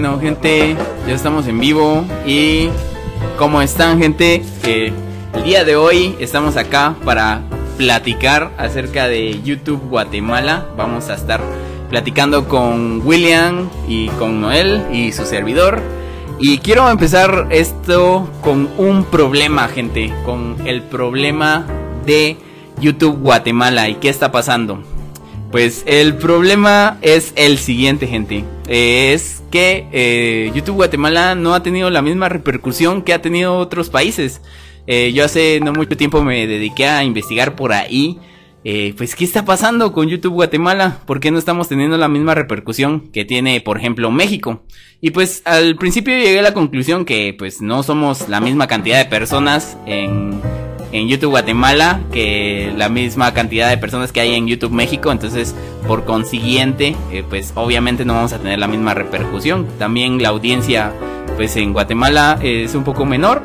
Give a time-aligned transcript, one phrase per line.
[0.00, 0.76] Bueno, gente,
[1.08, 2.68] ya estamos en vivo y
[3.36, 4.44] ¿cómo están, gente?
[4.62, 4.92] El
[5.42, 7.40] día de hoy estamos acá para
[7.76, 10.68] platicar acerca de YouTube Guatemala.
[10.76, 11.40] Vamos a estar
[11.90, 15.80] platicando con William y con Noel y su servidor.
[16.38, 21.66] Y quiero empezar esto con un problema, gente, con el problema
[22.06, 22.36] de
[22.80, 24.80] YouTube Guatemala y qué está pasando.
[25.50, 28.44] Pues el problema es el siguiente, gente.
[28.68, 33.88] es que eh, YouTube Guatemala no ha tenido la misma repercusión que ha tenido otros
[33.88, 34.42] países.
[34.86, 38.18] Eh, yo hace no mucho tiempo me dediqué a investigar por ahí.
[38.64, 41.00] Eh, pues, ¿qué está pasando con YouTube Guatemala?
[41.06, 44.64] ¿Por qué no estamos teniendo la misma repercusión que tiene, por ejemplo, México?
[45.00, 48.98] Y pues, al principio llegué a la conclusión que, pues, no somos la misma cantidad
[48.98, 50.40] de personas en
[50.92, 55.12] en YouTube Guatemala que la misma cantidad de personas que hay en YouTube México.
[55.12, 55.54] Entonces,
[55.86, 59.66] por consiguiente, eh, pues obviamente no vamos a tener la misma repercusión.
[59.78, 60.92] También la audiencia,
[61.36, 63.42] pues en Guatemala es un poco menor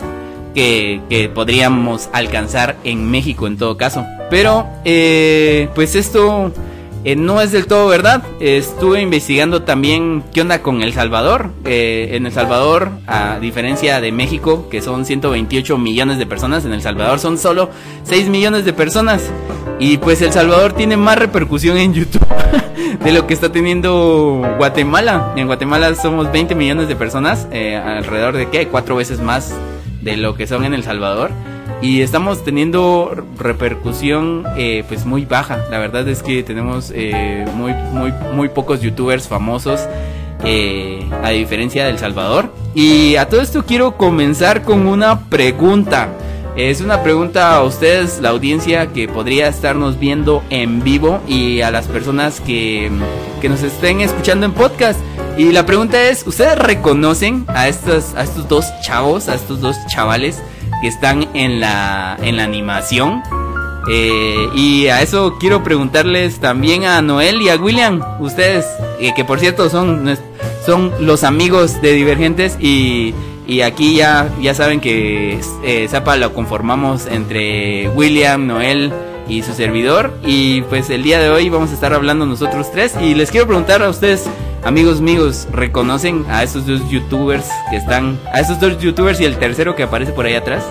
[0.54, 4.06] que, que podríamos alcanzar en México en todo caso.
[4.30, 6.52] Pero, eh, pues esto
[7.04, 8.24] eh, no es del todo verdad.
[8.40, 11.50] Estuve investigando también qué onda con El Salvador.
[11.66, 16.74] Eh, en El Salvador, a diferencia de México, que son 128 millones de personas, en
[16.74, 17.70] El Salvador son solo
[18.04, 19.30] 6 millones de personas.
[19.80, 22.26] Y pues El Salvador tiene más repercusión en YouTube
[23.04, 25.34] de lo que está teniendo Guatemala.
[25.36, 29.54] En Guatemala somos 20 millones de personas, eh, alrededor de qué, cuatro veces más
[30.02, 31.32] de lo que son en El Salvador
[31.84, 35.66] y estamos teniendo repercusión eh, pues muy baja.
[35.70, 39.82] La verdad es que tenemos eh, muy, muy, muy pocos youtubers famosos.
[40.46, 42.54] Eh, a diferencia del Salvador.
[42.76, 46.10] Y a todo esto quiero comenzar con una pregunta.
[46.58, 51.72] Es una pregunta a ustedes, la audiencia que podría estarnos viendo en vivo y a
[51.72, 52.92] las personas que,
[53.42, 55.00] que nos estén escuchando en podcast.
[55.38, 60.42] Y la pregunta es, ¿ustedes reconocen a a estos dos chavos, a estos dos chavales
[60.82, 63.22] que están en la, en la animación.
[63.92, 68.66] Eh, y a eso quiero preguntarles también a Noel y a William, ustedes,
[69.00, 70.18] eh, que por cierto son,
[70.66, 73.14] son los amigos de Divergentes y,
[73.46, 78.94] y aquí ya, ya saben que eh, Zapa lo conformamos entre William, Noel
[79.28, 80.14] y su servidor.
[80.26, 83.48] Y pues el día de hoy vamos a estar hablando nosotros tres y les quiero
[83.48, 84.28] preguntar a ustedes
[84.66, 89.38] Amigos míos, ¿reconocen a esos dos youtubers que están, a esos dos youtubers y el
[89.38, 90.64] tercero que aparece por ahí atrás?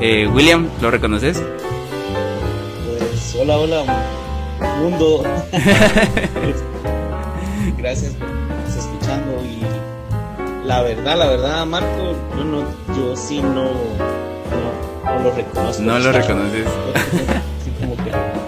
[0.00, 1.42] Eh, William, ¿lo reconoces?
[2.86, 3.82] Pues hola, hola,
[4.80, 5.24] mundo.
[7.76, 9.58] Gracias por estar escuchando y
[10.64, 12.60] la verdad, la verdad, Marco, yo no,
[12.96, 15.82] yo sí no, no, lo reconozco.
[15.82, 16.64] No lo reconoces.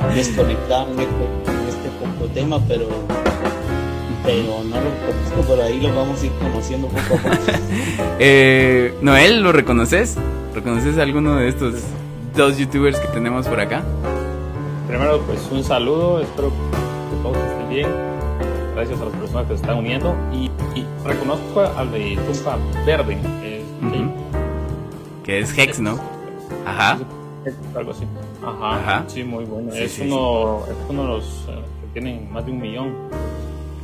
[0.08, 2.88] Que desconectarme con este poco tema, pero
[4.24, 7.36] pero no lo conozco, por ahí lo vamos a ir conociendo poco a poco.
[8.19, 10.16] eh, Noel, ¿lo reconoces?
[10.54, 11.74] ¿Reconoces a alguno de estos
[12.36, 13.82] dos youtubers que tenemos por acá?
[14.86, 17.88] Primero, pues un saludo, espero que todos estén bien.
[18.75, 20.14] Gracias a las personas que se están uniendo.
[20.32, 20.50] Y,
[21.04, 23.19] reconozco al de Tumpa Verde,
[25.25, 25.98] que es Hex, ¿no?
[26.64, 26.98] Ajá.
[27.75, 28.04] Algo así.
[28.50, 29.04] Ajá.
[29.09, 29.72] Sí, muy bueno.
[29.72, 32.94] es, uno, es uno de los eh, que tienen más de un millón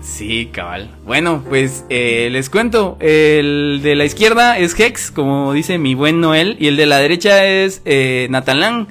[0.04, 0.90] Sí, cabal.
[1.06, 2.98] Bueno, pues eh, les cuento.
[3.00, 6.98] El de la izquierda es Hex, como dice mi buen Noel, y el de la
[6.98, 8.88] derecha es eh, Natalán.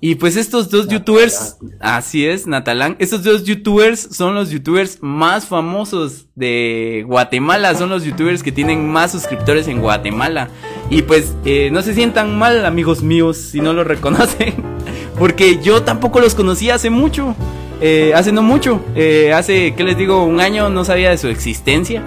[0.00, 5.46] Y pues estos dos youtubers, así es, Natalán, estos dos youtubers son los youtubers más
[5.46, 10.48] famosos de Guatemala, son los youtubers que tienen más suscriptores en Guatemala.
[10.90, 14.52] Y pues eh, no se sientan mal, amigos míos, si no lo reconocen,
[15.18, 17.34] porque yo tampoco los conocí hace mucho.
[17.80, 20.24] Eh, hace no mucho, eh, hace, ¿qué les digo?
[20.24, 22.02] Un año no sabía de su existencia.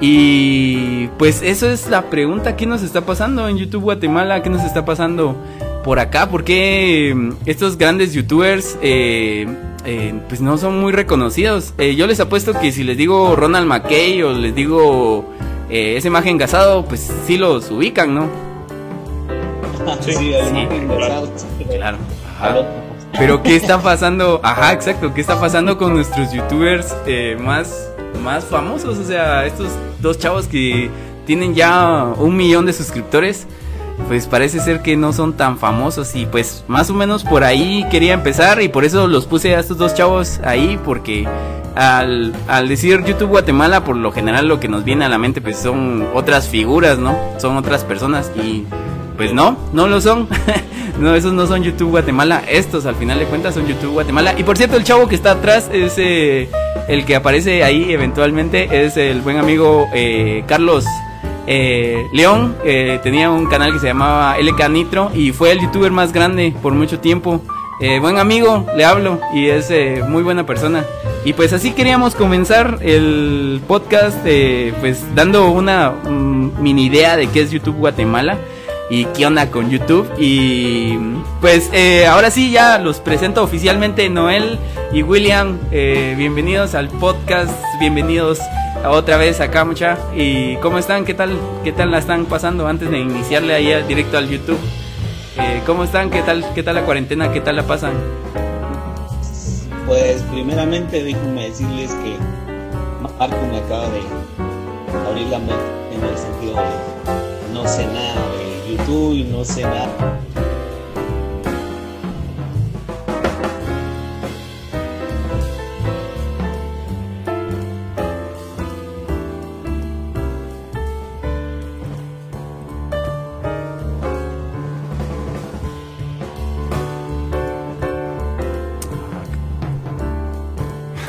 [0.00, 4.42] Y pues eso es la pregunta, ¿qué nos está pasando en YouTube Guatemala?
[4.42, 5.36] ¿Qué nos está pasando
[5.84, 6.30] por acá?
[6.30, 9.46] ¿Por qué mm, estos grandes youtubers eh,
[10.28, 11.74] pues no son muy reconocidos?
[11.96, 15.34] yo les apuesto que si les digo Ronald McKay o les digo
[15.68, 18.28] esa imagen gasado, pues sí los ubican, ¿no?
[20.00, 21.98] Sí, sí, claro.
[23.18, 24.40] Pero ¿qué está pasando?
[24.42, 27.90] Ajá, exacto, ¿qué está pasando con nuestros youtubers eh, más,
[28.22, 28.98] más famosos?
[28.98, 29.68] O sea, estos
[30.00, 30.90] dos chavos que
[31.26, 33.46] tienen ya un millón de suscriptores,
[34.08, 37.86] pues parece ser que no son tan famosos y pues más o menos por ahí
[37.90, 41.28] quería empezar y por eso los puse a estos dos chavos ahí porque
[41.74, 45.42] al, al decir YouTube Guatemala por lo general lo que nos viene a la mente
[45.42, 47.16] pues son otras figuras, ¿no?
[47.38, 48.64] Son otras personas y
[49.16, 50.28] pues no, no lo son.
[50.98, 52.42] no, esos no son YouTube Guatemala.
[52.48, 54.34] Estos al final de cuentas son YouTube Guatemala.
[54.38, 56.48] Y por cierto, el chavo que está atrás es, eh,
[56.88, 60.84] el que aparece ahí eventualmente es el buen amigo eh, Carlos
[61.46, 62.56] eh, León.
[63.02, 66.72] tenía un canal que se llamaba LK Nitro y fue el youtuber más grande por
[66.74, 67.42] mucho tiempo.
[68.02, 69.72] Buen amigo, le hablo y es
[70.06, 70.84] muy buena persona.
[71.24, 74.18] Y pues así queríamos comenzar el podcast,
[74.80, 78.38] pues dando una mm, mini idea de qué es YouTube Guatemala
[78.90, 80.10] y qué onda con YouTube.
[80.18, 80.98] Y
[81.40, 84.58] pues eh, ahora sí ya los presento oficialmente Noel
[84.92, 85.58] y William.
[85.70, 88.40] eh, bienvenidos al podcast, bienvenidos
[88.84, 89.96] otra vez acá mucha.
[90.14, 91.04] ¿Y cómo están?
[91.04, 91.38] ¿Qué tal?
[91.64, 94.58] ¿Qué tal la están pasando antes de iniciarle ahí directo al YouTube?
[95.38, 96.10] Eh, ¿Cómo están?
[96.10, 96.44] ¿Qué tal?
[96.54, 97.32] ¿Qué tal la cuarentena?
[97.32, 97.92] ¿Qué tal la pasan?
[99.86, 102.16] Pues primeramente déjenme decirles que
[103.18, 104.00] Marco me acaba de
[105.08, 105.54] abrir la mente
[105.92, 108.39] en el sentido de no sé nada de
[108.70, 109.88] YouTube y no sé nada.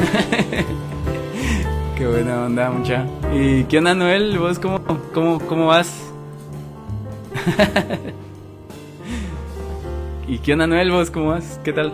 [1.98, 3.06] Qué buena onda, mucha.
[3.34, 4.38] ¿Y qué onda, Noel?
[4.40, 4.80] ¿Vos cómo,
[5.14, 6.11] cómo, cómo vas?
[10.28, 10.92] ¿Y qué onda, Noel?
[10.92, 11.60] ¿Vos cómo vas?
[11.64, 11.94] ¿Qué tal?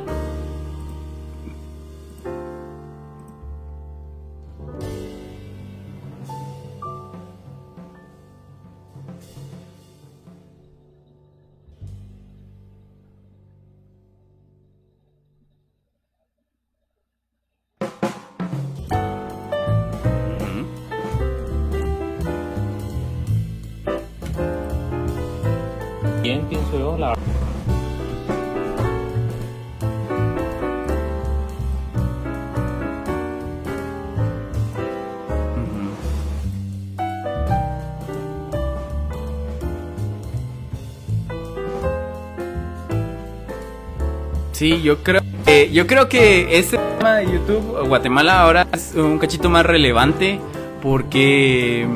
[44.81, 49.49] Yo creo que, yo creo que este tema de YouTube, Guatemala ahora es un cachito
[49.49, 50.39] más relevante
[50.81, 51.87] porque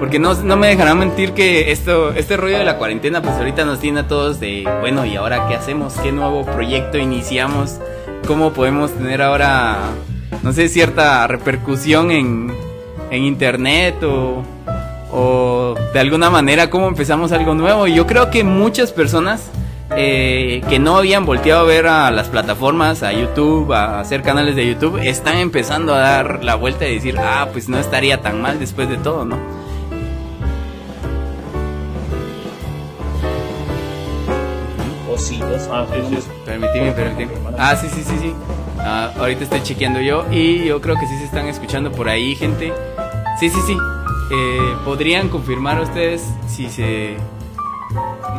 [0.00, 3.64] porque no, no me dejarán mentir que esto este rollo de la cuarentena pues ahorita
[3.64, 5.94] nos tiene a todos de bueno, ¿y ahora qué hacemos?
[5.94, 7.78] ¿Qué nuevo proyecto iniciamos?
[8.26, 9.78] ¿Cómo podemos tener ahora
[10.42, 12.52] no sé, cierta repercusión en,
[13.10, 14.42] en internet o,
[15.10, 17.86] o de alguna manera cómo empezamos algo nuevo.
[17.86, 19.50] Y yo creo que muchas personas
[19.96, 24.56] eh, que no habían volteado a ver a las plataformas, a YouTube, a hacer canales
[24.56, 28.42] de YouTube, están empezando a dar la vuelta y decir, ah, pues no estaría tan
[28.42, 29.38] mal después de todo, ¿no?
[35.10, 35.68] O sí, dos.
[35.70, 36.28] Ah, sí, sí.
[36.44, 37.32] Permitime, permitime.
[37.58, 38.34] Ah, sí, sí, sí, sí.
[38.78, 42.34] Ah, ahorita estoy chequeando yo y yo creo que sí se están escuchando por ahí,
[42.34, 42.72] gente.
[43.38, 43.76] Sí, sí, sí.
[44.32, 47.16] Eh, ¿Podrían confirmar ustedes si se,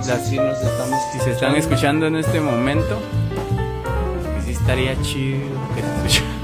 [0.08, 3.00] las- sí nos estamos si se están escuchando en este momento?
[4.36, 5.40] Que sí estaría chido
[5.76, 6.22] que se.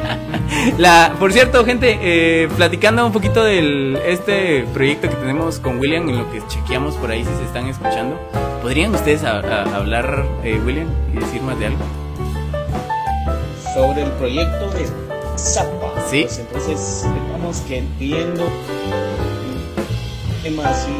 [0.77, 6.07] La, por cierto, gente, eh, platicando un poquito del este proyecto que tenemos con William,
[6.09, 8.19] en lo que chequeamos por ahí si se están escuchando,
[8.61, 11.79] ¿podrían ustedes a- a- hablar, eh, William, y decir más de algo?
[13.73, 14.85] sobre el proyecto de
[15.37, 15.93] Zapa.
[16.09, 16.23] Sí.
[16.23, 20.91] Pues entonces estamos queriendo un tema así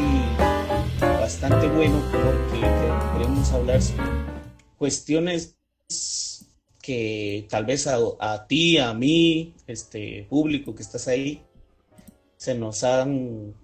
[1.42, 2.60] bastante bueno porque
[3.12, 4.04] queremos hablar sobre
[4.78, 5.56] cuestiones
[6.80, 11.42] que tal vez a, ti, a mí, este público que estás ahí,
[12.36, 13.54] se nos han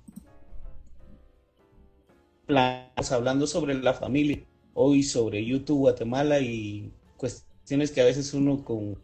[2.47, 4.45] planos hablando sobre la familia,
[4.75, 8.99] hoy sobre YouTube Guatemala y cuestiones que a veces uno con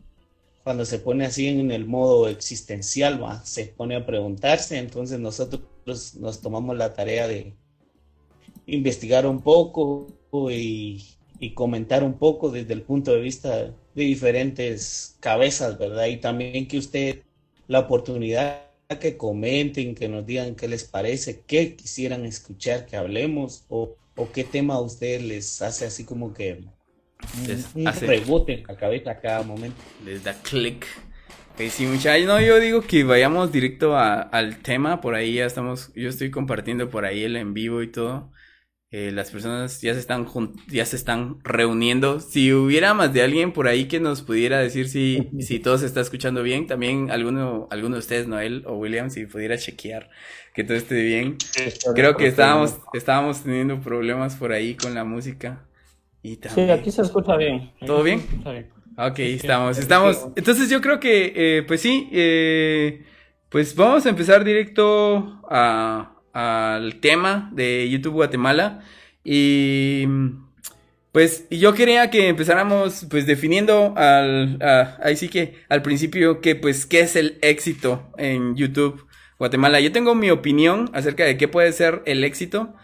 [0.64, 3.44] cuando se pone así en el modo existencial, ¿va?
[3.44, 5.62] se pone a preguntarse, entonces nosotros
[6.16, 7.54] nos tomamos la tarea de
[8.66, 10.06] investigar un poco
[10.50, 11.04] y,
[11.38, 13.56] y comentar un poco desde el punto de vista
[13.94, 16.06] de diferentes cabezas, ¿verdad?
[16.06, 17.22] Y también que usted
[17.68, 18.62] la oportunidad
[19.00, 24.32] que comenten, que nos digan qué les parece, qué quisieran escuchar que hablemos o, o
[24.32, 26.64] qué tema a ustedes les hace así como que
[27.46, 29.82] Les un, hace- rebote en la cabeza a cada momento.
[29.98, 30.86] Les da click.
[31.54, 32.26] Ok, sí, muchachos.
[32.26, 35.00] No, yo digo que vayamos directo a- al tema.
[35.00, 35.92] Por ahí ya estamos.
[35.94, 38.32] Yo estoy compartiendo por ahí el en vivo y todo.
[38.96, 40.24] Eh, las personas ya se están
[40.68, 42.20] ya se están reuniendo.
[42.20, 45.86] Si hubiera más de alguien por ahí que nos pudiera decir si, si todo se
[45.86, 50.10] está escuchando bien, también alguno, alguno de ustedes, Noel o William, si pudiera chequear
[50.54, 51.38] que todo esté bien.
[51.96, 55.66] Creo que estábamos, estábamos teniendo problemas por ahí con la música.
[56.22, 56.70] Y Sí, también.
[56.70, 57.72] aquí se escucha bien.
[57.84, 58.20] ¿Todo bien?
[58.20, 58.70] escucha bien.
[58.96, 60.28] Ok, estamos, estamos.
[60.36, 63.04] Entonces yo creo que, eh, pues sí, eh,
[63.48, 65.40] pues vamos a empezar directo
[66.34, 68.84] al tema de YouTube Guatemala.
[69.24, 70.06] Y
[71.12, 74.58] pues yo quería que empezáramos pues definiendo al,
[75.02, 79.06] ahí sí que al principio que pues qué es el éxito en YouTube
[79.38, 79.80] Guatemala.
[79.80, 82.74] Yo tengo mi opinión acerca de qué puede ser el éxito.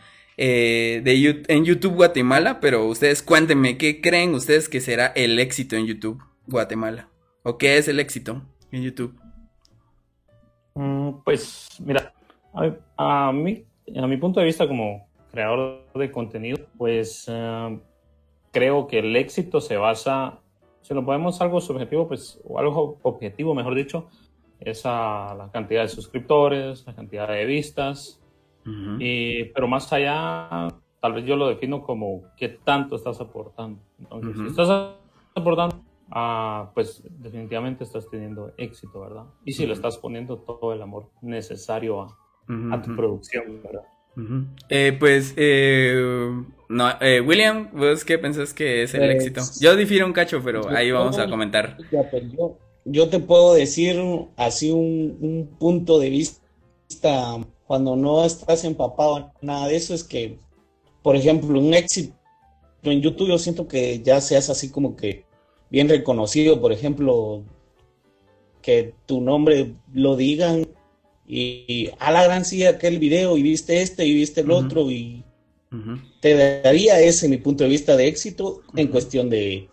[0.43, 1.03] Eh,
[1.49, 6.23] en YouTube Guatemala, pero ustedes cuéntenme, ¿qué creen ustedes que será el éxito en YouTube
[6.47, 7.11] Guatemala?
[7.43, 8.43] ¿O qué es el éxito
[8.73, 9.21] en YouTube?
[10.75, 12.15] Mm, pues mira,
[12.53, 13.65] a, mí,
[13.97, 17.81] a mi punto de vista como creador de contenido, pues eh,
[18.51, 20.41] creo que el éxito se basa,
[20.83, 24.09] si lo podemos algo subjetivo, pues, o algo objetivo, mejor dicho,
[24.59, 28.17] es a la cantidad de suscriptores, la cantidad de vistas,
[29.01, 30.69] y, pero más allá,
[31.01, 33.81] tal vez yo lo defino como qué tanto estás aportando.
[33.99, 34.95] Entonces, si estás
[35.35, 39.25] aportando, ah, pues definitivamente estás teniendo éxito, ¿verdad?
[39.45, 42.17] Y si le estás poniendo todo el amor necesario a,
[42.83, 43.83] tu producción, ¿verdad?
[44.69, 45.95] eh, pues, eh,
[46.69, 49.41] no, eh, William, ¿vos qué pensás que es el pues, éxito?
[49.61, 51.77] Yo difiero un cacho, pero ahí vamos a comentar.
[51.91, 52.25] Pues,
[52.85, 54.01] yo, te puedo decir
[54.37, 60.05] así un, un punto de vista cuando no estás empapado en nada de eso, es
[60.05, 60.39] que,
[61.03, 62.15] por ejemplo, un éxito
[62.83, 65.25] en YouTube yo siento que ya seas así como que
[65.71, 67.43] bien reconocido, por ejemplo,
[68.63, 70.67] que tu nombre lo digan
[71.31, 75.23] y, a la gran sí aquel video y viste este y viste el otro y
[76.21, 79.69] te daría ese mi punto de vista de éxito en cuestión de,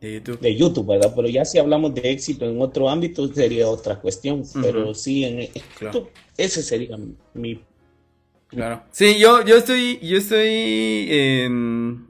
[0.00, 0.86] de YouTube.
[0.86, 1.12] ¿verdad?
[1.14, 4.42] Pero ya si hablamos de éxito en otro ámbito sería otra cuestión.
[4.62, 5.48] Pero sí, en
[6.36, 6.96] ese sería
[7.34, 7.60] mi...
[8.46, 8.82] Claro.
[8.90, 12.09] Sí, yo, yo estoy, yo estoy en...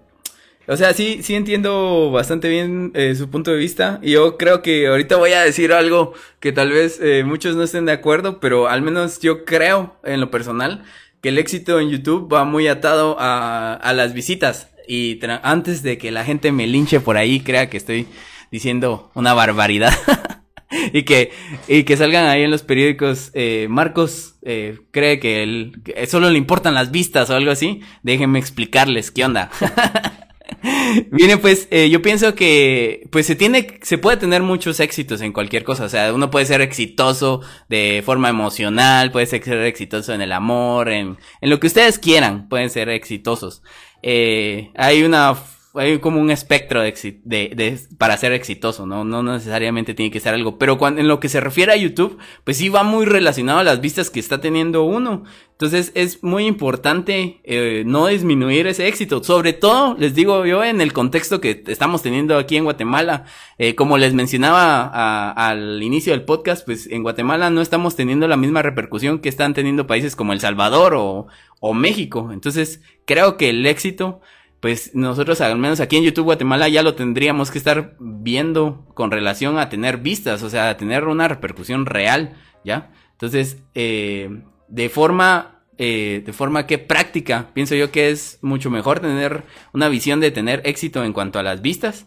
[0.71, 3.99] O sea, sí, sí entiendo bastante bien eh, su punto de vista.
[4.03, 7.65] Y yo creo que ahorita voy a decir algo que tal vez eh, muchos no
[7.65, 10.85] estén de acuerdo, pero al menos yo creo en lo personal
[11.21, 15.99] que el éxito en YouTube va muy atado a, a las visitas y antes de
[15.99, 18.07] que la gente me linche por ahí, crea que estoy
[18.53, 19.93] diciendo una barbaridad.
[20.93, 21.33] y que
[21.67, 26.31] y que salgan ahí en los periódicos eh, Marcos eh, cree que, él, que solo
[26.31, 29.51] le importan las vistas o algo así déjenme explicarles qué onda
[31.11, 35.33] Viene pues, eh, yo pienso que pues se tiene, se puede tener muchos éxitos en
[35.33, 40.21] cualquier cosa, o sea, uno puede ser exitoso de forma emocional, puede ser exitoso en
[40.21, 43.63] el amor, en, en lo que ustedes quieran, pueden ser exitosos.
[44.03, 45.37] Eh, hay una
[45.75, 46.93] hay como un espectro de,
[47.25, 49.05] de, de, para ser exitoso, ¿no?
[49.05, 50.59] No necesariamente tiene que ser algo.
[50.59, 53.65] Pero cuando, en lo que se refiere a YouTube, pues sí va muy relacionado a
[53.65, 55.23] las vistas que está teniendo uno.
[55.53, 59.23] Entonces es muy importante eh, no disminuir ese éxito.
[59.23, 63.27] Sobre todo, les digo yo, en el contexto que estamos teniendo aquí en Guatemala.
[63.59, 68.39] Eh, como les mencionaba al inicio del podcast, pues en Guatemala no estamos teniendo la
[68.39, 71.27] misma repercusión que están teniendo países como El Salvador o,
[71.61, 72.31] o México.
[72.33, 74.21] Entonces, creo que el éxito,
[74.61, 79.11] pues nosotros al menos aquí en YouTube Guatemala ya lo tendríamos que estar viendo con
[79.11, 82.93] relación a tener vistas, o sea, a tener una repercusión real, ¿ya?
[83.13, 89.01] Entonces, eh, de forma, eh, de forma que práctica, pienso yo que es mucho mejor
[89.01, 92.07] tener una visión de tener éxito en cuanto a las vistas,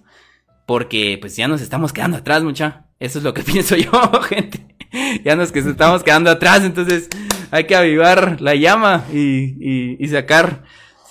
[0.68, 2.86] porque pues ya nos estamos quedando atrás, mucha.
[3.00, 3.92] Eso es lo que pienso yo,
[4.30, 4.68] gente.
[5.26, 7.10] Ya nos que estamos quedando atrás, entonces
[7.50, 10.64] hay que avivar la llama y, y, y sacar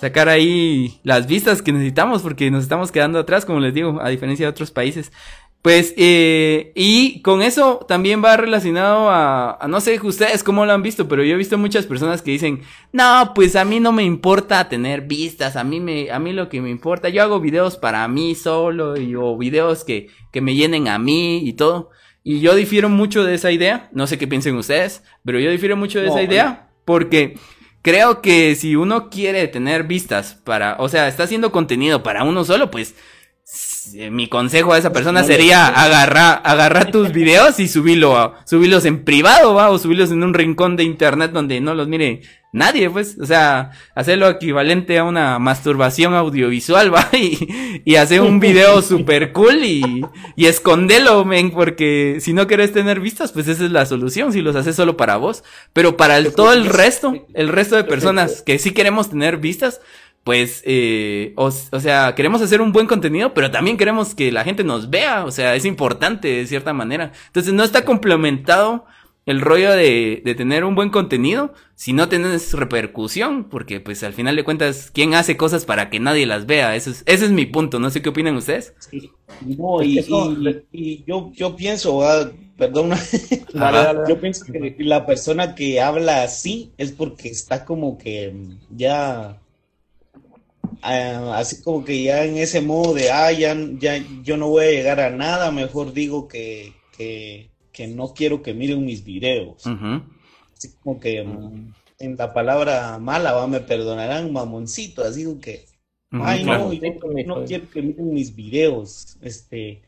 [0.03, 4.09] sacar ahí las vistas que necesitamos porque nos estamos quedando atrás, como les digo, a
[4.09, 5.13] diferencia de otros países.
[5.61, 10.83] Pues, eh, y con eso también va relacionado a, no sé ustedes cómo lo han
[10.83, 14.03] visto, pero yo he visto muchas personas que dicen, no, pues a mí no me
[14.03, 17.77] importa tener vistas, a mí me, a mí lo que me importa, yo hago videos
[17.77, 21.91] para mí solo, y, o videos que, que me llenen a mí y todo.
[22.25, 25.77] Y yo difiero mucho de esa idea, no sé qué piensen ustedes, pero yo difiero
[25.77, 27.37] mucho de esa idea, porque
[27.83, 32.43] creo que si uno quiere tener vistas para, o sea, está haciendo contenido para uno
[32.43, 32.95] solo, pues
[34.09, 39.53] mi consejo a esa persona sería agarrar, agarrar tus videos y subirlo, subirlos en privado,
[39.53, 42.21] va, o subirlos en un rincón de internet donde no los mire
[42.53, 48.39] nadie, pues, o sea, hacerlo equivalente a una masturbación audiovisual, va, y, y hacer un
[48.39, 50.05] video super cool y,
[50.37, 54.41] y escondelo, men, porque si no quieres tener vistas, pues esa es la solución, si
[54.41, 55.43] los haces solo para vos,
[55.73, 59.81] pero para el, todo el resto, el resto de personas que sí queremos tener vistas,
[60.23, 64.45] pues, eh, o, o, sea, queremos hacer un buen contenido, pero también queremos que la
[64.45, 67.11] gente nos vea, o sea, es importante de cierta manera.
[67.27, 68.85] Entonces no está complementado
[69.25, 74.13] el rollo de, de, tener un buen contenido si no tienes repercusión, porque pues al
[74.13, 76.75] final de cuentas, ¿quién hace cosas para que nadie las vea?
[76.75, 78.73] Eso es, ese es mi punto, no sé qué opinan ustedes.
[78.79, 79.11] Sí.
[79.41, 79.99] No, y,
[80.71, 82.91] y, yo, yo pienso, ah, perdón,
[84.09, 88.35] yo pienso que la persona que habla así es porque está como que
[88.69, 89.39] ya,
[90.81, 94.65] ah, así como que ya en ese modo de, ah, ya, ya yo no voy
[94.65, 99.65] a llegar a nada, mejor digo que, que que no quiero que miren mis videos.
[99.65, 105.65] Así como que mm, en la palabra mala, va, me perdonarán, mamoncito, así como que,
[106.11, 106.93] ay, no, yo
[107.25, 109.17] no quiero que miren mis videos.
[109.21, 109.81] Este,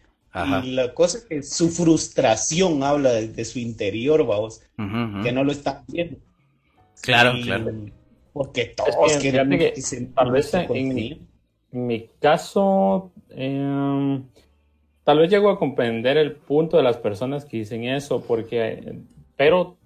[0.64, 5.52] y la cosa es que su frustración habla de, su interior, vamos, que no lo
[5.52, 6.18] están viendo.
[7.02, 7.72] Claro, claro.
[8.34, 9.74] Porque todos quieren que,
[10.14, 11.22] tal vez en mi,
[11.72, 14.22] mi, caso, eh,
[15.06, 18.98] tal vez llego a comprender el punto de las personas que dicen eso, porque,
[19.38, 19.78] pero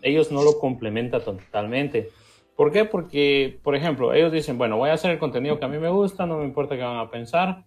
[0.00, 2.08] ellos no lo complementan totalmente.
[2.56, 2.84] ¿Por qué?
[2.84, 5.90] Porque, por ejemplo, ellos dicen, bueno, voy a hacer el contenido que a mí me
[5.90, 7.64] gusta, no me importa qué van a pensar.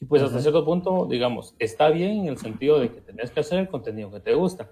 [0.00, 3.40] Y pues hasta cierto punto, digamos, está bien en el sentido de que tenés que
[3.40, 4.70] hacer el contenido que te gusta.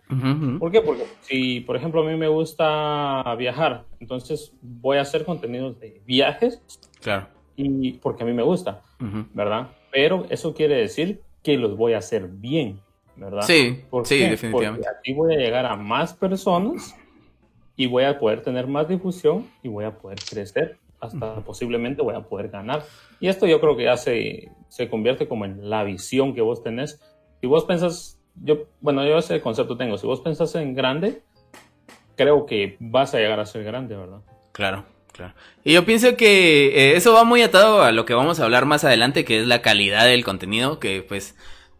[0.59, 0.81] ¿Por qué?
[0.81, 6.01] Porque si, por ejemplo, a mí me gusta viajar, entonces voy a hacer contenidos de
[6.07, 6.63] viajes.
[7.01, 7.27] Claro.
[7.57, 8.83] Y porque a mí me gusta,
[9.35, 9.71] ¿verdad?
[9.91, 12.81] Pero eso quiere decir que los voy a hacer bien,
[13.15, 13.43] ¿verdad?
[13.43, 14.85] Sí, sí, definitivamente.
[14.85, 16.97] Porque aquí voy a llegar a más personas
[17.77, 22.17] y voy a poder tener más difusión y voy a poder crecer, hasta posiblemente voy
[22.17, 22.83] a poder ganar.
[23.21, 26.65] Y esto yo creo que ya se, se convierte como en la visión que vos
[26.65, 27.01] tenés.
[27.41, 31.23] Si vos pensás, yo, bueno, yo ese concepto tengo, si vos pensás en grande,
[32.17, 34.23] creo que vas a llegar a ser grande, ¿verdad?
[34.51, 34.85] Claro.
[35.17, 35.33] Claro.
[35.65, 38.67] Y yo pienso que eh, eso va muy atado a lo que vamos a hablar
[38.67, 41.35] más adelante, que es la calidad del contenido, que pues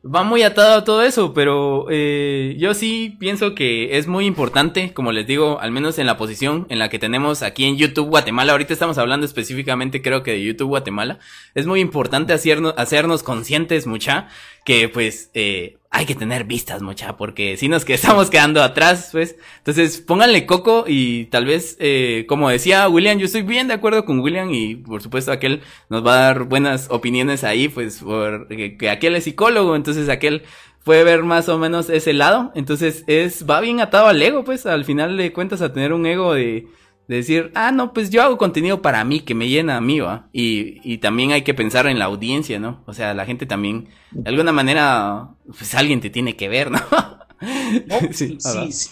[0.07, 4.93] va muy atado a todo eso, pero eh, yo sí pienso que es muy importante,
[4.93, 8.09] como les digo, al menos en la posición en la que tenemos aquí en YouTube
[8.09, 11.19] Guatemala, ahorita estamos hablando específicamente creo que de YouTube Guatemala,
[11.55, 14.29] es muy importante hacernos, hacernos conscientes mucha
[14.67, 19.37] que pues eh, hay que tener vistas, mucha, porque si nos estamos quedando atrás, pues.
[19.59, 24.05] Entonces, pónganle coco y tal vez, eh, como decía William, yo estoy bien de acuerdo
[24.05, 28.77] con William y por supuesto aquel nos va a dar buenas opiniones ahí, pues, porque
[28.77, 30.43] que aquel es psicólogo, entonces aquel
[30.85, 32.51] puede ver más o menos ese lado.
[32.57, 36.07] Entonces, es, va bien atado al ego, pues, al final de cuentas a tener un
[36.07, 36.67] ego de,
[37.09, 40.01] de decir, ah, no, pues yo hago contenido para mí, que me llena a mí,
[40.01, 40.29] ¿va?
[40.33, 42.83] Y, y también hay que pensar en la audiencia, ¿no?
[42.87, 46.81] O sea, la gente también, de alguna manera, pues alguien te tiene que ver, ¿no?
[48.13, 48.91] sí, sí,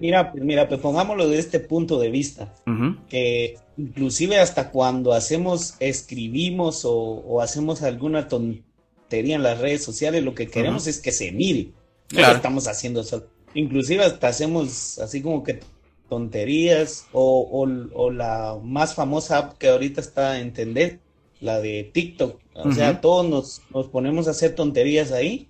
[0.00, 2.52] Mira, mira, pues pongámoslo de este punto de vista,
[3.08, 10.34] que inclusive hasta cuando hacemos, escribimos o, hacemos alguna tontería en las redes sociales, lo
[10.34, 11.72] que queremos es que se mire.
[12.08, 12.36] Claro.
[12.36, 13.26] estamos haciendo eso.
[13.54, 15.60] Inclusive hasta hacemos así como que
[16.08, 21.00] tonterías o, o, la más famosa app que ahorita está a entender,
[21.40, 22.40] la de TikTok.
[22.54, 25.48] O sea, todos nos, nos, ponemos a hacer tonterías ahí,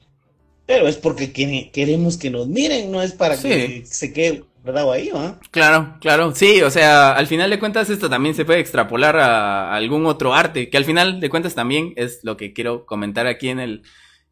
[0.66, 1.32] pero es porque
[1.72, 5.38] queremos que nos miren, no es para que se quede guardado ahí, ¿no?
[5.52, 9.72] Claro, claro, sí, o sea, al final de cuentas esto también se puede extrapolar a
[9.72, 13.48] algún otro arte, que al final de cuentas también es lo que quiero comentar aquí
[13.48, 13.82] en el,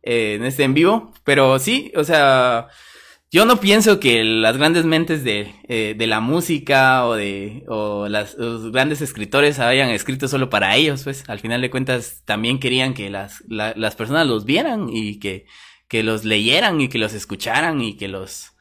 [0.02, 2.68] eh, en este en vivo, pero sí, o sea...
[3.34, 8.06] Yo no pienso que las grandes mentes de, eh, de la música o de o
[8.06, 12.60] las, los grandes escritores hayan escrito solo para ellos, pues al final de cuentas también
[12.60, 15.46] querían que las, las personas los vieran y que,
[15.88, 18.52] que los leyeran y que los escucharan y que los,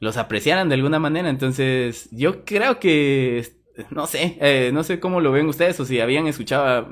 [0.00, 1.28] los apreciaran de alguna manera.
[1.28, 3.46] Entonces, yo creo que,
[3.90, 6.88] no sé, eh, no sé cómo lo ven ustedes o si habían escuchado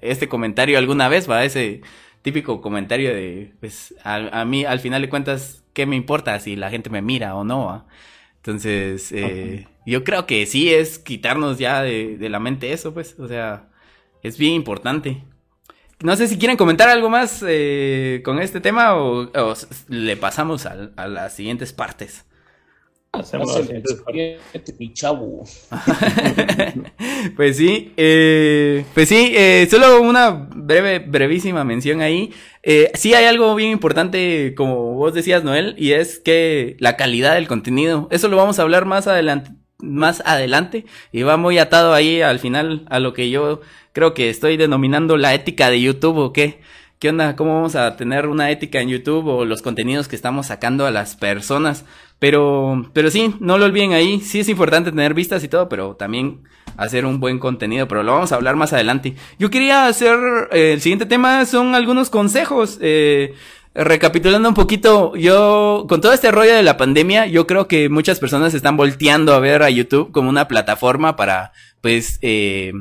[0.00, 1.80] este comentario alguna vez, va, ese
[2.22, 6.56] típico comentario de, pues, a, a mí al final de cuentas ¿qué me importa si
[6.56, 7.86] la gente me mira o no?
[8.36, 13.28] Entonces, eh, yo creo que sí es quitarnos ya de, la mente eso, pues, o
[13.28, 13.68] sea,
[14.22, 15.24] es bien importante.
[16.00, 19.30] No sé si quieren comentar algo más eh, con este tema o,
[19.88, 22.24] le pasamos a las siguientes partes.
[27.36, 32.32] pues sí, eh, pues sí, eh, solo una breve, brevísima mención ahí.
[32.62, 37.34] Eh, sí hay algo bien importante, como vos decías, Noel, y es que la calidad
[37.34, 38.08] del contenido.
[38.10, 42.38] Eso lo vamos a hablar más adelante, más adelante, y va muy atado ahí al
[42.38, 43.60] final a lo que yo
[43.92, 46.60] creo que estoy denominando la ética de YouTube o qué.
[46.98, 47.36] ¿Qué onda?
[47.36, 50.90] ¿Cómo vamos a tener una ética en YouTube o los contenidos que estamos sacando a
[50.90, 51.84] las personas?
[52.18, 54.20] Pero, pero sí, no lo olviden ahí.
[54.20, 56.42] Sí es importante tener vistas y todo, pero también
[56.76, 57.86] hacer un buen contenido.
[57.88, 59.16] Pero lo vamos a hablar más adelante.
[59.38, 60.18] Yo quería hacer,
[60.52, 62.78] eh, el siguiente tema son algunos consejos.
[62.80, 63.34] Eh,
[63.74, 68.20] recapitulando un poquito, yo, con todo este rollo de la pandemia, yo creo que muchas
[68.20, 72.72] personas están volteando a ver a YouTube como una plataforma para, pues, eh,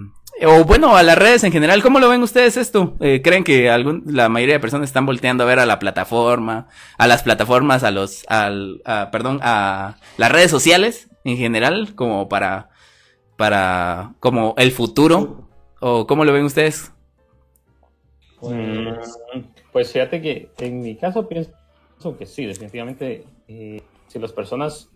[0.42, 1.82] o bueno, a las redes en general.
[1.82, 2.96] ¿Cómo lo ven ustedes esto?
[3.00, 6.68] Eh, ¿Creen que algún, la mayoría de personas están volteando a ver a la plataforma,
[6.98, 12.28] a las plataformas, a los, al, a, perdón, a las redes sociales en general, como
[12.30, 12.70] para,
[13.38, 15.48] para, como el futuro?
[15.80, 16.92] ¿O cómo lo ven ustedes?
[18.40, 19.20] Pues,
[19.72, 21.52] pues fíjate que en mi caso pienso
[22.18, 24.90] que sí, definitivamente, eh, si las personas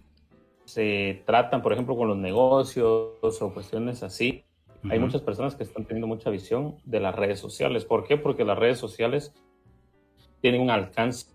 [0.65, 4.43] se tratan, por ejemplo, con los negocios o cuestiones así,
[4.89, 7.85] hay muchas personas que están teniendo mucha visión de las redes sociales.
[7.85, 8.17] ¿Por qué?
[8.17, 9.33] Porque las redes sociales
[10.41, 11.27] tienen un alcance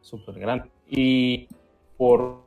[0.00, 0.70] súper grande.
[0.88, 1.48] Y
[1.96, 2.42] por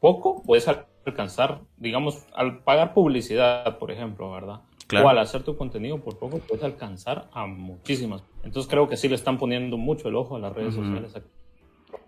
[0.00, 4.60] poco puedes alcanzar, digamos, al pagar publicidad, por ejemplo, ¿verdad?
[5.02, 8.22] O al hacer tu contenido por poco puedes alcanzar a muchísimas.
[8.42, 11.14] Entonces creo que sí le están poniendo mucho el ojo a las redes sociales.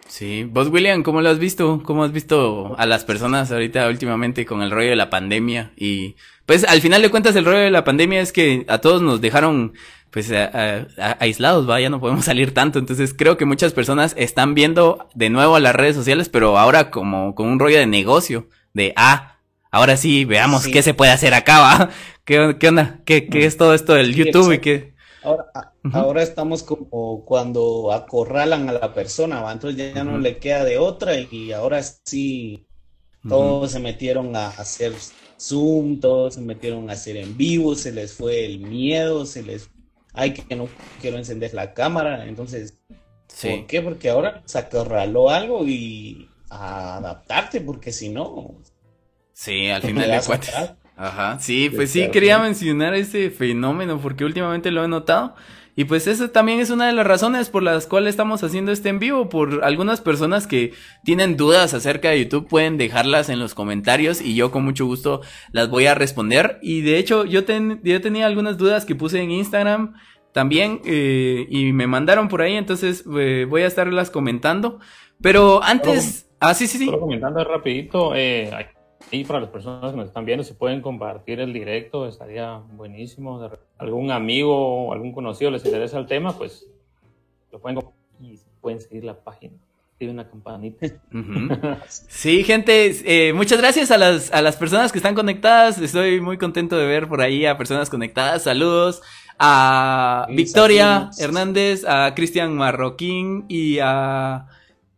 [0.08, 1.82] Sí, vos William, ¿cómo lo has visto?
[1.84, 5.72] ¿Cómo has visto a las personas ahorita últimamente con el rollo de la pandemia?
[5.76, 9.02] Y pues al final de cuentas el rollo de la pandemia es que a todos
[9.02, 9.74] nos dejaron
[10.10, 10.32] pues
[11.18, 12.78] aislados, va, ya no podemos salir tanto.
[12.78, 16.90] Entonces creo que muchas personas están viendo de nuevo a las redes sociales, pero ahora
[16.90, 21.34] como con un rollo de negocio, de ah, ahora sí, veamos qué se puede hacer
[21.34, 21.90] acá, va.
[22.24, 23.00] ¿Qué, qué onda?
[23.04, 24.94] ¿Qué, ¿Qué, es todo esto del YouTube y qué?
[25.22, 25.44] Ahora,
[25.92, 29.52] ahora estamos como cuando acorralan a la persona, ¿va?
[29.52, 32.66] entonces ya, no le queda de otra y ahora sí
[33.28, 34.92] todos se metieron a hacer
[35.40, 39.70] Zoom, todos se metieron a hacer en vivo, se les fue el miedo, se les...
[40.12, 40.68] Ay, que no
[41.00, 42.74] quiero encender la cámara, entonces...
[43.42, 43.82] ¿Por qué?
[43.82, 48.56] Porque ahora se acorraló algo y a adaptarte, porque si no...
[49.32, 50.74] Sí, al final de cuentas.
[50.96, 55.34] Ajá, sí, pues sí, quería mencionar ese fenómeno porque últimamente lo he notado.
[55.78, 58.88] Y pues esa también es una de las razones por las cuales estamos haciendo este
[58.88, 59.28] en vivo.
[59.28, 60.72] Por algunas personas que
[61.04, 65.20] tienen dudas acerca de YouTube pueden dejarlas en los comentarios y yo con mucho gusto
[65.52, 66.58] las voy a responder.
[66.62, 67.42] Y de hecho yo,
[67.82, 69.94] yo tenía algunas dudas que puse en Instagram
[70.32, 74.80] también eh, y me mandaron por ahí, entonces eh, voy a estarlas comentando.
[75.20, 76.28] Pero antes...
[76.40, 76.86] Ah, sí, sí, sí.
[76.90, 78.50] comentando rapidito, eh,
[79.10, 83.48] y para las personas que nos están viendo, si pueden compartir el directo, estaría buenísimo.
[83.78, 86.66] algún amigo o algún conocido les interesa el tema, pues
[87.52, 87.78] lo pueden
[88.20, 89.54] y pueden seguir la página.
[89.98, 90.86] Tiene una campanita.
[91.88, 95.78] Sí, gente, eh, muchas gracias a las, a las personas que están conectadas.
[95.80, 98.42] Estoy muy contento de ver por ahí a personas conectadas.
[98.42, 99.02] Saludos
[99.38, 104.46] a Victoria Hernández, a Cristian Marroquín y a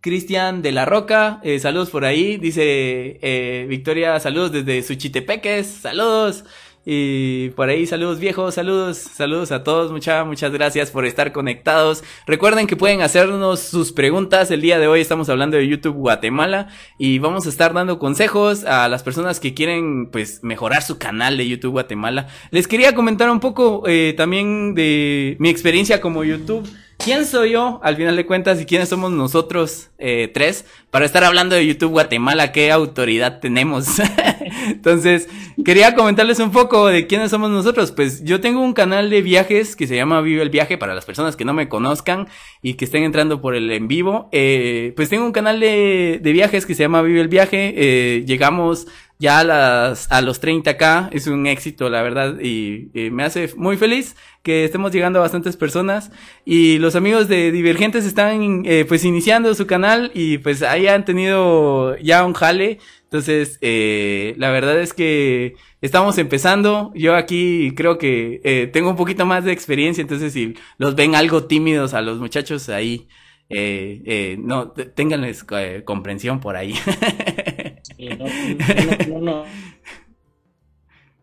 [0.01, 2.37] Cristian de la Roca, eh, saludos por ahí.
[2.37, 6.45] Dice eh, Victoria, saludos desde Suchitepeques, saludos.
[6.91, 12.03] Y por ahí saludos viejos, saludos, saludos a todos, muchas, muchas gracias por estar conectados.
[12.27, 14.51] Recuerden que pueden hacernos sus preguntas.
[14.51, 18.65] El día de hoy estamos hablando de YouTube Guatemala y vamos a estar dando consejos
[18.65, 22.29] a las personas que quieren pues mejorar su canal de YouTube Guatemala.
[22.53, 26.67] Les quería comentar un poco eh, también de mi experiencia como YouTube
[26.99, 31.25] quién soy yo, al final de cuentas, y quiénes somos nosotros eh, tres para estar
[31.25, 33.99] hablando de YouTube Guatemala, qué autoridad tenemos.
[34.67, 35.29] Entonces,
[35.65, 37.93] quería comentarles un poco de quiénes somos nosotros.
[37.93, 41.05] Pues yo tengo un canal de viajes que se llama Vive el Viaje para las
[41.05, 42.29] personas que no me conozcan
[42.63, 44.29] y que estén entrando por el en vivo.
[44.33, 47.75] Eh, pues tengo un canal de, de viajes que se llama Vive el Viaje.
[47.77, 48.87] Eh, llegamos
[49.19, 53.77] ya a, las, a los 30k es un éxito, la verdad, y, me hace muy
[53.77, 56.11] feliz que estemos llegando a bastantes personas.
[56.45, 61.05] Y los amigos de Divergentes están eh, pues iniciando su canal y pues ahí han
[61.05, 62.79] tenido ya un jale.
[63.05, 66.93] Entonces, eh, la verdad es que estamos empezando.
[66.95, 71.15] Yo aquí creo que eh, tengo un poquito más de experiencia, entonces si los ven
[71.15, 73.09] algo tímidos a los muchachos ahí,
[73.51, 76.75] eh, eh, no, ténganles eh, comprensión por ahí.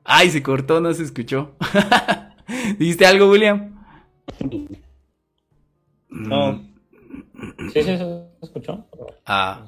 [0.03, 1.55] Ay, se cortó, no se escuchó.
[2.77, 3.75] ¿Dijiste algo, William?
[6.09, 6.61] No.
[7.73, 8.85] Sí, sí, se escuchó.
[9.25, 9.65] Ah.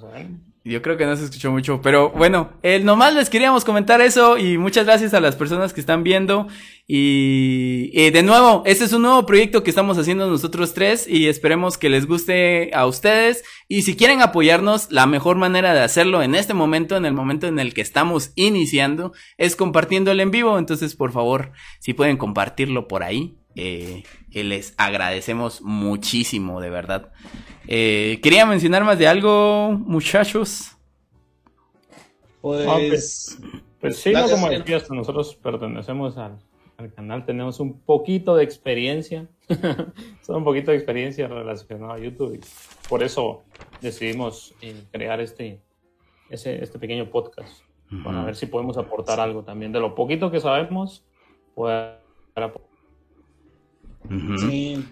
[0.67, 4.37] Yo creo que no se escuchó mucho, pero bueno, eh, nomás les queríamos comentar eso
[4.37, 6.47] y muchas gracias a las personas que están viendo.
[6.85, 11.77] Y, de nuevo, este es un nuevo proyecto que estamos haciendo nosotros tres y esperemos
[11.77, 13.43] que les guste a ustedes.
[13.67, 17.47] Y si quieren apoyarnos, la mejor manera de hacerlo en este momento, en el momento
[17.47, 22.87] en el que estamos iniciando, es compartiéndolo en vivo, entonces por favor, si pueden compartirlo
[22.87, 27.11] por ahí, eh, les agradecemos muchísimo, de verdad.
[27.67, 30.71] Eh, quería mencionar más de algo, muchachos.
[32.41, 33.39] Pues, ah, pues,
[33.81, 36.37] pues, sí, no como decías, nosotros pertenecemos al,
[36.77, 39.27] el canal tenemos un poquito de experiencia,
[40.27, 42.35] un poquito de experiencia relacionada a YouTube.
[42.35, 43.43] Y por eso
[43.81, 45.59] decidimos eh, crear este,
[46.29, 47.63] este pequeño podcast.
[48.03, 51.05] Para ver si podemos aportar algo también de lo poquito que sabemos.
[54.39, 54.83] Sí.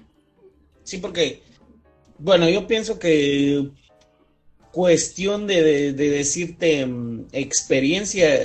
[0.83, 1.41] sí, porque,
[2.17, 3.69] bueno, yo pienso que
[4.75, 8.35] cuestión de, decirte mm, experiencia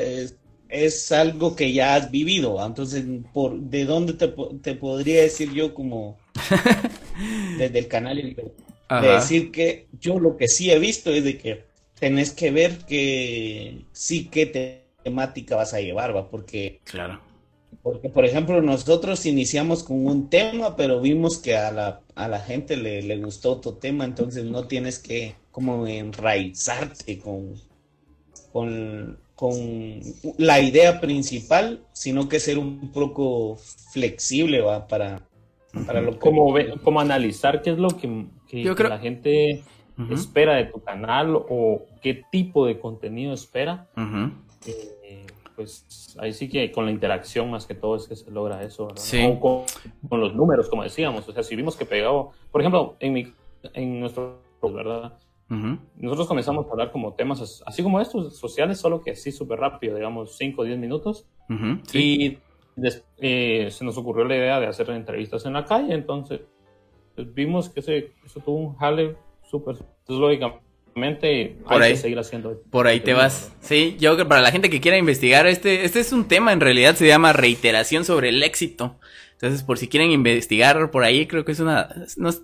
[0.69, 2.65] es, algo que ya has vivido.
[2.65, 6.19] Entonces, por ¿de dónde te, podría decir yo como
[7.59, 8.17] desde el canal?
[8.17, 11.65] De decir que yo lo que sí he visto es de que
[11.99, 14.47] tenés que ver que sí qué
[15.03, 16.31] temática vas a llevar, ¿va?
[16.31, 16.81] Porque...
[16.85, 17.21] Claro.
[17.83, 22.41] Porque, por ejemplo, nosotros iniciamos con un tema, pero vimos que a la, a la
[22.41, 27.55] gente le, le gustó otro tema, entonces no tienes que como enraizarte con,
[28.53, 29.55] con, con
[30.37, 33.57] la idea principal, sino que ser un poco
[33.93, 34.87] flexible, ¿va?
[34.87, 35.23] Para,
[35.87, 38.27] para lo como, como analizar qué es lo que,
[38.77, 39.63] la gente
[40.11, 43.89] espera de tu canal o qué tipo de contenido espera.
[44.67, 45.00] Eh,
[45.61, 48.89] pues ahí sí que con la interacción más que todo es que se logra eso,
[49.39, 51.29] con, los números, como decíamos.
[51.29, 53.35] O sea, si vimos que pegaba, por ejemplo, en, mi,
[53.75, 55.19] en nuestro, ¿verdad?
[55.97, 59.97] Nosotros comenzamos a hablar como temas así como estos, sociales, solo que así súper rápido,
[59.97, 61.27] digamos 5 o 10 minutos.
[61.93, 62.39] Y
[63.19, 66.41] eh, se nos ocurrió la idea de hacer entrevistas en la calle, entonces
[67.15, 69.77] pues, vimos que eso tuvo un jale súper,
[70.09, 70.70] lógicamente
[71.67, 72.63] por ahí, seguir haciendo.
[72.71, 73.53] Por ahí te vas.
[73.61, 76.53] Sí, yo creo que para la gente que quiera investigar, este, este es un tema,
[76.53, 78.99] en realidad se llama reiteración sobre el éxito.
[79.41, 81.89] Entonces, por si quieren investigar por ahí, creo que es una...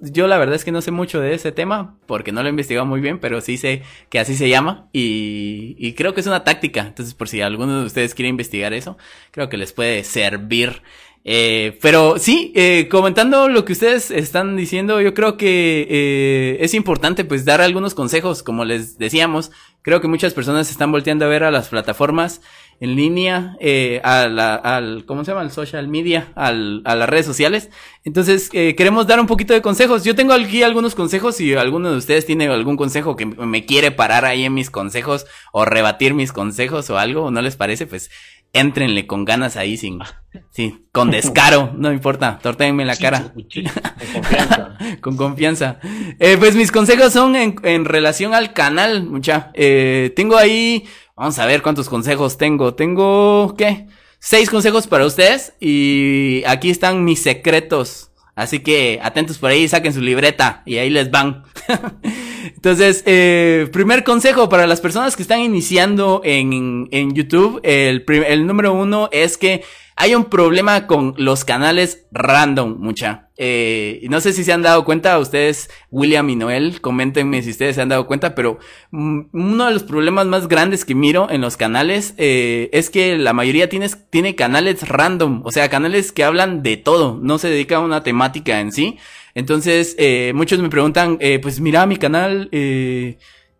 [0.00, 2.50] yo la verdad es que no sé mucho de ese tema, porque no lo he
[2.50, 6.26] investigado muy bien, pero sí sé que así se llama y, y creo que es
[6.26, 6.86] una táctica.
[6.86, 8.96] Entonces, por si alguno de ustedes quiere investigar eso,
[9.30, 10.80] creo que les puede servir.
[11.28, 16.72] Eh, pero sí, eh, comentando lo que ustedes están diciendo, yo creo que eh, es
[16.72, 19.50] importante pues dar algunos consejos, como les decíamos,
[19.82, 22.42] creo que muchas personas están volteando a ver a las plataformas
[22.80, 25.40] en línea, eh, a la, al, ¿cómo se llama?
[25.40, 27.70] Al social media, al, a las redes sociales.
[28.04, 30.04] Entonces, eh, queremos dar un poquito de consejos.
[30.04, 33.90] Yo tengo aquí algunos consejos, si alguno de ustedes tiene algún consejo que me quiere
[33.90, 37.86] parar ahí en mis consejos o rebatir mis consejos o algo, o no les parece,
[37.86, 38.10] pues
[38.52, 39.98] éntrenle con ganas ahí sin,
[40.50, 43.32] sí, con descaro, no importa, tortéenme la cara.
[43.32, 44.76] con confianza.
[45.00, 45.78] con confianza.
[46.18, 49.50] Eh, pues mis consejos son en, en relación al canal, mucha.
[49.54, 50.84] Eh, tengo ahí
[51.16, 52.74] Vamos a ver cuántos consejos tengo.
[52.74, 53.86] Tengo, ¿qué?
[54.18, 58.10] Seis consejos para ustedes y aquí están mis secretos.
[58.34, 61.44] Así que atentos por ahí, saquen su libreta y ahí les van.
[62.54, 68.46] Entonces, eh, primer consejo para las personas que están iniciando en, en YouTube, el, el
[68.46, 69.64] número uno es que
[69.96, 73.25] hay un problema con los canales random, mucha.
[73.36, 77.76] Eh, no sé si se han dado cuenta, ustedes, William y Noel, coméntenme si ustedes
[77.76, 78.58] se han dado cuenta, pero
[78.90, 83.18] mm, uno de los problemas más grandes que miro en los canales eh, es que
[83.18, 87.48] la mayoría tiene, tiene canales random, o sea, canales que hablan de todo, no se
[87.48, 88.98] dedican a una temática en sí.
[89.36, 93.18] Entonces, eh, muchos me preguntan, eh, pues mira mi canal, eh,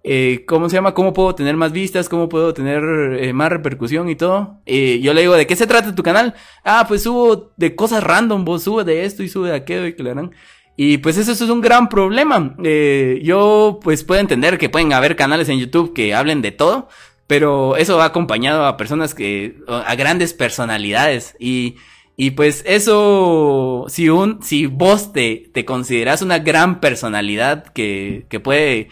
[0.09, 0.95] eh, ¿cómo se llama?
[0.95, 2.09] ¿Cómo puedo tener más vistas?
[2.09, 2.81] ¿Cómo puedo tener
[3.21, 4.61] eh, más repercusión y todo?
[4.65, 6.35] Eh, yo le digo, ¿de qué se trata tu canal?
[6.63, 9.97] Ah, pues subo de cosas random, vos sube de esto y sube de aquello y
[9.97, 10.31] que le harán.
[10.77, 12.55] Y pues eso, es un gran problema.
[12.63, 16.89] Eh, yo pues puedo entender que pueden haber canales en YouTube que hablen de todo,
[17.27, 21.77] pero eso va acompañado a personas que, a grandes personalidades y...
[22.19, 28.41] Y pues eso, si un, si vos te, te consideras una gran personalidad que, que
[28.41, 28.89] puede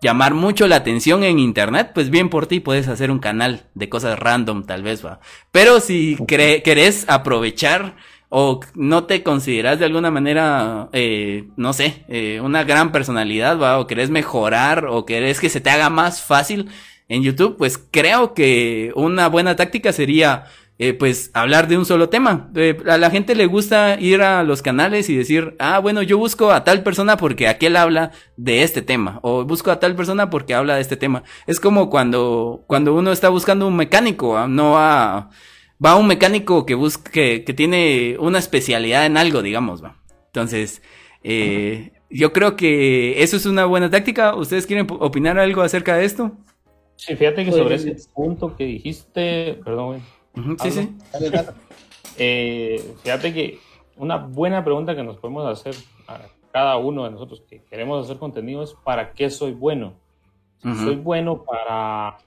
[0.00, 3.88] llamar mucho la atención en internet, pues bien por ti puedes hacer un canal de
[3.88, 5.20] cosas random tal vez va.
[5.52, 7.96] Pero si querés aprovechar
[8.28, 13.78] o no te consideras de alguna manera, eh, no sé, eh, una gran personalidad va,
[13.78, 16.68] o querés mejorar o querés que se te haga más fácil
[17.08, 20.44] en YouTube, pues creo que una buena táctica sería
[20.78, 22.50] eh, pues hablar de un solo tema.
[22.54, 26.18] Eh, a la gente le gusta ir a los canales y decir, ah, bueno, yo
[26.18, 30.30] busco a tal persona porque aquel habla de este tema, o busco a tal persona
[30.30, 31.24] porque habla de este tema.
[31.46, 34.46] Es como cuando, cuando uno está buscando un mecánico, ¿ah?
[34.46, 35.30] no va,
[35.84, 39.96] va a un mecánico que busque, que tiene una especialidad en algo, digamos, va.
[40.26, 40.82] Entonces,
[41.24, 44.36] eh, yo creo que eso es una buena táctica.
[44.36, 46.36] ¿Ustedes quieren opinar algo acerca de esto?
[46.94, 50.02] Sí, fíjate que sobre ese punto que dijiste, perdón,
[50.34, 50.96] sí, sí.
[52.20, 53.60] Eh, fíjate que
[53.96, 55.76] una buena pregunta que nos podemos hacer
[56.08, 56.18] a
[56.50, 59.92] cada uno de nosotros que queremos hacer contenido es ¿para qué soy bueno?
[60.60, 62.18] Si soy bueno para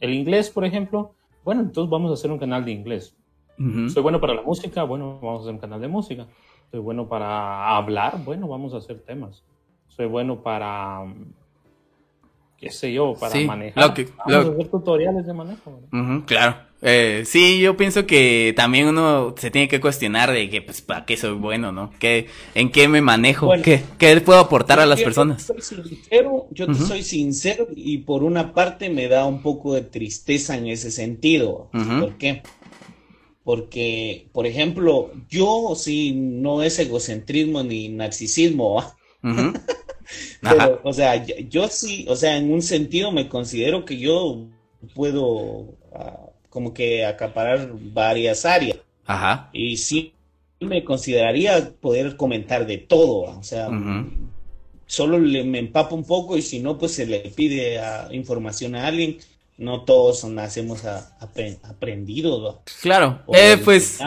[0.00, 3.16] el inglés, por ejemplo, bueno, entonces vamos a hacer un canal de inglés.
[3.56, 6.26] Soy bueno para la música, bueno, vamos a hacer un canal de música.
[6.70, 9.42] Soy bueno para hablar, bueno, vamos a hacer temas.
[9.88, 11.04] Soy bueno para
[12.58, 13.88] qué sé yo, para manejar.
[13.88, 15.80] Lo que, Vamos tutoriales de manejo.
[16.26, 16.69] claro.
[16.82, 21.04] Eh, sí, yo pienso que también uno se tiene que cuestionar de que, pues, ¿para
[21.04, 21.92] qué soy bueno, no?
[21.98, 23.52] ¿Qué, ¿En qué me manejo?
[23.62, 25.42] ¿Qué, ¿Qué, puedo aportar a las personas?
[25.42, 29.82] Soy sincero, yo te soy sincero y por una parte me da un poco de
[29.82, 31.68] tristeza en ese sentido.
[31.72, 32.42] ¿Por qué?
[33.44, 38.82] Porque, por ejemplo, yo sí no es egocentrismo ni narcisismo,
[40.40, 44.48] Pero, o sea, yo, sí, o sea, en un sentido me considero que yo
[44.94, 48.78] puedo ah, como que acaparar varias áreas.
[49.06, 49.48] Ajá.
[49.52, 50.12] Y sí
[50.60, 53.68] me consideraría poder comentar de todo, o sea,
[54.86, 58.74] solo le, me empapo un poco y si no, pues se le pide ah, información
[58.74, 59.18] a alguien.
[59.56, 62.56] No todos nacemos aprendidos.
[62.80, 63.98] Claro, eh, pues...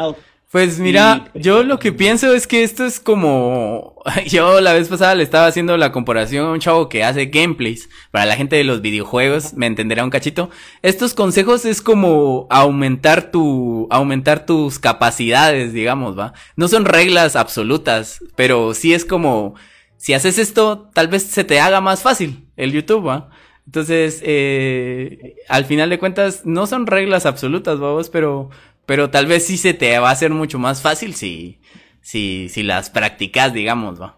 [0.53, 3.95] Pues mira, yo lo que pienso es que esto es como,
[4.27, 7.89] yo la vez pasada le estaba haciendo la comparación a un chavo que hace gameplays.
[8.11, 10.51] Para la gente de los videojuegos, me entenderá un cachito.
[10.83, 16.33] Estos consejos es como aumentar tu, aumentar tus capacidades, digamos, va.
[16.55, 19.55] No son reglas absolutas, pero sí es como,
[19.97, 23.31] si haces esto, tal vez se te haga más fácil el YouTube, va.
[23.65, 28.51] Entonces, eh, al final de cuentas, no son reglas absolutas, vamos, pero
[28.85, 31.59] pero tal vez sí se te va a hacer mucho más fácil si,
[32.01, 34.17] si, si las practicas, digamos, ¿va?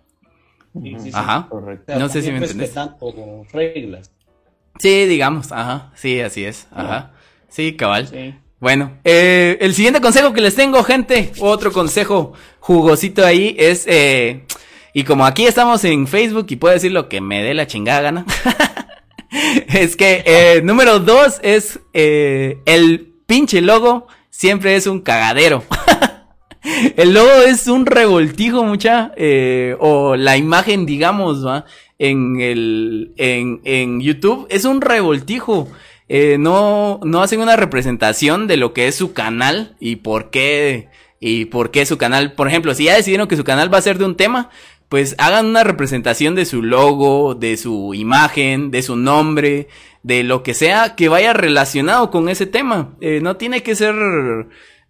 [1.14, 1.50] ajá.
[1.98, 2.74] no sé si me entiendes.
[3.52, 4.12] reglas.
[4.80, 5.92] Sí, digamos, ajá.
[5.96, 6.68] Sí, así es.
[6.72, 7.14] Ajá.
[7.48, 8.10] Sí, cabal.
[8.60, 14.46] Bueno, eh, el siguiente consejo que les tengo, gente, otro consejo jugosito ahí es, eh,
[14.94, 18.02] y como aquí estamos en Facebook y puedo decir lo que me dé la chingada
[18.02, 18.26] gana,
[19.68, 25.64] es que eh, número dos es el pinche logo siempre es un cagadero.
[26.98, 31.66] el logo es un revoltijo, mucha, eh, o la imagen, digamos, ¿va?
[31.98, 35.70] En el, en, en YouTube, es un revoltijo.
[36.10, 40.90] Eh, no, no hacen una representación de lo que es su canal y por qué,
[41.20, 43.84] y por qué su canal, por ejemplo, si ya decidieron que su canal va a
[43.84, 44.50] ser de un tema,
[44.90, 49.68] pues hagan una representación de su logo, de su imagen, de su nombre,
[50.06, 52.96] de lo que sea que vaya relacionado con ese tema.
[53.02, 53.96] Eh, no tiene que ser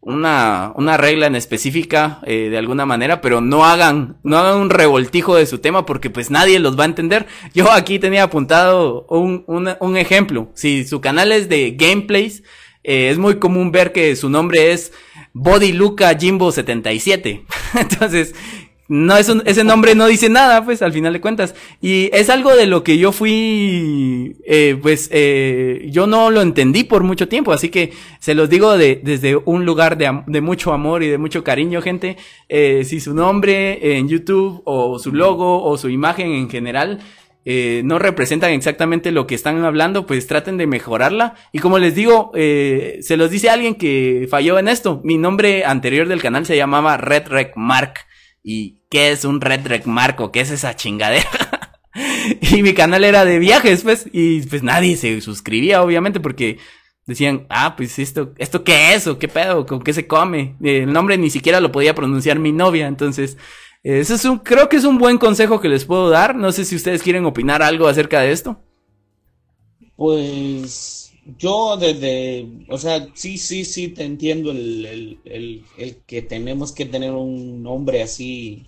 [0.02, 4.70] una, una regla en específica eh, de alguna manera, pero no hagan, no hagan un
[4.70, 7.28] revoltijo de su tema porque pues nadie los va a entender.
[7.54, 10.52] Yo aquí tenía apuntado un, un ejemplo.
[10.54, 12.44] Si su canal es de gameplays,
[12.84, 14.92] eh, es muy común ver que su nombre es
[15.32, 17.46] Body Luca Jimbo 77.
[17.74, 18.36] Entonces,
[18.88, 21.56] no es ese nombre no dice nada, pues al final de cuentas.
[21.82, 26.84] Y es algo de lo que yo fui, eh, pues eh, yo no lo entendí
[26.84, 30.74] por mucho tiempo, así que se los digo de, desde un lugar de, de mucho
[30.74, 32.18] amor y de mucho cariño, gente.
[32.50, 37.00] Eh, si su nombre en YouTube o su logo o su imagen en general
[37.48, 41.36] eh, no representan exactamente lo que están hablando, pues traten de mejorarla.
[41.52, 45.00] Y como les digo, eh, se los dice alguien que falló en esto.
[45.04, 48.05] Mi nombre anterior del canal se llamaba Red Rec Mark.
[48.48, 50.32] ¿Y qué es un Red Rec Marco?
[50.32, 51.80] ¿Qué es esa chingadera?
[52.42, 56.60] y mi canal era de viajes, pues, y pues nadie se suscribía, obviamente, porque
[57.08, 59.08] decían, ah, pues esto, ¿esto qué es?
[59.08, 59.66] ¿O qué pedo?
[59.66, 60.58] ¿Con qué se come?
[60.62, 63.36] El nombre ni siquiera lo podía pronunciar mi novia, entonces,
[63.82, 66.36] eso es un, creo que es un buen consejo que les puedo dar.
[66.36, 68.62] No sé si ustedes quieren opinar algo acerca de esto.
[69.96, 71.05] Pues
[71.38, 75.64] yo desde, o sea, sí, sí, sí, te entiendo el,
[76.06, 78.68] que tenemos que tener un nombre así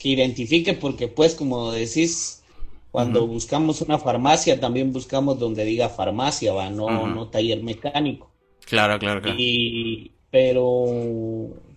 [0.00, 2.42] que identifique, porque pues como decís,
[2.90, 8.30] cuando buscamos una farmacia, también buscamos donde diga farmacia, va, no, no taller mecánico.
[8.64, 9.36] Claro, claro, claro.
[9.38, 10.84] Y, pero,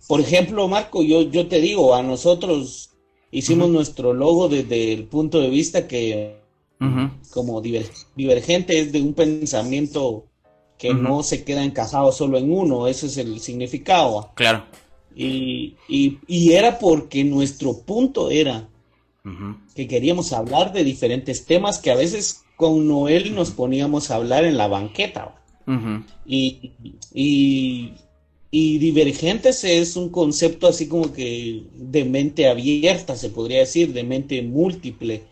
[0.08, 2.90] por ejemplo, Marco, yo, yo te digo, a nosotros
[3.30, 6.41] hicimos nuestro logo desde el punto de vista que
[7.30, 10.26] como divergente, es de un pensamiento
[10.78, 14.30] que no se queda encajado solo en uno, ese es el significado.
[14.34, 14.64] Claro.
[15.14, 18.68] Y, y, era porque nuestro punto era
[19.74, 24.44] que queríamos hablar de diferentes temas que a veces con Noel nos poníamos a hablar
[24.44, 25.36] en la banqueta.
[26.26, 26.72] y,
[27.14, 27.92] y,
[28.50, 34.04] y divergentes es un concepto así como que de mente abierta, se podría decir, de
[34.04, 35.22] mente múltiple,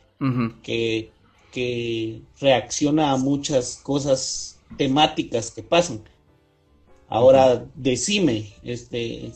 [0.63, 1.11] que
[1.53, 6.03] que reacciona a muchas cosas temáticas que pasan.
[7.09, 9.33] Ahora decime, este,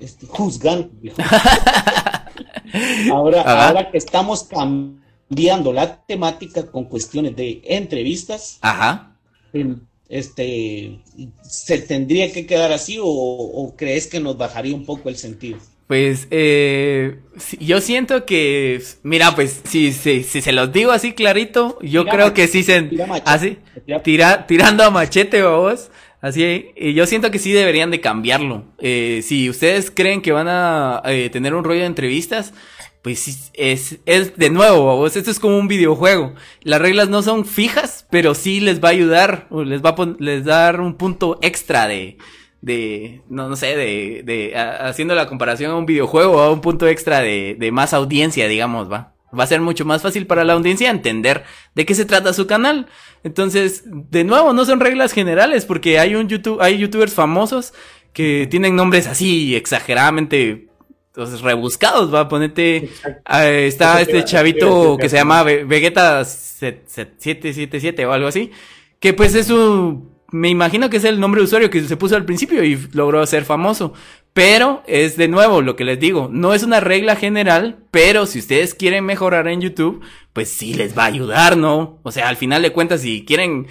[0.00, 0.90] este juzgando.
[3.12, 9.16] ahora, ahora que estamos cambiando la temática con cuestiones de entrevistas, Ajá.
[9.52, 9.82] El,
[10.12, 11.00] este,
[11.40, 15.56] ¿se tendría que quedar así o, crees que nos bajaría un poco el sentido?
[15.92, 17.18] Pues eh,
[17.60, 22.32] yo siento que, mira, pues si, si, si se los digo así clarito, yo creo
[22.32, 22.88] que sí se...
[23.26, 23.58] así,
[24.02, 25.90] tira, tirando a machete, vos.
[26.22, 28.64] Así, y yo siento que sí deberían de cambiarlo.
[28.78, 32.54] Eh, si ustedes creen que van a eh, tener un rollo de entrevistas,
[33.02, 36.32] pues es, es de nuevo, vos, esto es como un videojuego.
[36.62, 40.42] Las reglas no son fijas, pero sí les va a ayudar, les va a les
[40.46, 42.16] dar un punto extra de,
[42.62, 46.88] de, no, no sé, de, de, haciendo la comparación a un videojuego, a un punto
[46.88, 49.12] extra de, de más audiencia, digamos, va.
[49.38, 51.44] Va a ser mucho más fácil para la audiencia entender
[51.74, 52.86] de qué se trata su canal.
[53.24, 57.72] Entonces, de nuevo, no son reglas generales, porque hay un YouTube, hay youtubers famosos
[58.12, 60.68] que tienen nombres así exageradamente
[61.14, 62.88] entonces, rebuscados, va a ponerte.
[63.26, 68.50] Ah, está este chavito que se llama Vegeta 777 o algo así.
[68.98, 70.11] Que pues es un.
[70.32, 73.24] Me imagino que es el nombre de usuario que se puso al principio y logró
[73.26, 73.92] ser famoso.
[74.32, 78.38] Pero es de nuevo lo que les digo, no es una regla general, pero si
[78.38, 80.02] ustedes quieren mejorar en YouTube,
[80.32, 82.00] pues sí les va a ayudar, ¿no?
[82.02, 83.66] O sea, al final de cuentas, si quieren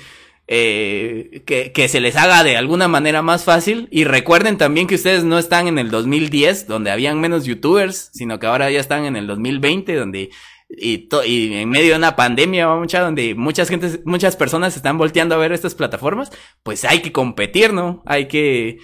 [0.48, 3.88] eh, que, que, se les haga de alguna manera más fácil.
[3.90, 8.38] Y recuerden también que ustedes no están en el 2010, donde habían menos youtubers, sino
[8.38, 10.30] que ahora ya están en el 2020, donde
[10.78, 11.08] y,
[11.54, 15.52] en medio de una pandemia, mucha, donde muchas gente, muchas personas están volteando a ver
[15.52, 16.32] estas plataformas,
[16.64, 18.04] pues hay que competir, ¿no?
[18.06, 18.80] Hay que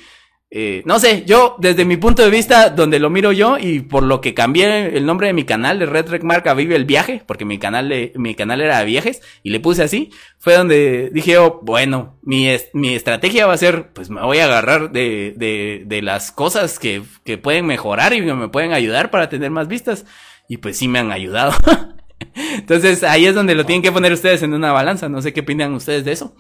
[0.50, 4.04] eh, no sé, yo desde mi punto de vista, donde lo miro yo y por
[4.04, 7.22] lo que cambié el nombre de mi canal de Red Rec Marca Vive el Viaje,
[7.26, 11.38] porque mi canal, de, mi canal era viajes y le puse así, fue donde dije,
[11.38, 15.84] oh, bueno, mi, mi estrategia va a ser, pues me voy a agarrar de, de,
[15.86, 20.06] de las cosas que, que pueden mejorar y me pueden ayudar para tener más vistas.
[20.48, 21.52] Y pues sí me han ayudado.
[22.58, 25.10] Entonces ahí es donde lo tienen que poner ustedes en una balanza.
[25.10, 26.36] No sé qué opinan ustedes de eso.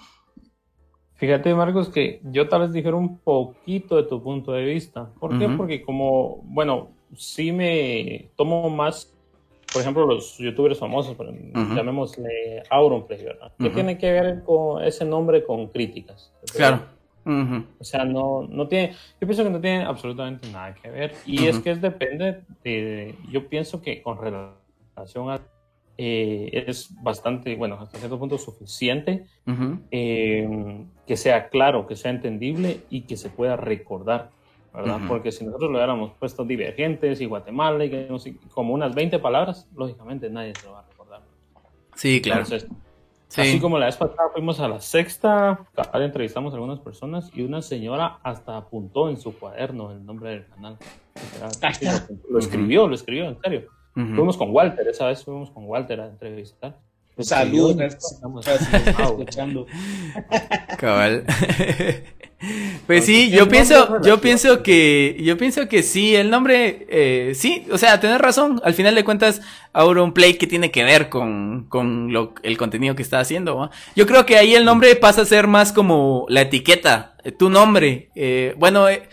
[1.16, 5.10] Fíjate, Marcos, que yo tal vez dijera un poquito de tu punto de vista.
[5.20, 5.49] ¿Por qué?
[5.49, 9.12] Porque como, bueno, sí me tomo más,
[9.74, 11.18] por ejemplo, los youtubers famosos,
[11.76, 13.51] llamémosle Auronplay, ¿verdad?
[13.58, 16.32] ¿Qué tiene que ver con ese nombre con críticas?
[16.55, 16.97] Claro.
[17.80, 21.13] O sea, no, no tiene, yo pienso que no tiene absolutamente nada que ver.
[21.25, 25.41] Y es que es depende de, yo pienso que con relación a
[25.99, 29.25] eh, es bastante, bueno, hasta cierto punto suficiente,
[29.89, 34.30] eh, que sea claro, que sea entendible y que se pueda recordar,
[34.73, 34.99] ¿verdad?
[35.07, 38.07] Porque si nosotros le hubiéramos puesto divergentes y Guatemala y que,
[38.53, 41.21] como unas 20 palabras, lógicamente nadie se lo va a recordar.
[41.95, 42.45] Sí, claro.
[43.36, 47.61] Así como la vez pasada fuimos a la sexta, entrevistamos a algunas personas y una
[47.61, 50.78] señora hasta apuntó en su cuaderno el nombre del canal.
[52.30, 53.67] Lo escribió, lo escribió, en serio.
[53.93, 56.80] Fuimos con Walter, esa vez fuimos con Walter a entrevistar.
[57.19, 59.65] Saludos, estamos escuchando.
[60.78, 61.25] Cabal.
[62.85, 67.65] Pues sí, yo pienso, yo pienso que, yo pienso que sí, el nombre, eh, sí,
[67.71, 69.41] o sea, tener razón, al final de cuentas,
[69.73, 74.05] Auron Play que tiene que ver con, con lo, el contenido que está haciendo, Yo
[74.05, 78.09] creo que ahí el nombre pasa a ser más como la etiqueta, eh, tu nombre,
[78.13, 79.09] eh, bueno, eh,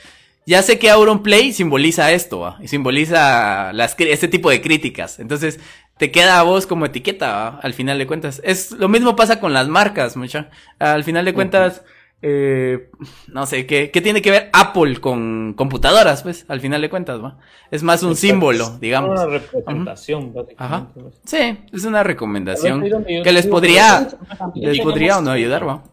[0.46, 5.18] ya sé que Auron Play simboliza esto, y simboliza las, este tipo de críticas.
[5.18, 5.58] Entonces,
[5.96, 8.42] te queda a vos como etiqueta, al final de cuentas.
[8.44, 10.50] Es lo mismo pasa con las marcas, mucha.
[10.78, 11.82] Al final de cuentas,
[12.22, 12.90] eh,
[13.28, 16.46] no sé, ¿qué, ¿qué tiene que ver Apple con computadoras, pues?
[16.48, 17.38] Al final de cuentas, ¿va?
[17.70, 19.20] Es más un símbolo, digamos.
[19.20, 20.88] Es una representación, Ajá.
[21.24, 22.82] Sí, es una recomendación
[23.22, 24.08] que les podría,
[24.54, 25.84] les podría o no ayudar, ¿va?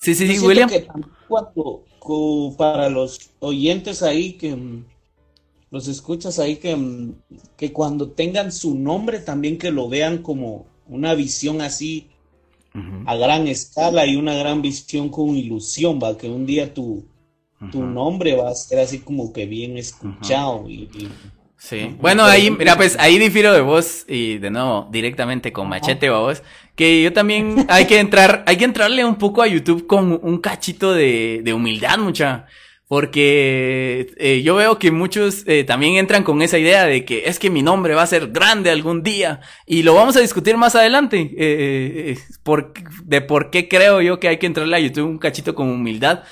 [0.00, 0.70] Sí, sí, sí, William
[2.56, 4.84] para los oyentes ahí que mm,
[5.70, 7.14] los escuchas ahí que, mm,
[7.56, 12.08] que cuando tengan su nombre también que lo vean como una visión así
[13.06, 17.04] a gran escala y una gran visión con ilusión, va, que un día tu,
[17.72, 20.88] tu nombre va a ser así como que bien escuchado y
[21.60, 21.94] Sí.
[22.00, 26.22] Bueno, ahí, mira, pues ahí difiero de vos y de nuevo, directamente con machete o
[26.22, 26.42] vos,
[26.74, 30.38] que yo también hay que entrar, hay que entrarle un poco a YouTube con un
[30.38, 32.46] cachito de, de humildad, mucha.
[32.90, 37.38] Porque eh, yo veo que muchos eh, también entran con esa idea de que es
[37.38, 39.42] que mi nombre va a ser grande algún día.
[39.64, 41.20] Y lo vamos a discutir más adelante.
[41.20, 42.72] Eh, eh por,
[43.04, 46.24] de por qué creo yo que hay que entrarle a YouTube un cachito con humildad.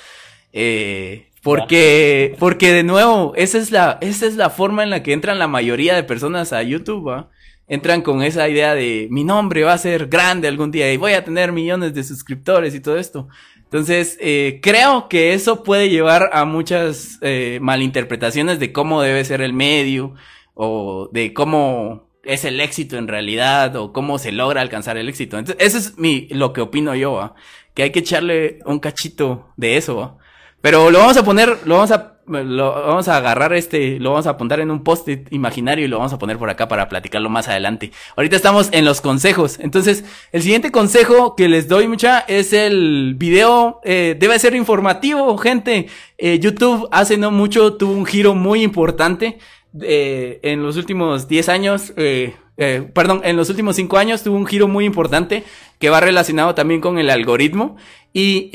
[0.51, 5.13] Eh, porque, porque de nuevo, esa es la, esa es la forma en la que
[5.13, 7.25] entran la mayoría de personas a YouTube,
[7.69, 11.13] Entran con esa idea de mi nombre va a ser grande algún día y voy
[11.13, 13.29] a tener millones de suscriptores y todo esto.
[13.71, 19.41] Entonces, eh, creo que eso puede llevar a muchas eh, malinterpretaciones de cómo debe ser
[19.41, 20.15] el medio
[20.55, 25.37] o de cómo es el éxito en realidad o cómo se logra alcanzar el éxito.
[25.37, 27.35] Entonces, eso es mi, lo que opino yo,
[27.75, 30.17] que hay que echarle un cachito de eso.
[30.61, 34.27] Pero lo vamos a poner, lo vamos a, lo vamos a agarrar este, lo vamos
[34.27, 37.29] a apuntar en un post-it imaginario y lo vamos a poner por acá para platicarlo
[37.29, 37.91] más adelante.
[38.15, 39.59] Ahorita estamos en los consejos.
[39.59, 45.37] Entonces, el siguiente consejo que les doy mucha es el video, eh, debe ser informativo,
[45.37, 45.87] gente.
[46.17, 49.39] Eh, YouTube hace no mucho tuvo un giro muy importante.
[49.81, 54.35] Eh, en los últimos 10 años, eh, eh, perdón, en los últimos 5 años tuvo
[54.35, 55.43] un giro muy importante
[55.77, 57.77] que va relacionado también con el algoritmo.
[58.11, 58.49] Y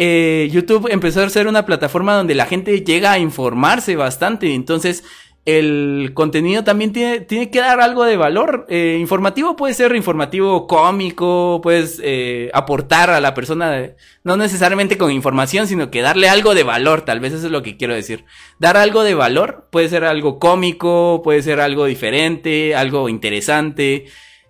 [0.50, 4.52] YouTube empezó a ser una plataforma donde la gente llega a informarse bastante.
[4.52, 5.04] Entonces,
[5.45, 8.66] el contenido también tiene, tiene que dar algo de valor.
[8.68, 15.11] Eh, informativo puede ser informativo cómico, puedes eh, aportar a la persona, no necesariamente con
[15.12, 18.24] información, sino que darle algo de valor, tal vez eso es lo que quiero decir.
[18.59, 24.07] Dar algo de valor puede ser algo cómico, puede ser algo diferente, algo interesante.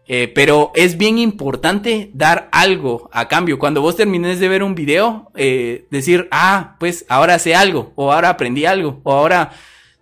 [0.07, 3.59] Eh, pero es bien importante dar algo a cambio.
[3.59, 8.12] Cuando vos termines de ver un video, eh, decir, ah, pues ahora sé algo, o
[8.12, 9.53] ahora aprendí algo, o ahora,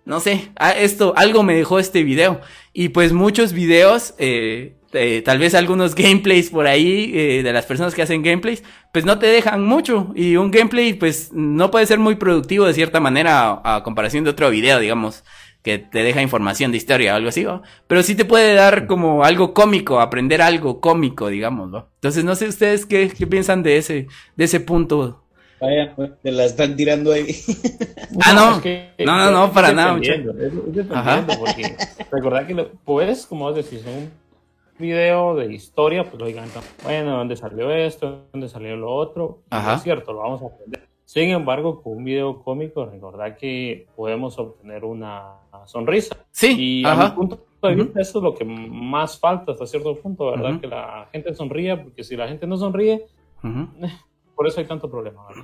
[0.05, 2.41] no sé, esto, algo me dejó este video.
[2.73, 7.65] Y pues muchos videos, eh, eh, tal vez algunos gameplays por ahí eh, de las
[7.65, 10.11] personas que hacen gameplays, pues no te dejan mucho.
[10.15, 14.23] Y un gameplay, pues no puede ser muy productivo de cierta manera a, a comparación
[14.23, 15.23] de otro video, digamos
[15.63, 17.61] que te deja información de historia o algo así, ¿no?
[17.87, 21.89] Pero sí te puede dar como algo cómico, aprender algo cómico, digamos, ¿no?
[21.95, 25.22] Entonces, no sé ustedes qué, qué piensan de ese, de ese punto.
[25.63, 27.27] Vaya, pues, te la están tirando ahí.
[28.25, 28.55] Ah, no.
[28.57, 31.25] es que- No, no, no, para es nada, dependiendo, Es, es dependiendo, Ajá.
[31.39, 31.75] porque
[32.11, 34.11] recordad que lo, pues, como vos decís, un
[34.77, 38.25] video de historia, pues lógicamente, bueno, ¿dónde salió esto?
[38.33, 39.39] ¿Dónde salió lo otro?
[39.51, 39.75] Y Ajá.
[39.75, 40.87] Es cierto, lo vamos a aprender.
[41.05, 45.33] Sin embargo, con un video cómico, recordad que podemos obtener una
[45.65, 46.17] sonrisa.
[46.31, 47.15] Sí, Y a mi ajá.
[47.15, 50.51] punto de vista, eso es lo que más falta hasta cierto punto, ¿verdad?
[50.51, 50.61] Ujú.
[50.61, 53.05] Que la gente sonría, porque si la gente no sonríe,
[53.43, 53.67] Ujú.
[54.35, 55.43] por eso hay tanto problema, ¿verdad?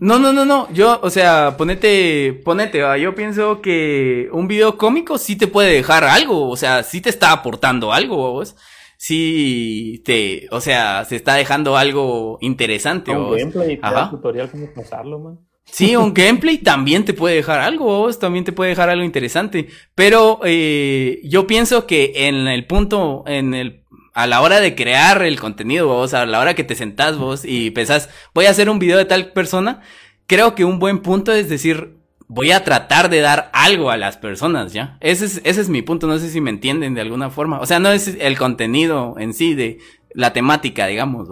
[0.00, 0.72] No, no, no, no.
[0.72, 2.96] Yo, o sea, ponete, ponete, va.
[2.98, 6.48] Yo pienso que un video cómico sí te puede dejar algo.
[6.48, 8.56] O sea, sí te está aportando algo, vos.
[8.96, 13.36] Sí te, o sea, se está dejando algo interesante, Un vos.
[13.38, 14.10] gameplay, Ajá.
[14.10, 15.38] tutorial cómo pasarlo, man.
[15.64, 19.68] Sí, un gameplay también te puede dejar algo, vos, también te puede dejar algo interesante.
[19.94, 23.81] Pero eh, yo pienso que en el punto, en el,
[24.14, 27.44] a la hora de crear el contenido, vos, a la hora que te sentás vos
[27.44, 29.80] y pensás, voy a hacer un video de tal persona,
[30.26, 31.96] creo que un buen punto es decir,
[32.28, 34.96] voy a tratar de dar algo a las personas, ¿ya?
[35.00, 37.60] Ese es, ese es mi punto, no sé si me entienden de alguna forma.
[37.60, 39.78] O sea, no es el contenido en sí de
[40.14, 41.28] la temática, digamos,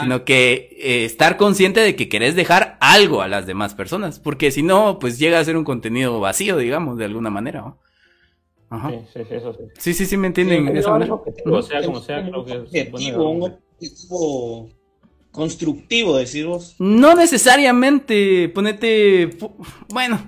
[0.00, 4.50] sino que eh, estar consciente de que querés dejar algo a las demás personas, porque
[4.50, 7.62] si no, pues llega a ser un contenido vacío, digamos, de alguna manera.
[7.62, 7.76] ¿va?
[8.74, 8.90] Ajá.
[8.90, 9.62] Sí, sí, sí, eso sí.
[9.78, 11.14] Sí, sí, sí, me entienden Sí, de esa manera.
[11.14, 14.70] objetivo, sea como sea, Un creo que es objetivo, un objetivo
[15.30, 16.74] constructivo, decir vos.
[16.78, 19.36] No necesariamente, ponete,
[19.88, 20.18] bueno,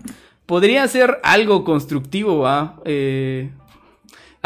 [0.46, 2.80] podría ser algo constructivo, ¿va?
[2.84, 3.50] Eh,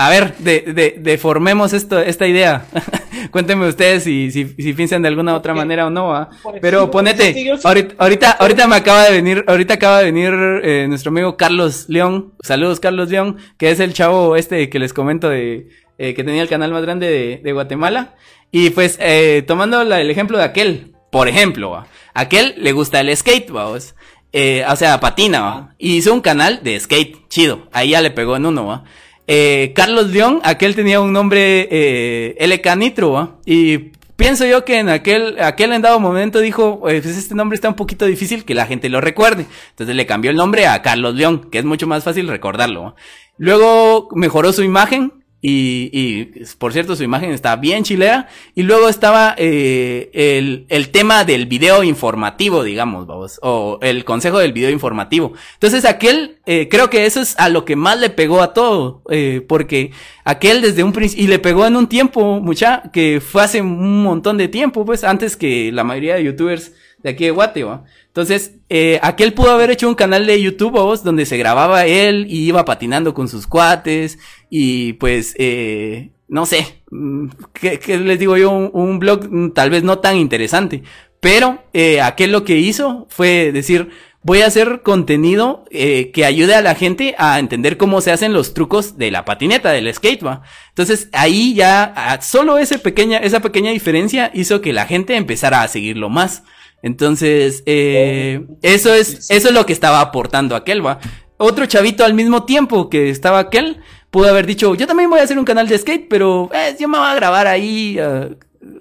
[0.01, 2.65] a ver, de, de, deformemos esto, esta idea.
[3.31, 6.29] Cuéntenme ustedes si, si, si piensan de alguna otra manera o no,
[6.61, 10.33] Pero ejemplo, ponete, ahorita, ahorita, ahorita me acaba de venir, ahorita acaba de venir
[10.63, 12.33] eh, nuestro amigo Carlos León.
[12.43, 16.41] Saludos, Carlos León, que es el chavo este que les comento de, eh, que tenía
[16.43, 18.15] el canal más grande de, de Guatemala.
[18.51, 21.87] Y pues, eh, tomando la- el ejemplo de aquel, por ejemplo, ¿va?
[22.15, 23.95] aquel le gusta el skate, vamos.
[24.33, 25.75] Eh, o sea, patina, ¿va?
[25.77, 27.69] Y hizo un canal de skate, chido.
[27.73, 28.85] Ahí ya le pegó en uno, ¿va?
[29.33, 33.39] Eh, Carlos León, aquel tenía un nombre eh, LK Nitro.
[33.47, 33.79] Y
[34.17, 37.77] pienso yo que en aquel, aquel en dado momento dijo, pues este nombre está un
[37.77, 39.47] poquito difícil que la gente lo recuerde.
[39.69, 42.97] Entonces le cambió el nombre a Carlos León, que es mucho más fácil recordarlo.
[43.39, 45.20] Luego mejoró su imagen.
[45.43, 48.29] Y, y, por cierto, su imagen está bien chilera.
[48.55, 53.39] Y luego estaba eh, el, el tema del video informativo, digamos, vamos.
[53.43, 55.33] O el consejo del video informativo.
[55.55, 59.03] Entonces, aquel, eh, creo que eso es a lo que más le pegó a todo.
[59.11, 59.93] eh, porque
[60.25, 64.03] aquel desde un principio, y le pegó en un tiempo, mucha, que fue hace un
[64.03, 66.73] montón de tiempo, pues, antes que la mayoría de youtubers
[67.03, 67.65] de aquí de Guate.
[68.07, 71.05] Entonces, eh, aquel pudo haber hecho un canal de YouTube, ¿vos?
[71.05, 76.83] donde se grababa él y iba patinando con sus cuates y pues, eh, no sé,
[76.91, 78.51] mm, ¿qué, les digo yo?
[78.51, 80.83] Un, blog mm, tal vez no tan interesante,
[81.21, 83.91] pero eh, aquel lo que hizo fue decir,
[84.23, 88.33] voy a hacer contenido eh, que ayude a la gente a entender cómo se hacen
[88.33, 90.43] los trucos de la patineta, del skate, ¿va?
[90.69, 95.69] Entonces ahí ya, solo ese pequeña, esa pequeña diferencia hizo que la gente empezara a
[95.69, 96.43] seguirlo más.
[96.83, 100.99] Entonces, eh, eso es, eso es lo que estaba aportando aquel, va.
[101.37, 105.23] Otro chavito al mismo tiempo que estaba aquel, pudo haber dicho, yo también voy a
[105.23, 108.29] hacer un canal de skate, pero eh, yo me voy a grabar ahí, ah,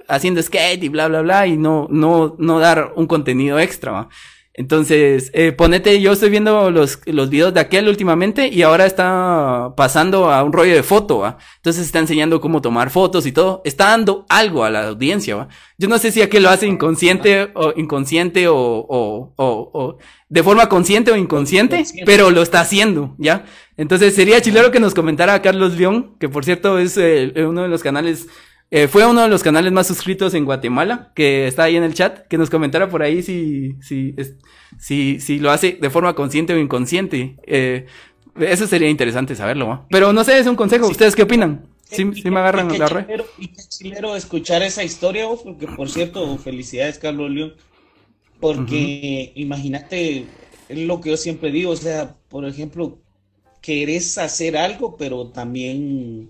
[0.07, 4.09] haciendo skate y bla, bla, bla, y no, no, no dar un contenido extra, ¿va?
[4.53, 9.73] Entonces, eh, ponete, yo estoy viendo los, los videos de aquel últimamente y ahora está
[9.77, 11.37] pasando a un rollo de foto, ¿va?
[11.57, 13.61] Entonces está enseñando cómo tomar fotos y todo.
[13.63, 15.47] Está dando algo a la audiencia, ¿va?
[15.77, 19.97] Yo no sé si aquel lo hace inconsciente o inconsciente o, o, o, o
[20.27, 23.45] de forma consciente o inconsciente, pero lo está haciendo, ¿ya?
[23.77, 27.69] Entonces sería chilero que nos comentara Carlos León, que por cierto es eh, uno de
[27.69, 28.27] los canales
[28.71, 31.93] eh, fue uno de los canales más suscritos en Guatemala, que está ahí en el
[31.95, 34.15] chat, que nos comentara por ahí si, si,
[34.77, 37.35] si, si lo hace de forma consciente o inconsciente.
[37.47, 37.87] Eh,
[38.39, 39.85] eso sería interesante saberlo, ¿no?
[39.89, 40.87] Pero no sé, es un consejo.
[40.87, 41.65] ¿Ustedes qué opinan?
[41.83, 43.21] ¿Sí, me agarran la red?
[43.39, 47.53] Y qué chilero escuchar esa historia, vos, porque por cierto, felicidades, Carlos León.
[48.39, 50.25] Porque imagínate,
[50.69, 52.99] es lo que yo siempre digo, o sea, por ejemplo,
[53.61, 56.29] querés hacer algo, pero también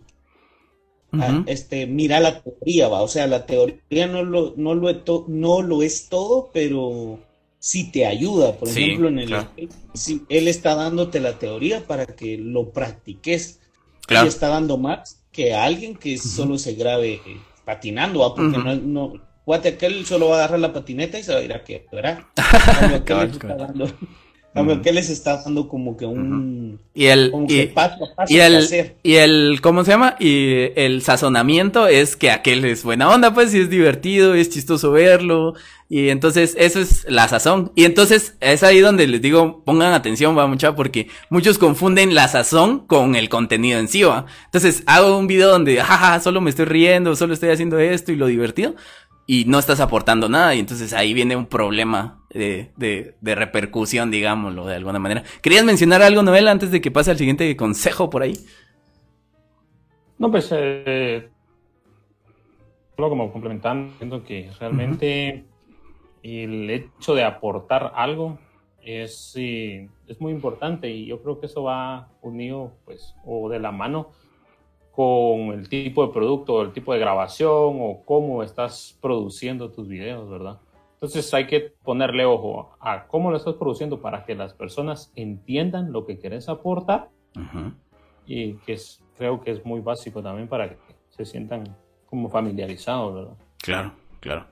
[1.47, 3.01] este, mira la teoría, va.
[3.01, 7.19] O sea, la teoría no lo, no lo, no lo es todo, pero
[7.59, 8.53] sí te ayuda.
[8.53, 9.35] Por ejemplo, en el
[9.93, 13.59] si él está dándote la teoría para que lo practiques.
[14.05, 14.25] Claro.
[14.25, 17.21] Y está dando más que alguien que solo se grabe
[17.63, 18.33] patinando, ¿va?
[18.33, 19.13] porque no, no
[19.49, 22.27] Guate aquel solo va a agarrar la patineta y se va a ir a quebrar.
[24.53, 26.79] Cambio, ¿qué les está dando como que un...
[26.95, 27.31] Y el...
[27.47, 27.71] y,
[28.27, 29.59] y el, y el...
[29.61, 30.15] ¿Cómo se llama?
[30.19, 34.91] Y el sazonamiento es que aquel es buena onda, pues, y es divertido, es chistoso
[34.91, 35.53] verlo.
[35.87, 37.71] Y entonces, eso es la sazón.
[37.75, 42.27] Y entonces, es ahí donde les digo, pongan atención, va mucha, porque muchos confunden la
[42.27, 44.25] sazón con el contenido en sí, va.
[44.45, 48.15] Entonces, hago un video donde, jaja, solo me estoy riendo, solo estoy haciendo esto y
[48.15, 48.75] lo divertido
[49.31, 54.65] y no estás aportando nada y entonces ahí viene un problema de, de, repercusión, digámoslo,
[54.65, 55.21] de alguna manera.
[55.43, 58.33] ¿Querías mencionar algo, Noel, antes de que pase al siguiente consejo por ahí?
[60.17, 61.29] No, pues, eh,
[62.95, 65.45] solo como complementando, siento que realmente
[66.23, 68.39] el hecho de aportar algo
[68.81, 73.71] es, es muy importante y yo creo que eso va unido, pues, o de la
[73.71, 74.09] mano
[74.99, 80.29] con el tipo de producto, el tipo de grabación o cómo estás produciendo tus videos,
[80.29, 80.59] ¿verdad?
[80.95, 85.93] Entonces hay que ponerle ojo a cómo lo estás produciendo para que las personas entiendan
[85.93, 87.07] lo que quieres aportar
[88.27, 90.75] y que es, creo que es muy básico también para que
[91.11, 93.37] se sientan como familiarizados, ¿verdad?
[93.59, 94.47] Claro, claro.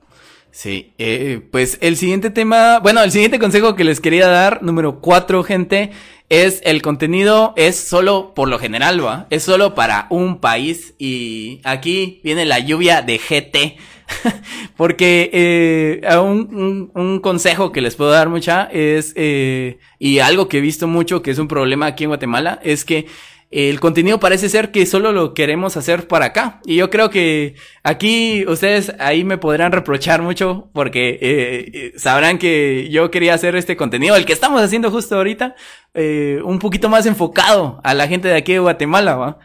[0.49, 5.01] Sí, eh, pues el siguiente tema, bueno, el siguiente consejo que les quería dar, número
[5.01, 5.91] cuatro, gente,
[6.29, 11.61] es el contenido es solo, por lo general, va, es solo para un país y
[11.63, 13.77] aquí viene la lluvia de GT.
[14.77, 20.59] Porque eh, un, un, consejo que les puedo dar mucha es, eh, y algo que
[20.59, 23.07] he visto mucho que es un problema aquí en Guatemala, es que
[23.49, 26.59] el contenido parece ser que solo lo queremos hacer para acá.
[26.65, 32.39] Y yo creo que aquí ustedes ahí me podrán reprochar mucho porque eh, eh, sabrán
[32.39, 35.55] que yo quería hacer este contenido, el que estamos haciendo justo ahorita,
[35.93, 39.39] eh, un poquito más enfocado a la gente de aquí de Guatemala, ¿va?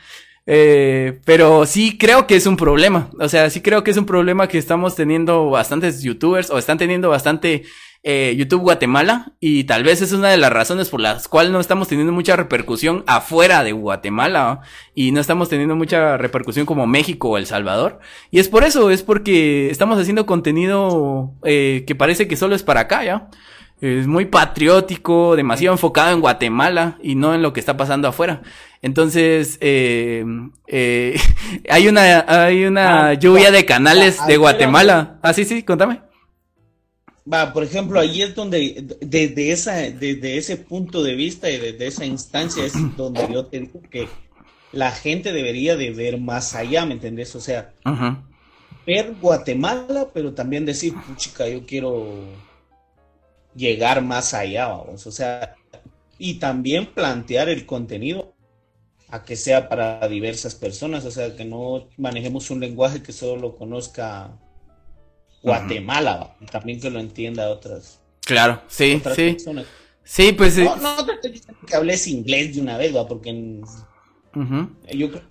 [0.44, 3.08] Pero sí creo que es un problema.
[3.20, 6.78] O sea, sí creo que es un problema que estamos teniendo bastantes youtubers o están
[6.78, 7.62] teniendo bastante
[8.04, 11.60] eh, YouTube Guatemala y tal vez es una de las razones por las cuales no
[11.60, 14.60] estamos teniendo mucha repercusión afuera de Guatemala
[14.94, 18.00] y no estamos teniendo mucha repercusión como México o El Salvador.
[18.30, 22.62] Y es por eso, es porque estamos haciendo contenido eh, que parece que solo es
[22.62, 23.28] para acá, ¿ya?
[23.80, 28.42] Es muy patriótico, demasiado enfocado en Guatemala y no en lo que está pasando afuera.
[28.80, 30.24] Entonces, eh,
[30.68, 31.20] eh,
[31.68, 35.18] hay una, hay una ah, lluvia de canales de Guatemala.
[35.22, 36.11] Ah, sí, sí, contame.
[37.30, 41.86] Va, por ejemplo, ahí es donde, desde, esa, desde ese punto de vista y desde
[41.86, 44.08] esa instancia es donde yo te digo que
[44.72, 47.34] la gente debería de ver más allá, ¿me entendés?
[47.36, 47.72] O sea,
[48.86, 52.24] ver Guatemala, pero también decir, chica, yo quiero
[53.54, 55.06] llegar más allá, vamos.
[55.06, 55.54] O sea,
[56.18, 58.34] y también plantear el contenido
[59.08, 63.40] a que sea para diversas personas, o sea, que no manejemos un lenguaje que solo
[63.40, 64.38] lo conozca
[65.42, 68.00] Guatemala, también que lo entienda otras.
[68.24, 69.36] Claro, sí, sí.
[70.04, 70.58] Sí, pues.
[70.58, 73.60] No, no te estoy diciendo que hables inglés de una vez, va, porque.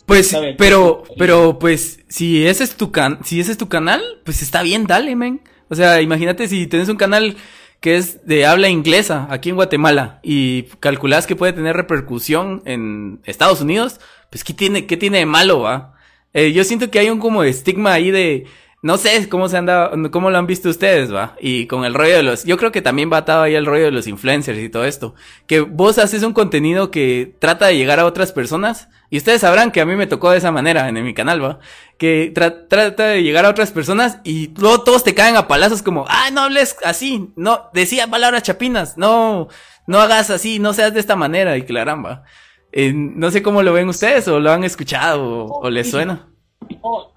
[0.05, 4.41] pues, pero, pero, pues, si ese es tu can, si ese es tu canal, pues
[4.41, 5.41] está bien, dale, men.
[5.69, 7.37] O sea, imagínate si tienes un canal
[7.79, 13.21] que es de habla inglesa aquí en Guatemala y calculas que puede tener repercusión en
[13.25, 13.99] Estados Unidos,
[14.29, 15.95] pues ¿qué tiene, qué tiene de malo, va?
[16.33, 18.45] Eh, yo siento que hay un como estigma ahí de,
[18.83, 21.35] no sé cómo se anda, cómo lo han visto ustedes, va.
[21.39, 23.85] Y con el rollo de los, yo creo que también va atado ahí el rollo
[23.85, 25.13] de los influencers y todo esto.
[25.45, 29.71] Que vos haces un contenido que trata de llegar a otras personas Y ustedes sabrán
[29.71, 31.59] que a mí me tocó de esa manera en, mi canal, ¿va?
[31.99, 36.05] Que trata de llegar a otras personas y luego todos te caen a palazos como,
[36.07, 39.47] ah, no hables así, no, decía palabras chapinas, no,
[39.85, 42.23] no hagas así, no seas de esta manera y claramba.
[42.71, 46.30] Eh, no sé cómo lo ven ustedes o lo han escuchado o, les suena.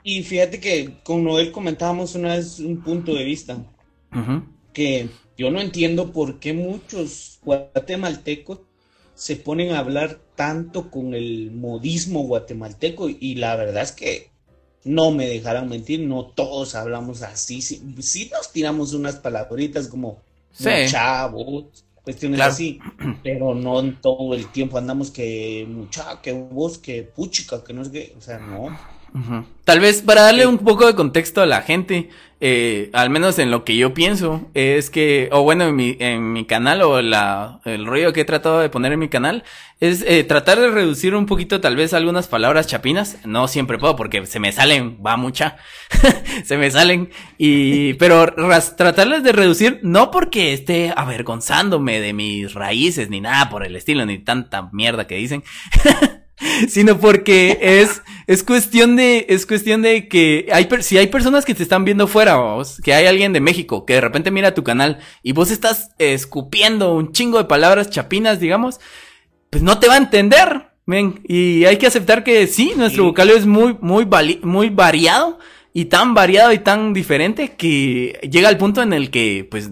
[0.03, 3.59] Y fíjate que con Noel comentábamos una vez un punto de vista
[4.73, 8.61] que yo no entiendo por qué muchos guatemaltecos
[9.15, 14.31] se ponen a hablar tanto con el modismo guatemalteco y la verdad es que
[14.85, 17.83] no me dejarán mentir, no todos hablamos así, sí,
[18.31, 20.21] nos tiramos unas palabritas como
[20.89, 22.79] chavos, cuestiones así,
[23.23, 27.83] pero no en todo el tiempo andamos que mucha, que vos, que puchica, que no
[27.83, 28.77] es que, o sea, no.
[29.65, 32.11] Tal vez para darle un poco de contexto a la gente,
[32.41, 36.33] eh, al menos en lo que yo pienso, es que, o bueno, en mi, en
[36.33, 39.45] mi canal o la, el rollo que he tratado de poner en mi canal,
[39.79, 43.19] es eh, tratar de reducir un poquito tal vez algunas palabras chapinas.
[43.25, 45.59] No siempre puedo porque se me salen, va mucha,
[46.45, 47.11] se me salen.
[47.39, 48.35] Y, pero
[48.77, 54.05] tratarles de reducir, no porque esté avergonzándome de mis raíces ni nada por el estilo,
[54.07, 55.45] ni tanta mierda que dicen.
[56.69, 61.55] sino porque es, es cuestión de, es cuestión de que hay, si hay personas que
[61.55, 64.65] te están viendo fuera, vos, que hay alguien de México que de repente mira tu
[64.65, 68.81] canal y vos estás escupiendo un chingo de palabras chapinas, digamos,
[69.51, 73.47] pues no te va a entender, y hay que aceptar que sí, nuestro vocabulario es
[73.47, 74.07] muy, muy,
[74.43, 75.39] muy variado
[75.73, 79.71] y tan variado y tan diferente que llega al punto en el que, pues,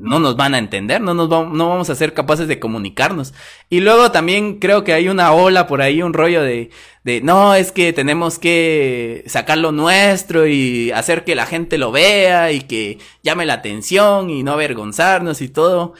[0.00, 3.34] no nos van a entender, no nos vamos, no vamos a ser capaces de comunicarnos.
[3.70, 6.70] Y luego también creo que hay una ola por ahí, un rollo de,
[7.04, 11.92] de no, es que tenemos que sacar lo nuestro y hacer que la gente lo
[11.92, 15.94] vea y que llame la atención y no avergonzarnos y todo.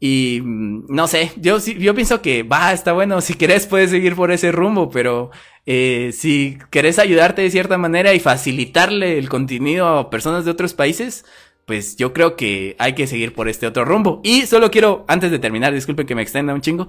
[0.00, 4.16] Y mm, no sé, yo yo pienso que va, está bueno, si querés puedes seguir
[4.16, 5.30] por ese rumbo, pero
[5.66, 10.74] eh, si querés ayudarte de cierta manera y facilitarle el contenido a personas de otros
[10.74, 11.24] países,
[11.66, 14.20] pues yo creo que hay que seguir por este otro rumbo.
[14.24, 16.88] Y solo quiero, antes de terminar, disculpen que me extienda un chingo,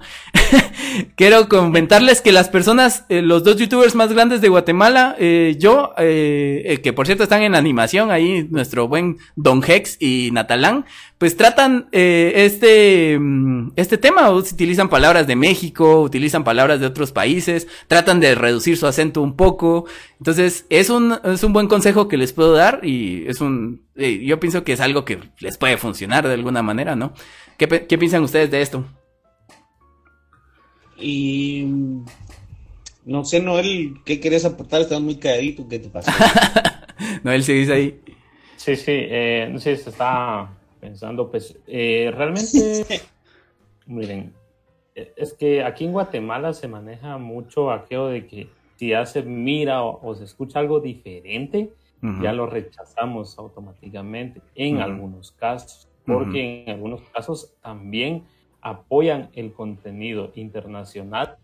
[1.16, 5.94] quiero comentarles que las personas, eh, los dos youtubers más grandes de Guatemala, eh, yo,
[5.98, 10.84] eh, que por cierto están en animación, ahí nuestro buen Don Hex y Natalán,
[11.22, 17.68] pues tratan este, mm, este tema, utilizan palabras de México, utilizan palabras de otros países,
[17.86, 19.84] tratan de reducir su acento un poco.
[20.18, 24.40] Entonces, es un, es un buen consejo que les puedo dar y es un, yo
[24.40, 27.12] pienso que es algo que les puede funcionar de alguna manera, ¿no?
[27.56, 28.84] ¿Qué, piensan ustedes de esto?
[30.98, 31.66] Y
[33.04, 34.80] no sé, Noel, ¿qué quieres aportar?
[34.80, 36.12] Estás muy calladito, ¿qué te pasa?
[37.22, 38.00] Noel, dice ahí?
[38.56, 40.50] Sí, sí, eh, no sé, se está
[40.82, 42.84] pensando, pues, eh, realmente,
[43.86, 44.34] miren,
[44.94, 49.84] es que aquí en Guatemala se maneja mucho aquello de que si ya se mira
[49.84, 51.72] o se escucha algo diferente,
[52.20, 58.24] ya lo rechazamos automáticamente en algunos casos, porque en algunos casos también
[58.60, 61.36] apoyan el contenido internacional.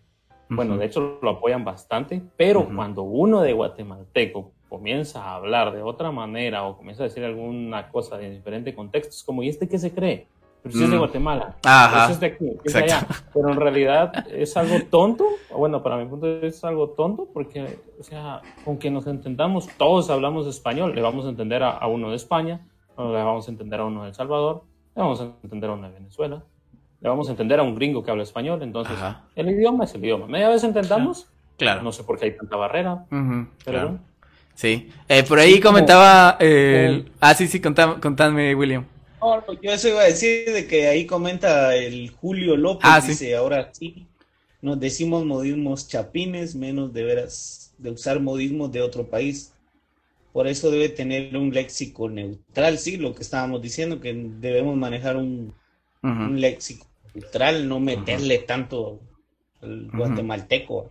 [0.48, 5.82] Bueno, de hecho lo apoyan bastante, pero cuando uno de guatemalteco comienza a hablar de
[5.82, 9.68] otra manera o comienza a decir alguna cosa en diferente contexto, es como, ¿y este
[9.68, 10.26] qué se cree?
[10.62, 10.98] pero si es de mm.
[10.98, 12.10] Guatemala, Ajá.
[12.10, 13.06] es de aquí, es de allá.
[13.32, 15.24] Pero en realidad es algo tonto,
[15.56, 19.06] bueno, para mi punto de vista es algo tonto, porque, o sea, con que nos
[19.06, 22.66] entendamos, todos hablamos español, le vamos a entender a, uno de España,
[22.96, 24.64] le vamos a entender a uno de El Salvador,
[24.96, 26.42] le vamos a entender a uno de Venezuela,
[27.00, 28.96] le vamos a entender a un gringo que habla español, entonces
[29.36, 30.26] el idioma es el idioma.
[30.26, 31.82] Media vez entendamos, claro.
[31.82, 33.06] no sé por qué hay tanta barrera,
[33.64, 34.00] pero
[34.58, 37.12] Sí, eh, por ahí comentaba, el...
[37.20, 38.84] ah, sí, sí, contame, William.
[39.20, 43.36] No, yo eso iba a decir de que ahí comenta el Julio López, ah, dice,
[43.36, 44.08] ahora sí,
[44.60, 49.52] nos decimos modismos chapines, menos de veras de usar modismos de otro país.
[50.32, 55.16] Por eso debe tener un léxico neutral, sí, lo que estábamos diciendo, que debemos manejar
[55.18, 55.54] un,
[56.34, 56.84] léxico
[57.14, 58.98] neutral, no meterle tanto
[59.62, 60.90] al guatemalteco.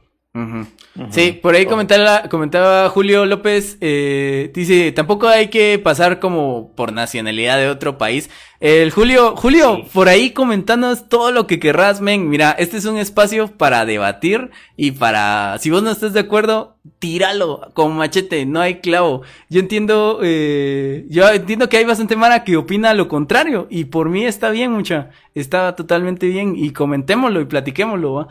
[1.12, 6.92] Sí, por ahí comentaba, comentaba Julio López, eh, dice, tampoco hay que pasar como por
[6.92, 8.30] nacionalidad de otro país.
[8.60, 12.28] El Julio, Julio, por ahí comentanos todo lo que querrás, men.
[12.30, 16.76] Mira, este es un espacio para debatir y para, si vos no estás de acuerdo,
[16.98, 19.22] tíralo con machete, no hay clavo.
[19.50, 24.10] Yo entiendo, eh, yo entiendo que hay bastante mara que opina lo contrario y por
[24.10, 28.28] mí está bien, mucha, está totalmente bien y comentémoslo y platiquémoslo, ¿va?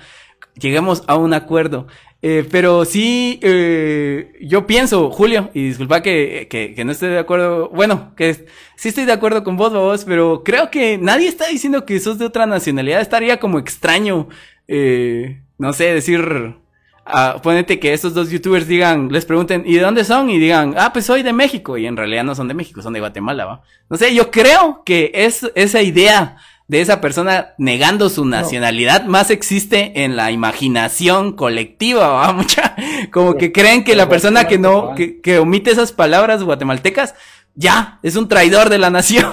[0.58, 1.86] Lleguemos a un acuerdo.
[2.22, 7.68] Eh, pero sí, eh, yo pienso, Julio, y disculpa que, que, no esté de acuerdo,
[7.68, 11.84] bueno, que sí estoy de acuerdo con vos, vos, pero creo que nadie está diciendo
[11.84, 14.28] que sos de otra nacionalidad, estaría como extraño,
[14.66, 16.56] eh, no sé, decir,
[17.04, 20.28] a, ponete que estos dos youtubers digan, les pregunten, ¿y de dónde son?
[20.28, 21.78] Y digan, ah, pues soy de México.
[21.78, 23.62] Y en realidad no son de México, son de Guatemala, ¿va?
[23.88, 26.36] No sé, yo creo que es esa idea
[26.68, 32.32] de esa persona negando su nacionalidad más existe en la imaginación colectiva, ¿va?
[32.34, 32.74] Mucha,
[33.12, 37.14] como que creen que la persona que no, que, que omite esas palabras guatemaltecas,
[37.54, 39.30] ya, es un traidor de la nación.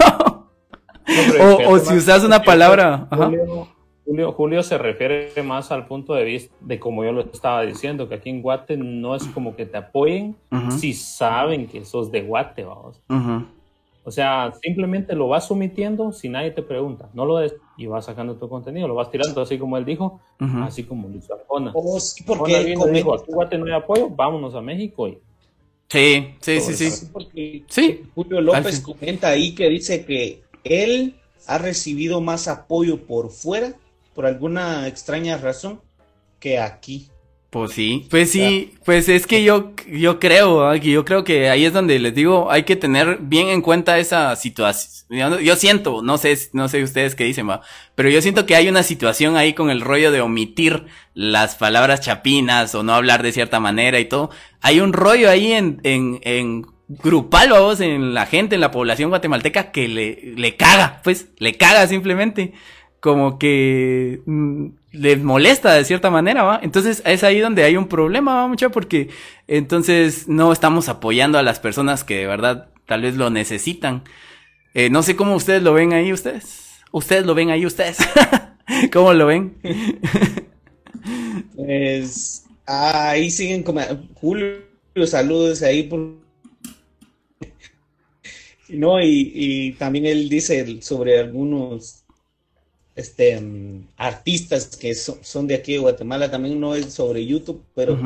[1.67, 3.07] o, si usas una palabra.
[4.05, 8.09] Julio, Julio, se refiere más al punto de vista de como yo lo estaba diciendo,
[8.09, 10.35] que aquí en Guate no es como que te apoyen
[10.77, 13.01] si saben que sos de Guate, vamos.
[14.05, 17.09] O sea, simplemente lo vas omitiendo si nadie te pregunta.
[17.13, 20.19] No lo des y vas sacando tu contenido, lo vas tirando así como él dijo,
[20.61, 21.71] así como lo hizo Arjona.
[21.73, 25.17] Oh, sí, porque dijo, aquí Guate no hay apoyo, vámonos a México y
[25.93, 27.09] Sí, sí, sí, sí.
[27.13, 28.01] Porque sí.
[28.15, 33.73] Julio López comenta ahí que dice que él ha recibido más apoyo por fuera,
[34.15, 35.81] por alguna extraña razón,
[36.39, 37.09] que aquí.
[37.53, 41.71] Pues sí, pues sí, pues es que yo, yo creo, yo creo que ahí es
[41.71, 45.37] donde les digo, hay que tener bien en cuenta esa situación.
[45.43, 47.47] Yo, siento, no sé, no sé ustedes qué dicen,
[47.93, 52.01] pero yo siento que hay una situación ahí con el rollo de omitir las palabras
[52.01, 54.31] chapinas o no hablar de cierta manera y todo.
[54.61, 59.09] Hay un rollo ahí en, en, en grupal, vamos, en la gente, en la población
[59.09, 62.53] guatemalteca que le, le caga, pues, le caga simplemente.
[63.03, 66.61] Como que mm, les molesta de cierta manera, ¿va?
[66.63, 68.47] Entonces es ahí donde hay un problema, ¿va?
[68.47, 69.09] Mucho porque
[69.49, 74.03] entonces no estamos apoyando a las personas que de verdad tal vez lo necesitan.
[74.73, 76.79] Eh, no sé cómo ustedes lo ven ahí, ustedes.
[76.93, 77.97] Ustedes lo ven ahí, ustedes.
[78.93, 79.57] ¿Cómo lo ven?
[81.57, 83.81] pues ahí siguen como
[84.15, 84.61] Julio,
[85.05, 86.23] saludos ahí por
[88.69, 92.02] no, y, también él dice sobre algunos
[92.95, 97.97] este, mm, artistas que son, de aquí de Guatemala, también no es sobre YouTube, pero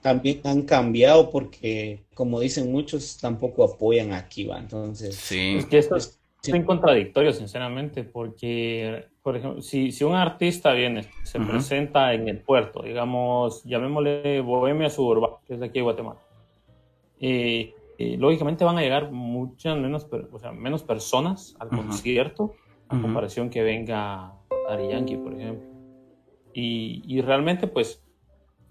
[0.00, 4.58] también han cambiado porque, como dicen muchos, tampoco apoyan aquí, ¿va?
[4.58, 5.14] Entonces...
[5.16, 5.56] Sí.
[5.58, 6.18] Es que esto es
[6.48, 12.38] muy contradictorio, sinceramente, porque, por ejemplo, si, si un artista viene, se presenta en el
[12.38, 16.20] puerto, digamos, llamémosle Bohemia Suburba, que es de aquí de Guatemala,
[17.18, 17.74] y
[18.16, 22.54] lógicamente van a llegar muchas menos, o sea, menos personas al concierto
[22.90, 24.32] a comparación que venga
[24.68, 25.68] Ari Yankee, por ejemplo.
[26.52, 28.02] Y, y realmente, pues,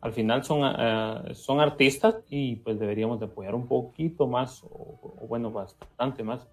[0.01, 5.25] al final son, eh, son artistas y pues deberíamos de apoyar un poquito más, o,
[5.27, 6.47] bueno, bastante más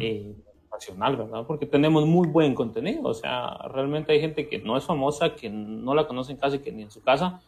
[0.00, 0.34] eh,
[0.70, 1.44] nacional, ¿verdad?
[1.46, 5.48] Porque tenemos muy buen contenido, o sea, realmente hay gente que no es famosa, que
[5.48, 7.40] no la conocen casi que ni en su casa,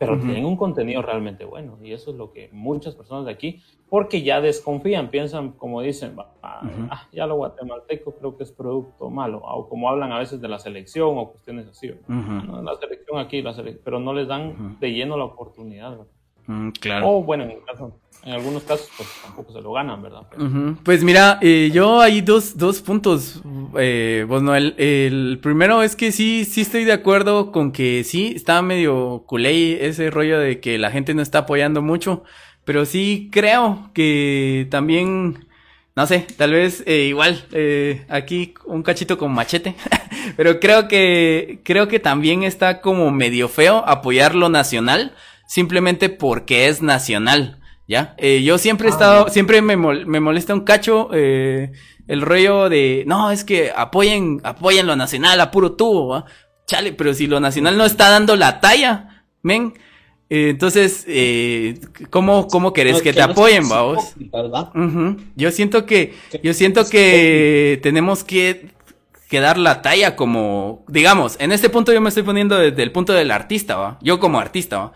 [0.00, 3.62] pero tienen un contenido realmente bueno y eso es lo que muchas personas de aquí,
[3.90, 9.42] porque ya desconfían, piensan como dicen, ah, ya lo guatemalteco creo que es producto malo,
[9.44, 13.54] o como hablan a veces de la selección o cuestiones así, la selección aquí, la
[13.84, 15.98] pero no les dan de lleno la oportunidad.
[16.46, 17.10] Mm, claro.
[17.10, 17.60] O bueno, en,
[18.24, 20.22] en, algunos casos pues tampoco se lo ganan, ¿verdad?
[20.82, 23.42] Pues mira, eh, yo hay dos, dos puntos,
[23.78, 28.32] eh, bueno, el, el, primero es que sí, sí estoy de acuerdo con que sí,
[28.34, 32.24] está medio culé ese rollo de que la gente no está apoyando mucho,
[32.64, 35.46] pero sí creo que también...
[35.96, 39.74] No sé, tal vez eh, igual eh, aquí un cachito con machete,
[40.36, 45.12] pero creo que creo que también está como medio feo apoyar lo nacional,
[45.46, 47.59] simplemente porque es nacional,
[47.90, 48.14] ¿ya?
[48.18, 51.72] Eh, yo siempre he ah, estado, siempre me, me, molesta un cacho eh,
[52.06, 56.24] el rollo de, no, es que apoyen, apoyen lo nacional a puro tubo, ¿va?
[56.68, 59.74] Chale, pero si lo nacional no está dando la talla, men,
[60.28, 61.80] eh, entonces, eh,
[62.10, 64.14] ¿cómo, cómo querés que, te apoyen, vamos?
[65.34, 66.14] Yo siento que,
[66.44, 68.70] yo siento que tenemos que,
[69.28, 72.92] que dar la talla como, digamos, en este punto yo me estoy poniendo desde el
[72.92, 73.98] punto del artista, ¿va?
[74.00, 74.92] Yo como artista, ¿va?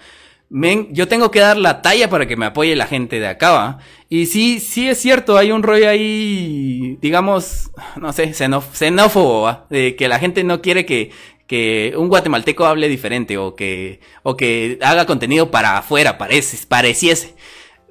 [0.54, 3.50] Men, yo tengo que dar la talla para que me apoye la gente de acá,
[3.50, 3.78] ¿va?
[4.08, 9.66] Y sí, sí es cierto, hay un rollo ahí, digamos, no sé, xenófobo, ¿va?
[9.68, 11.10] De que la gente no quiere que,
[11.48, 17.34] que un guatemalteco hable diferente o que, o que haga contenido para afuera, parece, pareciese.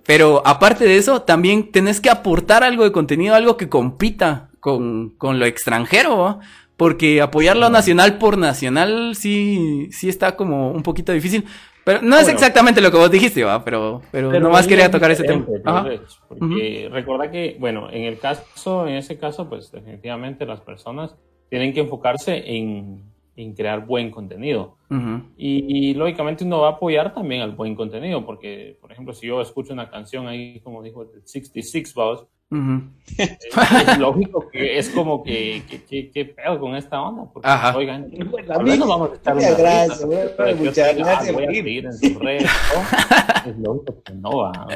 [0.05, 5.09] Pero aparte de eso, también tenés que aportar algo de contenido, algo que compita con,
[5.18, 6.39] con lo extranjero, ¿va?
[6.78, 11.43] Porque apoyar lo nacional por nacional sí, sí está como un poquito difícil.
[11.84, 13.64] Pero no es exactamente lo que vos dijiste, ¿va?
[13.64, 15.46] Pero, pero, nomás quería tocar ese tema.
[16.28, 21.16] Porque recuerda que, bueno, en el caso, en ese caso, pues definitivamente las personas
[21.50, 23.04] tienen que enfocarse en,
[23.36, 24.78] en crear buen contenido.
[25.38, 29.42] y, lógicamente uno va a apoyar también al buen contenido, porque, por ejemplo, si yo
[29.42, 32.26] escucho una canción ahí, como dijo el 66 Boss,
[33.18, 37.32] es lógico que es como que, que, que, pedo con esta onda.
[37.32, 37.76] Porque, Ajá.
[37.76, 38.10] oigan,
[38.49, 40.06] al menos vamos a estar muchas gracias,
[40.56, 41.34] muchas gracias.
[41.34, 43.51] voy a seguir en sus redes, ¿no?
[43.51, 44.68] es lógico que no va.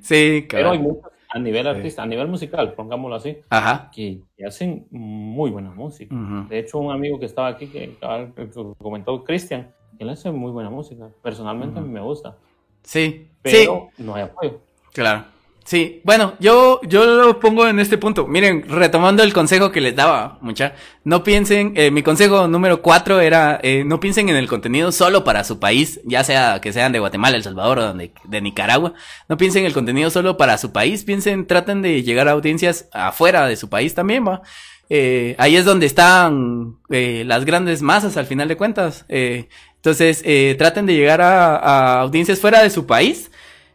[0.00, 0.70] Sí, claro.
[0.70, 3.90] Pero hay muchos a nivel artista, a nivel musical, pongámoslo así, Ajá.
[3.92, 6.14] Que, hacen muy buena música.
[6.48, 10.70] De hecho, un amigo que estaba aquí, que, que comentó Cristian, él hace muy buena
[10.70, 11.10] música.
[11.22, 12.36] Personalmente a mí me gusta.
[12.84, 13.28] Sí.
[13.42, 14.60] Pero no hay apoyo.
[14.92, 15.24] Claro.
[15.64, 18.26] Sí, bueno, yo, yo lo pongo en este punto.
[18.26, 23.18] Miren, retomando el consejo que les daba, mucha, no piensen, eh, mi consejo número cuatro
[23.20, 26.92] era, eh, no piensen en el contenido solo para su país, ya sea que sean
[26.92, 28.92] de Guatemala, El Salvador o de, de Nicaragua.
[29.26, 32.90] No piensen en el contenido solo para su país, piensen, traten de llegar a audiencias
[32.92, 34.42] afuera de su país también, va.
[34.90, 39.06] Eh, ahí es donde están eh, las grandes masas al final de cuentas.
[39.08, 43.30] Eh, entonces, eh, traten de llegar a, a, audiencias fuera de su país.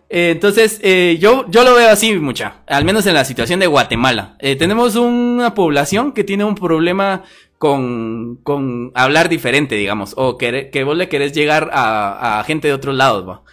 [0.09, 3.67] Eh, entonces, eh, yo, yo lo veo así, mucha, al menos en la situación de
[3.67, 4.37] Guatemala.
[4.39, 7.23] tenemos una población que tiene un problema
[7.59, 12.69] con, con hablar diferente, digamos, o que, que vos le querés llegar a, a gente
[12.69, 13.43] de otros lados, ¿va?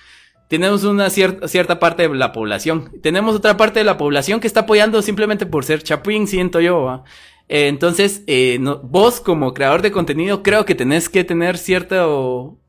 [0.48, 2.92] Tenemos una cierta, cierta parte de la población.
[3.02, 7.02] Tenemos otra parte de la población que está apoyando simplemente por ser chapín, siento yo.
[7.48, 12.06] Eh, entonces, eh, vos como creador de contenido creo que tenés que tener cierta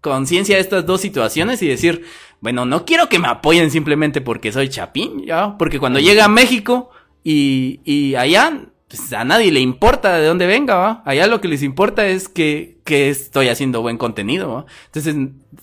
[0.02, 2.04] conciencia de estas dos situaciones y decir,
[2.40, 5.58] bueno, no quiero que me apoyen simplemente porque soy chapín, ¿ya?
[5.58, 6.92] Porque cuando llega a México
[7.24, 11.02] y, y allá, pues a nadie le importa de dónde venga, ¿va?
[11.06, 14.66] Allá lo que les importa es que, que estoy haciendo buen contenido, ¿va?
[14.86, 15.16] Entonces,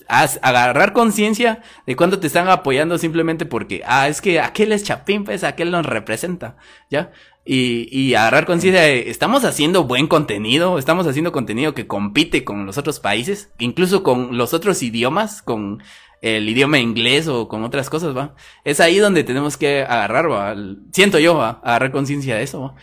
[0.08, 5.24] agarrar conciencia de cuándo te están apoyando simplemente porque, ah, es que aquel es chapín,
[5.24, 6.56] pues aquel nos representa,
[6.90, 7.12] ¿ya?
[7.44, 12.64] y, y agarrar conciencia de, estamos haciendo buen contenido, estamos haciendo contenido que compite con
[12.64, 15.82] los otros países, incluso con los otros idiomas, con
[16.24, 18.34] el idioma inglés o con otras cosas, ¿va?
[18.64, 20.56] Es ahí donde tenemos que agarrar, ¿va?
[20.92, 21.60] Siento yo, ¿va?
[21.62, 22.74] Agarrar conciencia de eso, ¿va?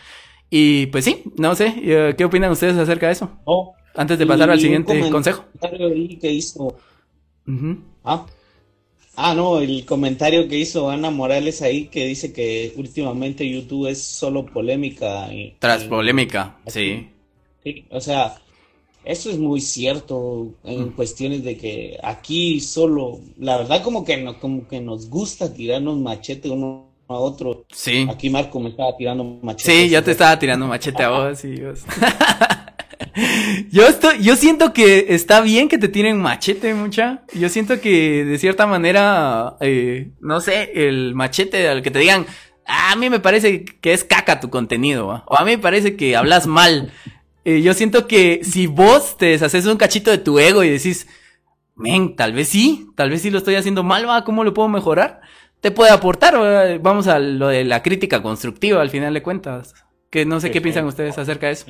[0.48, 3.30] Y pues sí, no sé, eh, ¿qué opinan ustedes acerca de eso?
[3.94, 5.44] Antes de pasar al siguiente consejo.
[6.20, 6.76] Que hizo.
[8.04, 8.26] Ah,
[9.14, 14.02] Ah, no, el comentario que hizo Ana Morales ahí que dice que últimamente YouTube es
[14.02, 15.28] solo polémica.
[15.58, 17.10] Tras polémica, sí.
[17.62, 18.41] Sí, o sea,
[19.04, 20.92] eso es muy cierto en mm.
[20.92, 25.98] cuestiones de que aquí solo, la verdad como que no, como que nos gusta tirarnos
[25.98, 27.64] machete uno a otro.
[27.72, 28.06] Sí.
[28.10, 29.72] Aquí Marco me estaba tirando machete.
[29.72, 31.80] Sí, yo te estaba tirando machete a vos, y vos.
[33.70, 37.24] yo estoy, yo siento que está bien que te tiren machete, mucha.
[37.34, 42.26] Yo siento que de cierta manera, eh, no sé, el machete al que te digan,
[42.66, 45.96] ah, a mí me parece que es caca tu contenido, o a mí me parece
[45.96, 46.92] que hablas mal.
[47.44, 51.08] Eh, yo siento que si vos te deshaces un cachito de tu ego y decís,
[51.74, 54.68] men, tal vez sí, tal vez sí lo estoy haciendo mal, va, ¿cómo lo puedo
[54.68, 55.20] mejorar?
[55.60, 59.74] Te puede aportar, vamos a lo de la crítica constructiva al final de cuentas.
[60.10, 61.66] Que no sé qué piensan ustedes acerca de eso.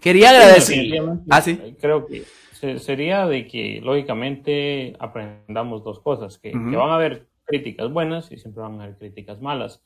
[0.00, 0.86] Quería agradecer.
[1.28, 1.58] ah, sí.
[1.80, 2.24] Creo que
[2.78, 8.62] sería de que, lógicamente, aprendamos dos cosas: que, van a haber críticas buenas y siempre
[8.62, 9.82] van a haber críticas malas.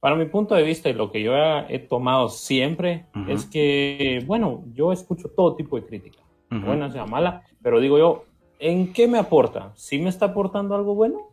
[0.00, 4.64] Para mi punto de vista y lo que yo he, tomado siempre es que, bueno,
[4.72, 6.20] yo escucho todo tipo de crítica,
[6.50, 8.24] buena sea mala, pero digo yo,
[8.60, 9.72] ¿en qué me aporta?
[9.74, 11.30] Si me está aportando algo bueno,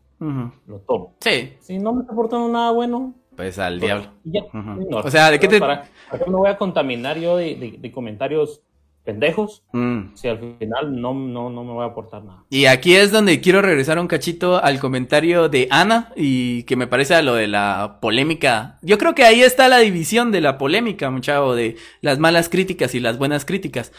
[0.68, 1.13] lo tomo.
[1.20, 1.53] Sí.
[1.59, 4.97] Si no me está aportando nada bueno, pues al pues, diablo.
[4.97, 5.59] o sea, ¿de qué te...?
[5.59, 8.61] ¿Para, qué me voy a contaminar yo de, comentarios
[9.06, 10.16] pendejos mm.
[10.16, 12.43] si al final no, no, no me voy a aportar nada?
[12.49, 16.88] Y aquí es donde quiero regresar un cachito al comentario de Ana y que me
[16.88, 18.80] parece a lo de la polémica.
[18.82, 22.95] Yo creo que ahí está la división de la polémica, muchacho, de las malas críticas
[22.95, 23.93] y las buenas críticas.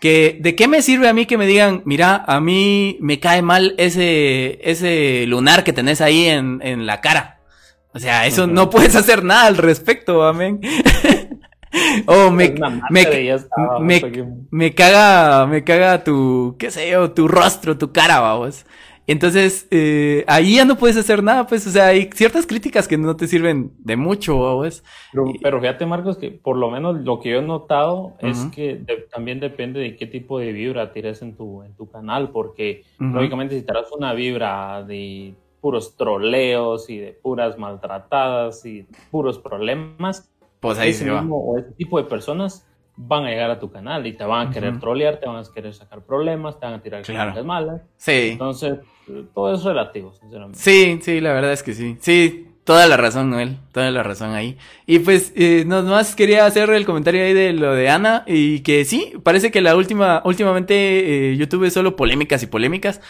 [0.00, 3.40] Que, ¿de qué me sirve a mí que me digan, mira, a mí me cae
[3.40, 7.38] mal ese, ese lunar que tenés ahí en, en la cara?
[7.94, 10.60] O sea, eso no puedes hacer nada al respecto, amén.
[12.06, 12.54] oh, me,
[12.90, 13.06] me,
[14.50, 18.64] me, caga, me caga tu, qué sé yo, tu rostro, tu cara, vamos.
[19.06, 22.96] Entonces, eh, ahí ya no puedes hacer nada, pues, o sea, hay ciertas críticas que
[22.96, 24.84] no te sirven de mucho, vamos.
[25.12, 28.80] Pero, pero fíjate, Marcos, que por lo menos lo que yo he notado es que
[29.10, 33.56] también depende de qué tipo de vibra tires en tu, en tu canal, porque lógicamente
[33.58, 40.31] si tiras una vibra de puros troleos y de puras maltratadas y puros problemas,
[40.62, 42.64] pues ahí ese mismo o ese tipo de personas
[42.96, 45.52] van a llegar a tu canal y te van a querer trolear, te van a
[45.52, 47.44] querer sacar problemas, te van a tirar claro.
[47.44, 47.82] malas.
[47.96, 48.30] Sí.
[48.32, 48.78] Entonces,
[49.34, 50.58] todo es relativo, sinceramente.
[50.60, 51.96] Sí, sí, la verdad es que sí.
[52.00, 54.56] Sí, toda la razón, Noel, toda la razón ahí.
[54.86, 58.84] Y pues, eh, más quería hacer el comentario ahí de lo de Ana y que
[58.84, 63.00] sí, parece que la última, últimamente eh, YouTube es solo polémicas y polémicas.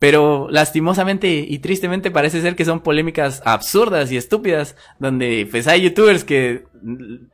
[0.00, 5.82] Pero lastimosamente y tristemente parece ser que son polémicas absurdas y estúpidas, donde pues hay
[5.82, 6.64] youtubers que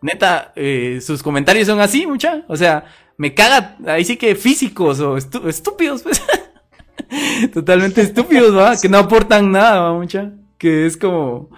[0.02, 2.84] neta eh, sus comentarios son así, mucha, o sea,
[3.16, 6.20] me caga, ahí sí que físicos o estúpidos, pues.
[7.54, 8.76] Totalmente estúpidos, ¿va?
[8.76, 10.32] Que no aportan nada, mucha.
[10.58, 11.50] Que es como,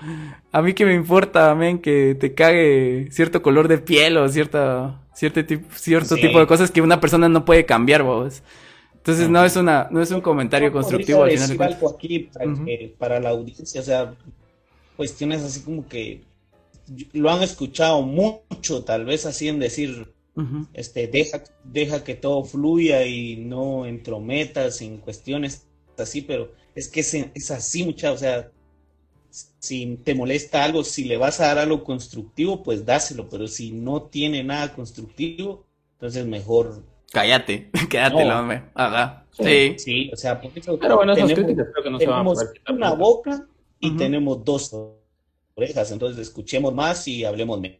[0.53, 5.01] a mí que me importa, amén, que te cague cierto color de piel o cierta,
[5.15, 8.43] cierto, tipo, cierto tipo de cosas que una persona no puede cambiar, vos.
[8.99, 12.31] Entonces no es una, no es un comentario constructivo al final algo aquí
[12.99, 14.15] para, la audiencia, o sea,
[14.97, 16.23] cuestiones así como que
[17.13, 20.13] lo han escuchado mucho, tal vez así en decir,
[20.73, 27.01] este, deja, deja que todo fluya y no entrometas en cuestiones así, pero es que
[27.01, 28.51] es, es así, mucha, o sea,
[29.59, 33.73] si te molesta algo, si le vas a dar algo constructivo, pues dáselo, pero si
[33.73, 36.85] no tiene nada constructivo, entonces mejor...
[37.13, 38.63] Cállate, quédatelo, hombre.
[39.31, 39.75] Sí.
[39.79, 43.47] Sí, o sea, pero bueno, tenemos, críticas creo que no se van a una boca
[43.79, 44.75] y tenemos dos
[45.55, 47.79] orejas, entonces escuchemos más y hablemos menos.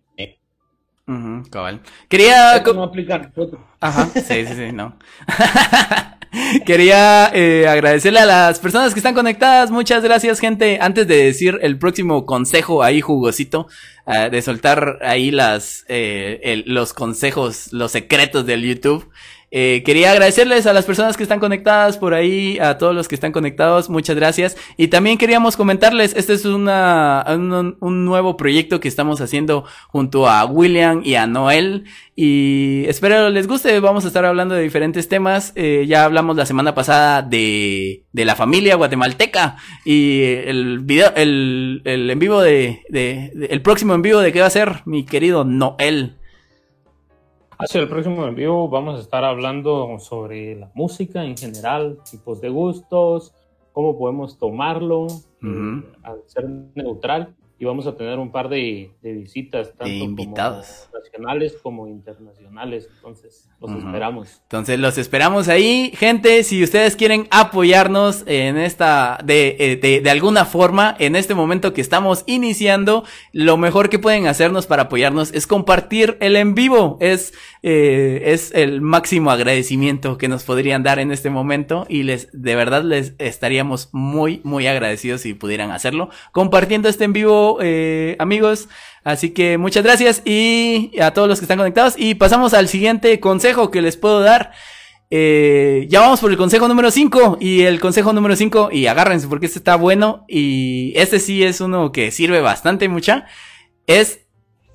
[1.51, 1.81] Cabal.
[2.09, 2.63] Quería...
[2.63, 3.33] No aplicar
[3.81, 4.97] Ajá, sí, sí, sí, no.
[6.67, 9.71] Quería eh, agradecerle a las personas que están conectadas.
[9.71, 10.79] Muchas gracias, gente.
[10.81, 13.67] Antes de decir el próximo consejo ahí jugosito,
[14.07, 19.11] uh, de soltar ahí las, eh, el, los consejos, los secretos del YouTube.
[19.51, 23.15] Eh, quería agradecerles a las personas que están conectadas por ahí, a todos los que
[23.15, 24.57] están conectados, muchas gracias.
[24.77, 30.29] Y también queríamos comentarles, este es una, un, un nuevo proyecto que estamos haciendo junto
[30.29, 31.85] a William y a Noel.
[32.15, 35.53] Y espero les guste, vamos a estar hablando de diferentes temas.
[35.55, 41.81] Eh, ya hablamos la semana pasada de, de la familia guatemalteca y el video, el,
[41.85, 44.83] el en vivo de, de, de, el próximo en vivo de qué va a ser
[44.85, 46.18] mi querido Noel.
[47.61, 52.41] Hacia el próximo en vivo vamos a estar hablando sobre la música en general, tipos
[52.41, 53.35] de gustos,
[53.73, 55.09] cómo podemos tomarlo
[56.05, 60.89] al ser neutral y vamos a tener un par de, de visitas, tanto invitados.
[60.95, 62.89] nacionales como internacionales.
[62.95, 64.41] Entonces, los esperamos.
[64.45, 65.91] Entonces, los esperamos ahí.
[65.97, 71.35] Gente, si ustedes quieren apoyarnos en esta, de, eh, de, de, alguna forma, en este
[71.35, 76.55] momento que estamos iniciando, lo mejor que pueden hacernos para apoyarnos es compartir el en
[76.55, 76.97] vivo.
[77.01, 77.35] Es,
[77.65, 82.55] eh, es el máximo agradecimiento que nos podrían dar en este momento y les, de
[82.55, 86.09] verdad les estaríamos muy, muy agradecidos si pudieran hacerlo.
[86.31, 88.69] Compartiendo este en vivo eh, amigos.
[89.05, 91.95] Así que muchas gracias y a todos los que están conectados.
[91.97, 94.53] Y pasamos al siguiente consejo que les puedo dar.
[95.11, 99.27] Eh, ya vamos por el consejo número 5 y el consejo número 5 y agárrense
[99.27, 103.27] porque este está bueno y este sí es uno que sirve bastante mucha.
[103.87, 104.21] Es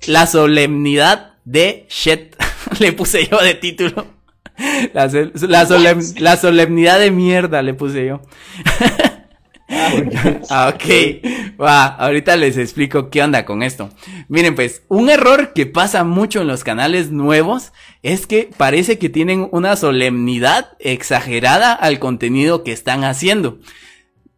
[0.06, 2.34] la solemnidad de shit.
[2.80, 4.06] le puse yo de título.
[4.92, 8.20] La, la, la solemnidad de mierda le puse yo.
[10.50, 13.90] ah, ok, va, ahorita les explico qué onda con esto.
[14.28, 17.72] Miren, pues, un error que pasa mucho en los canales nuevos
[18.02, 23.58] es que parece que tienen una solemnidad exagerada al contenido que están haciendo.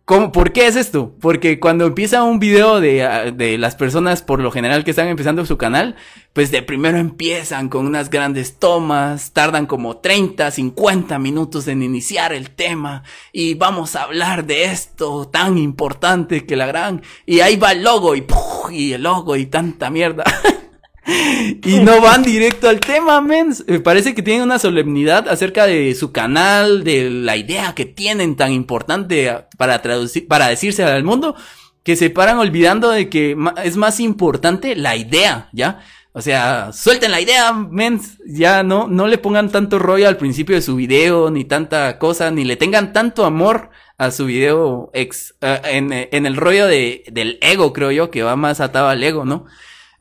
[0.06, 1.16] ¿Cómo, ¿Por qué es esto?
[1.20, 5.08] Porque cuando empieza un video de, ah, de, las personas por lo general que están
[5.08, 5.96] empezando su canal,
[6.32, 12.32] pues de primero empiezan con unas grandes tomas, tardan como 30, 50 minutos en iniciar
[12.32, 13.02] el tema
[13.32, 17.02] y vamos a hablar de esto tan importante que la gran...
[17.26, 18.24] Y ahí va el logo y,
[18.70, 20.22] y el logo y tanta mierda.
[21.06, 23.54] y no van directo al tema, men.
[23.66, 28.36] Me parece que tienen una solemnidad acerca de su canal, de la idea que tienen
[28.36, 31.36] tan importante para traducir, para decirse al mundo,
[31.82, 35.80] que se paran olvidando de que es más importante la idea, ¿ya?
[36.12, 38.00] O sea, suelten la idea, men.
[38.26, 42.30] Ya no, no le pongan tanto rollo al principio de su video, ni tanta cosa,
[42.30, 47.04] ni le tengan tanto amor a su video ex, uh, en, en, el rollo de,
[47.12, 49.46] del ego, creo yo, que va más atado al ego, ¿no?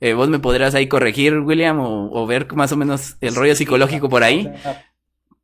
[0.02, 3.56] Eh, vos me podrás ahí corregir, William, o, o, ver más o menos el rollo
[3.56, 4.52] psicológico por ahí.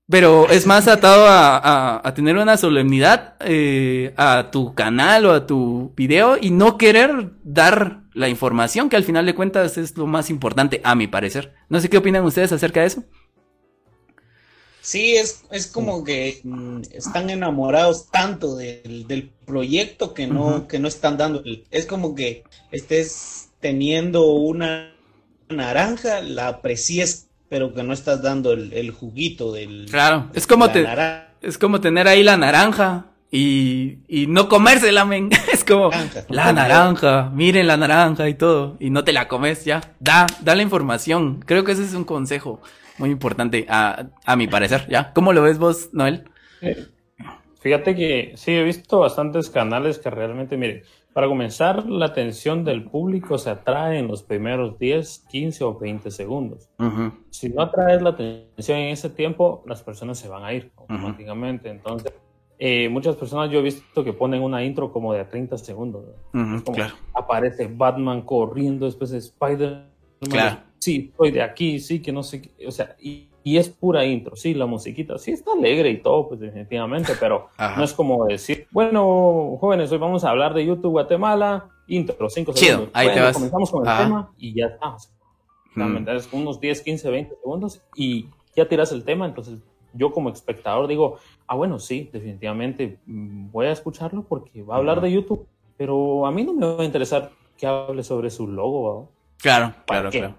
[0.10, 5.32] Pero es más atado a, a, a tener una solemnidad eh, a tu canal o
[5.34, 9.95] a tu video y no querer dar la información que al final de cuentas es
[9.98, 11.53] lo más importante, a mi parecer.
[11.69, 13.03] No sé qué opinan ustedes acerca de eso.
[14.82, 20.52] Sí, es, es como que mm, están enamorados tanto del, del proyecto que no, uh
[20.52, 20.68] -huh.
[20.68, 21.44] que no están dando.
[21.69, 24.92] Es como que estés teniendo una
[25.50, 29.88] naranja, la aprecies, pero que no estás dando el, el juguito del.
[29.90, 30.86] Claro, es como, te,
[31.42, 35.30] es como tener ahí la naranja y, y no comérsela, men.
[35.54, 39.64] Es como naranja, la naranja, miren la naranja y todo, y no te la comes
[39.66, 39.82] ya.
[40.00, 41.42] Da, da la información.
[41.46, 42.62] Creo que ese es un consejo
[42.98, 45.14] muy importante a, a mi parecer, ¿ya?
[45.14, 46.26] ¿Cómo lo ves vos, Noel?
[46.62, 46.88] Eh,
[47.60, 50.84] Fíjate que sí, he visto bastantes canales que realmente, mire,
[51.14, 56.10] para comenzar, la atención del público se atrae en los primeros 10, 15 o 20
[56.12, 56.70] segundos.
[57.30, 61.70] Si no atraes la atención en ese tiempo, las personas se van a ir automáticamente.
[61.70, 62.14] Entonces,
[62.58, 66.06] eh, muchas personas yo he visto que ponen una intro como de 30 segundos.
[67.14, 69.90] Aparece Batman corriendo, después Spider-Man.
[70.30, 70.60] Claro.
[70.78, 72.42] Sí, estoy de aquí, sí, que no sé.
[72.42, 72.68] Qué.
[72.68, 76.30] O sea, y y es pura intro, sí, la musiquita, sí está alegre y todo,
[76.30, 80.91] pues definitivamente, pero no es como decir, bueno, jóvenes, hoy vamos a hablar de YouTube
[80.91, 82.89] Guatemala, intro, cinco segundos.
[82.93, 83.34] ahí te vas.
[83.34, 85.11] Comenzamos con el tema y ya estamos.
[85.76, 86.07] Mm.
[86.34, 89.57] Unos 10, 15, 20 segundos y ya tiras el tema, entonces
[89.93, 94.77] yo como espectador digo, ah, bueno, sí, definitivamente mm, voy a escucharlo porque va a
[94.77, 95.47] hablar de YouTube,
[95.77, 99.09] pero a mí no me va a interesar que hable sobre su logo.
[99.38, 100.35] Claro, claro, claro.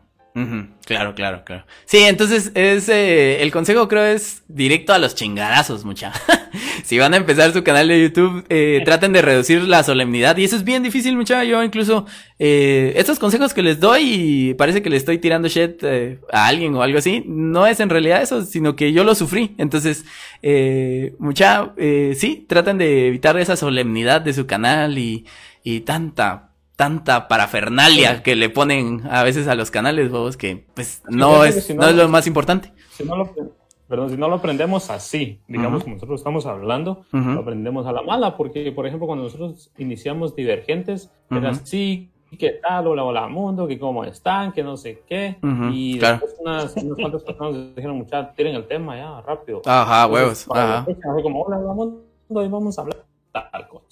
[0.87, 1.65] Claro, claro, claro.
[1.85, 6.13] Sí, entonces es eh, el consejo creo es directo a los chingadazos, mucha.
[6.85, 10.45] si van a empezar su canal de YouTube, eh, traten de reducir la solemnidad y
[10.45, 11.45] eso es bien difícil, mucha.
[11.45, 12.07] Yo incluso
[12.39, 14.03] eh, estos consejos que les doy
[14.51, 17.81] y parece que le estoy tirando shit eh, a alguien o algo así, no es
[17.81, 19.55] en realidad eso, sino que yo lo sufrí.
[19.59, 20.05] Entonces,
[20.43, 25.27] eh, mucha, eh, sí, traten de evitar esa solemnidad de su canal y
[25.65, 31.03] y tanta tanta parafernalia que le ponen a veces a los canales, vos, que pues
[31.09, 32.73] no, es, no, es lo más importante.
[32.91, 33.31] Si no lo,
[33.89, 38.03] perdón, si no lo aprendemos así, digamos como nosotros estamos hablando, lo aprendemos a la
[38.03, 43.67] mala, porque por ejemplo cuando nosotros iniciamos divergentes, era así, qué tal, hola, hola mundo,
[43.69, 45.37] que cómo están, que no sé qué,
[45.73, 49.63] y después unas, unas cuantas personas dijeron, muchachos, tiren el tema ya, rápido.
[49.67, 50.47] Ajá, huevos.
[50.51, 50.87] Ajá.
[51.23, 53.92] como, hola, hola mundo, y vamos a hablar tal cosa.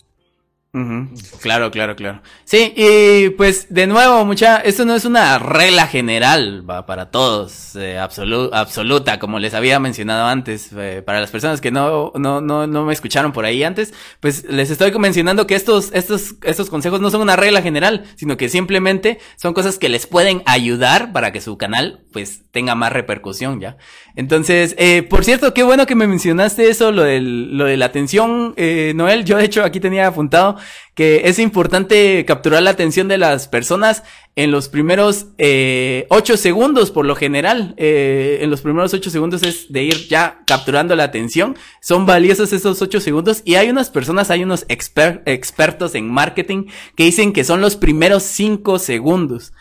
[1.40, 2.22] Claro, claro, claro.
[2.44, 7.74] Sí, y pues de nuevo, mucha, esto no es una regla general va, para todos,
[7.74, 10.70] eh, absoluta, como les había mencionado antes.
[10.76, 14.44] Eh, para las personas que no, no, no, no me escucharon por ahí antes, pues
[14.44, 18.48] les estoy mencionando que estos, estos, estos consejos no son una regla general, sino que
[18.48, 23.60] simplemente son cosas que les pueden ayudar para que su canal pues tenga más repercusión
[23.60, 23.76] ya.
[24.14, 27.86] Entonces, eh, por cierto, qué bueno que me mencionaste eso, lo, del, lo de la
[27.86, 29.24] atención, eh, Noel.
[29.24, 30.56] Yo de hecho aquí tenía apuntado
[30.94, 34.02] que es importante capturar la atención de las personas
[34.36, 37.74] en los primeros eh, ocho segundos, por lo general.
[37.76, 41.56] Eh, en los primeros ocho segundos es de ir ya capturando la atención.
[41.80, 46.66] Son valiosos esos ocho segundos y hay unas personas, hay unos expertos en marketing
[46.96, 49.52] que dicen que son los primeros cinco segundos.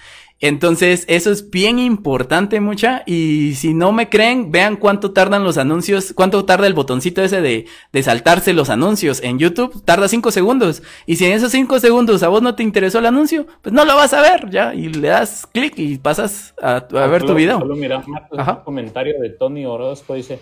[0.42, 3.04] Entonces, eso es bien importante, mucha.
[3.06, 7.42] Y si no me creen, vean cuánto tardan los anuncios, cuánto tarda el botoncito ese
[7.42, 9.84] de, de saltarse los anuncios en YouTube.
[9.84, 10.82] Tarda cinco segundos.
[11.06, 13.84] Y si en esos cinco segundos a vos no te interesó el anuncio, pues no
[13.84, 14.74] lo vas a ver, ya.
[14.74, 17.60] Y le das clic y pasas a, a ver tu video.
[17.60, 20.40] Solo mira, un comentario de Tony Orozco dice,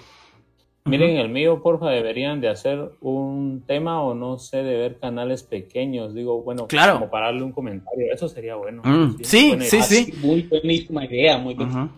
[0.88, 5.44] Miren, el mío, porfa, deberían de hacer un tema o no sé, de ver canales
[5.44, 6.14] pequeños.
[6.14, 6.94] Digo, bueno, claro.
[6.94, 8.14] como para darle un comentario.
[8.14, 8.82] Eso sería bueno.
[8.84, 10.14] Mm, sí, sí, sí.
[10.22, 11.92] Muy buenísima idea, muy buenísima.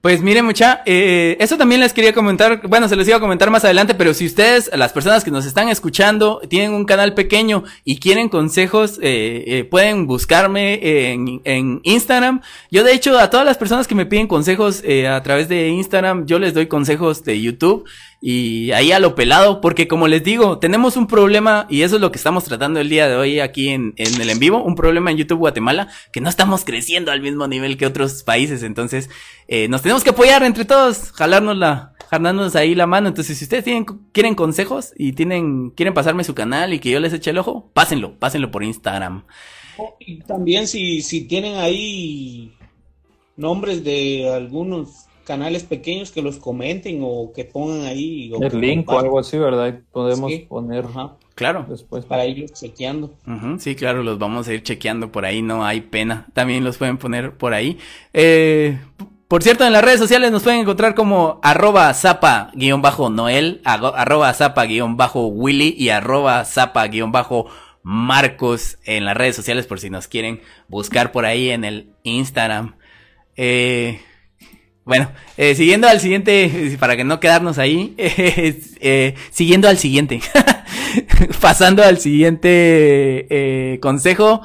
[0.00, 3.50] Pues miren mucha, eh, eso también les quería comentar, bueno, se les iba a comentar
[3.50, 7.64] más adelante, pero si ustedes, las personas que nos están escuchando, tienen un canal pequeño
[7.84, 12.40] y quieren consejos, eh, eh, pueden buscarme en, en, Instagram.
[12.70, 15.68] Yo de hecho a todas las personas que me piden consejos eh, a través de
[15.68, 17.84] Instagram, yo les doy consejos de YouTube
[18.20, 22.02] y ahí a lo pelado, porque como les digo, tenemos un problema y eso es
[22.02, 24.74] lo que estamos tratando el día de hoy aquí en, en el en vivo, un
[24.74, 29.08] problema en YouTube Guatemala, que no estamos creciendo al mismo nivel que otros países, entonces
[29.48, 33.44] eh, nos tenemos que apoyar entre todos, jalarnos la, jalarnos ahí la mano, entonces si
[33.44, 37.30] ustedes tienen, quieren consejos y tienen, quieren pasarme su canal y que yo les eche
[37.30, 39.24] el ojo, pásenlo, pásenlo por Instagram.
[39.98, 42.52] Y también si, si tienen ahí
[43.36, 48.32] nombres de algunos canales pequeños que los comenten o que pongan ahí.
[48.34, 49.78] O el link o algo así, ¿verdad?
[49.92, 50.86] Podemos poner.
[51.36, 51.66] Claro.
[51.68, 52.04] Después.
[52.04, 53.14] Para ir chequeando.
[53.60, 56.26] sí, claro, los vamos a ir chequeando por ahí, no hay pena.
[56.32, 57.78] También los pueden poner por ahí.
[58.12, 58.76] Eh,
[59.28, 63.60] por cierto, en las redes sociales nos pueden encontrar como arroba zapa guion bajo noel,
[63.62, 67.46] arroba zapa guion bajo willy y arroba zapa guion bajo
[67.84, 72.74] marcos en las redes sociales por si nos quieren buscar por ahí en el Instagram.
[73.36, 74.00] Eh,
[74.90, 80.20] bueno, eh, siguiendo al siguiente, para que no quedarnos ahí, eh, siguiendo al siguiente,
[81.40, 82.48] pasando al siguiente
[83.30, 84.42] eh, consejo.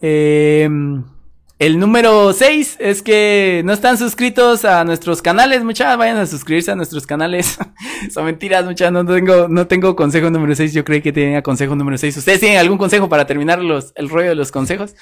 [0.00, 6.70] El número 6 es que no están suscritos a nuestros canales, muchachos, vayan a suscribirse
[6.70, 7.58] a nuestros canales.
[8.12, 11.74] Son mentiras, muchachos, no tengo, no tengo consejo número 6, yo creí que tenía consejo
[11.74, 12.18] número 6.
[12.18, 14.94] ¿Ustedes tienen algún consejo para terminar los, el rollo de los consejos?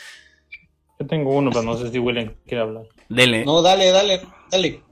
[0.98, 2.84] Yo tengo uno, pero no sé si William quiere hablar.
[3.10, 3.44] Dele.
[3.44, 4.82] No, dale, dale, dale.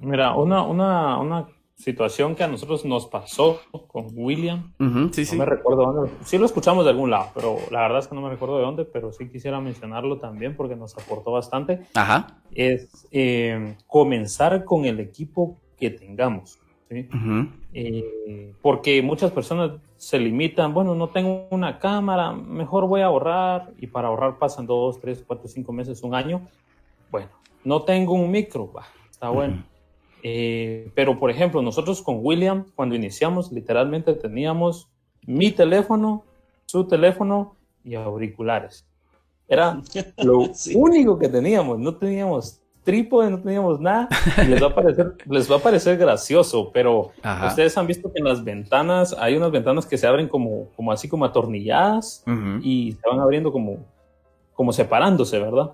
[0.00, 1.46] Mira, una, una, una
[1.76, 4.72] situación que a nosotros nos pasó con William.
[5.12, 6.12] sí, no me recuerdo dónde.
[6.24, 8.62] Sí lo escuchamos de algún lado, pero la verdad es que no me recuerdo de
[8.62, 11.86] dónde, pero sí quisiera mencionarlo también porque nos aportó bastante.
[11.94, 12.38] Ajá.
[12.54, 16.58] Es eh, comenzar con el equipo que tengamos.
[16.88, 17.08] ¿sí?
[17.72, 23.72] Eh, porque muchas personas se limitan, bueno, no tengo una cámara, mejor voy a ahorrar
[23.78, 26.46] y para ahorrar pasan dos, tres, cuatro, cinco meses, un año.
[27.10, 27.28] Bueno,
[27.64, 28.70] no tengo un micro,
[29.10, 29.64] está bueno.
[30.22, 34.88] Eh, pero, por ejemplo, nosotros con William, cuando iniciamos, literalmente teníamos
[35.26, 36.24] mi teléfono,
[36.66, 38.86] su teléfono y auriculares.
[39.46, 39.82] Era
[40.18, 41.78] lo único que teníamos.
[41.78, 44.08] No teníamos trípode, no teníamos nada.
[44.48, 47.12] Les va a parecer, les va a parecer gracioso, pero
[47.46, 50.92] ustedes han visto que en las ventanas hay unas ventanas que se abren como, como
[50.92, 52.24] así como atornilladas
[52.62, 53.78] y se van abriendo como,
[54.54, 55.72] como separándose, ¿verdad?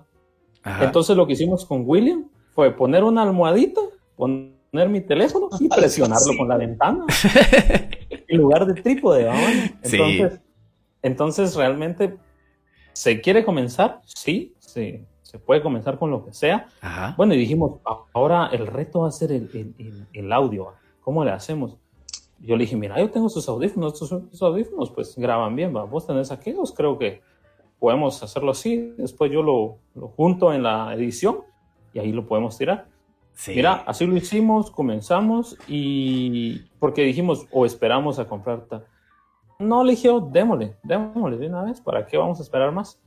[0.81, 3.81] Entonces lo que hicimos con William fue poner una almohadita
[4.15, 7.05] poner mi teléfono y presionarlo con la ventana
[8.09, 9.27] en lugar de trípode.
[9.81, 10.39] Entonces,
[11.01, 12.17] entonces, realmente,
[12.93, 14.01] ¿se quiere comenzar?
[14.05, 16.67] Sí, sí, se puede comenzar con lo que sea.
[17.17, 17.79] Bueno, y dijimos,
[18.13, 20.73] ahora el reto va a ser el, el, audio.
[21.01, 21.77] ¿Cómo le hacemos?
[22.39, 26.31] Yo le dije, mira, yo tengo sus audífonos, sus audífonos pues graban bien, vos tenés
[26.31, 27.21] aquellos, creo que
[27.81, 31.39] podemos hacerlo así, después yo lo, lo junto en la edición
[31.95, 32.85] y ahí lo podemos tirar.
[33.47, 38.67] Mira, así lo hicimos, comenzamos y porque dijimos o esperamos a comprar.
[39.57, 43.01] No eligió, démosle, démosle de una vez, ¿para qué vamos a esperar más?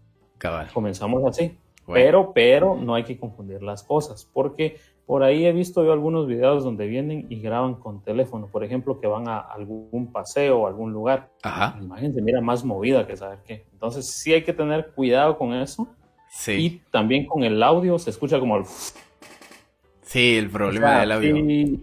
[0.73, 1.57] Comenzamos así.
[1.87, 6.27] Pero, pero no hay que confundir las cosas, porque por ahí he visto yo algunos
[6.27, 10.67] videos donde vienen y graban con teléfono, por ejemplo, que van a algún paseo o
[10.67, 11.31] algún lugar.
[11.43, 11.79] Ajá.
[11.81, 13.67] Imagínate, mira, más movida que saber qué.
[13.73, 15.89] Entonces sí hay que tener cuidado con eso.
[16.31, 16.53] Sí.
[16.53, 18.65] Y también con el audio se escucha como el
[20.03, 21.79] Sí, el problema del audio.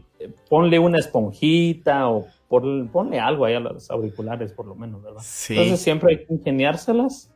[0.49, 5.21] ponle una esponjita o ponle algo ahí a los auriculares, por lo menos, ¿verdad?
[5.49, 7.30] Entonces siempre hay que ingeniárselas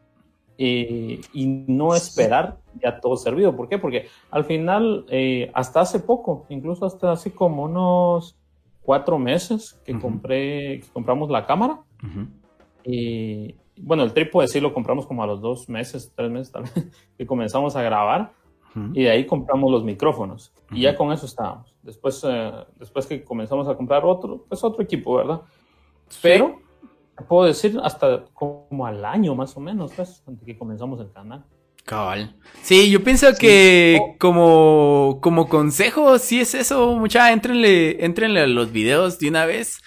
[0.58, 1.22] y,
[1.68, 3.56] no esperar ya todo servido.
[3.56, 3.78] ¿Por qué?
[3.78, 8.36] Porque al final, eh, hasta hace poco, incluso hasta así como unos
[8.82, 11.82] cuatro meses que compré, que compramos la cámara.
[12.84, 16.64] Y bueno, el trípode sí lo compramos como a los dos meses, tres meses tal
[16.64, 16.74] vez,
[17.18, 18.32] que comenzamos a grabar.
[18.94, 20.52] Y de ahí compramos los micrófonos.
[20.70, 21.74] Y ya con eso estábamos.
[21.82, 25.44] Después, eh, después que comenzamos a comprar otro, pues otro equipo, ¿verdad?
[26.22, 26.60] Pero,
[27.24, 31.46] puedo decir, hasta como al año más o menos, pues, antes que comenzamos el canal.
[31.84, 32.36] Cabal.
[32.64, 34.16] Sí, yo pienso que oh.
[34.18, 39.80] como, como consejo, sí es eso, mucha, entrenle, entrenle a los videos de una vez.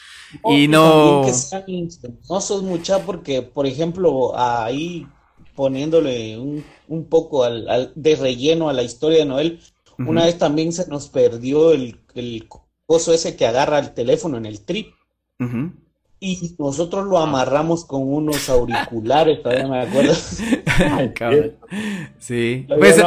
[0.43, 1.23] Oh, y no.
[1.23, 5.07] no sos mucha porque, por ejemplo, ahí
[5.57, 9.61] poniéndole un, un poco al, de relleno a la historia de Noel.
[9.99, 12.49] Una vez también se nos perdió el, el
[12.87, 14.95] coso ese que agarra el teléfono en el trip.
[16.21, 20.15] Y nosotros lo amarramos con unos auriculares, todavía me acuerdo.
[22.19, 22.67] sí.
[22.67, 23.01] Pues,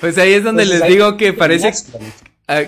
[0.00, 1.72] pues, ahí es donde les digo que parece...
[2.48, 2.62] Ah,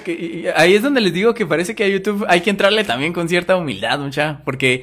[0.57, 3.29] ahí es donde les digo que parece que a YouTube hay que entrarle también con
[3.29, 4.83] cierta humildad, mucha, porque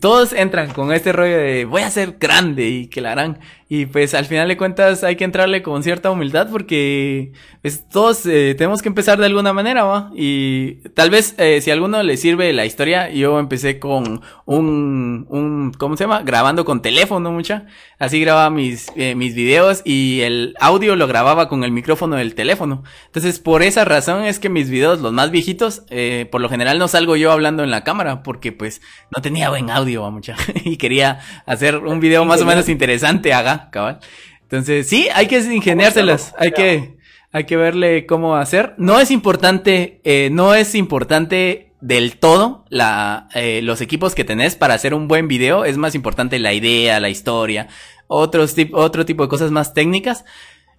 [0.00, 3.38] todos entran con este rollo de voy a ser grande y que la harán.
[3.68, 7.32] Y pues al final de cuentas hay que entrarle con cierta humildad porque
[7.62, 10.10] pues, todos eh, tenemos que empezar de alguna manera.
[10.14, 15.26] Y tal vez eh, si a alguno le sirve la historia, yo empecé con un,
[15.28, 16.22] un, ¿cómo se llama?
[16.22, 17.66] Grabando con teléfono, mucha.
[17.98, 22.34] Así grababa mis, eh, mis videos y el audio lo grababa con el micrófono del
[22.34, 22.84] teléfono.
[23.06, 25.84] Entonces por esa razón es que mis videos, los más viejitos,
[26.30, 28.82] por lo general no salgo yo hablando en la cámara porque pues
[29.14, 30.36] no tenía buen audio, mucha.
[30.64, 34.00] y quería hacer un video más o menos interesante, haga cabal.
[34.42, 36.96] Entonces, sí, hay que ingeniárselas, hay que,
[37.32, 38.74] hay que verle cómo hacer.
[38.78, 44.54] No es importante, eh, no es importante del todo la, eh, los equipos que tenés
[44.54, 45.64] para hacer un buen video.
[45.64, 47.68] Es más importante la idea, la historia,
[48.06, 50.24] otros otro tipo de cosas más técnicas.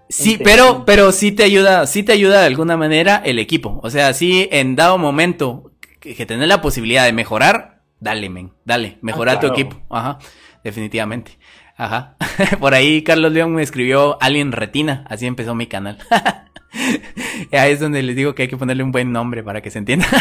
[0.08, 3.80] Sí, pero, pero sí te ayuda, sí te ayuda de alguna manera el equipo.
[3.84, 8.52] O sea, sí, en dado momento que, que tenés la posibilidad de mejorar, dale, men,
[8.66, 9.82] dale, mejora ah, tu equipo.
[9.90, 10.20] Ajá,
[10.64, 11.38] definitivamente.
[11.78, 12.16] Ajá.
[12.60, 15.06] Por ahí Carlos León me escribió Alien Retina.
[15.10, 15.98] Así empezó mi canal.
[17.52, 19.80] Ahí es donde les digo que hay que ponerle un buen nombre para que se
[19.80, 20.06] entienda.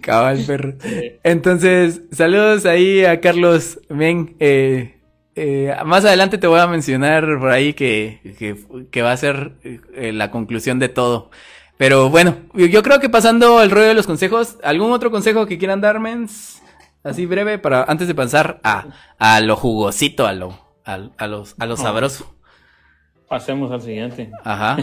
[0.00, 0.74] Cabal, perro.
[1.24, 3.80] Entonces, saludos ahí a Carlos.
[3.88, 5.00] Ven, eh,
[5.34, 8.20] eh, más adelante te voy a mencionar por ahí que,
[8.90, 11.30] que, va a ser eh, la conclusión de todo.
[11.76, 15.58] Pero bueno, yo creo que pasando el rollo de los consejos, ¿algún otro consejo que
[15.58, 16.26] quieran darme?
[17.02, 18.86] Así breve para antes de pasar a,
[19.18, 22.34] a lo jugosito, a lo, a, a, los, a lo sabroso.
[23.28, 24.30] Pasemos al siguiente.
[24.44, 24.76] Ajá.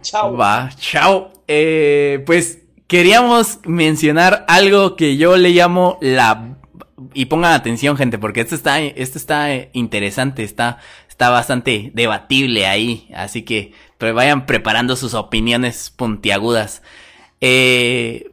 [0.00, 0.36] chao.
[0.36, 1.32] Va, chao.
[1.46, 6.56] Eh, pues queríamos mencionar algo que yo le llamo la
[7.12, 10.78] y pongan atención, gente, porque esto está, esto está interesante, está,
[11.08, 13.72] está bastante debatible ahí, así que
[14.12, 16.82] vayan preparando sus opiniones puntiagudas.
[17.40, 18.30] Eh,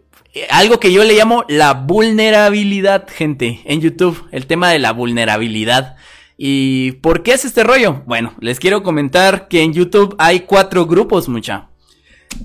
[0.49, 5.95] algo que yo le llamo la vulnerabilidad, gente, en YouTube, el tema de la vulnerabilidad.
[6.37, 8.01] ¿Y por qué es este rollo?
[8.05, 11.67] Bueno, les quiero comentar que en YouTube hay cuatro grupos, mucha.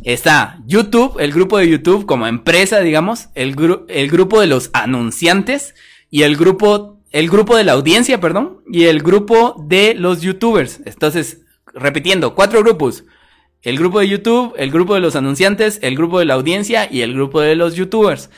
[0.03, 3.57] Está YouTube, el grupo de YouTube como empresa, digamos, el,
[3.89, 5.75] el grupo de los anunciantes
[6.11, 10.81] y el grupo, el grupo de la audiencia, perdón, y el grupo de los YouTubers.
[10.85, 11.43] Entonces,
[11.73, 13.05] repitiendo, cuatro grupos.
[13.63, 17.03] El grupo de YouTube, el grupo de los anunciantes, el grupo de la audiencia y
[17.03, 18.31] el grupo de los youtubers.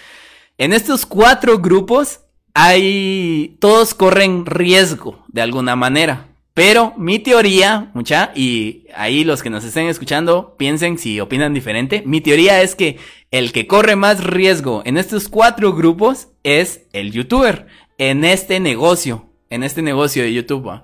[0.56, 2.20] En estos cuatro grupos
[2.54, 6.28] hay, todos corren riesgo de alguna manera.
[6.58, 12.02] Pero mi teoría, mucha, y ahí los que nos estén escuchando piensen si opinan diferente,
[12.04, 12.98] mi teoría es que
[13.30, 19.26] el que corre más riesgo en estos cuatro grupos es el youtuber, en este negocio,
[19.50, 20.82] en este negocio de YouTube,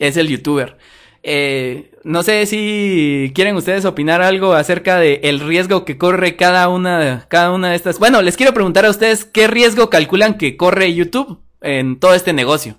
[0.00, 0.78] es el youtuber.
[1.24, 6.68] Eh, no sé si quieren ustedes opinar algo acerca de el riesgo que corre cada
[6.68, 7.98] una, cada una de estas.
[7.98, 12.32] Bueno, les quiero preguntar a ustedes qué riesgo calculan que corre YouTube en todo este
[12.32, 12.78] negocio.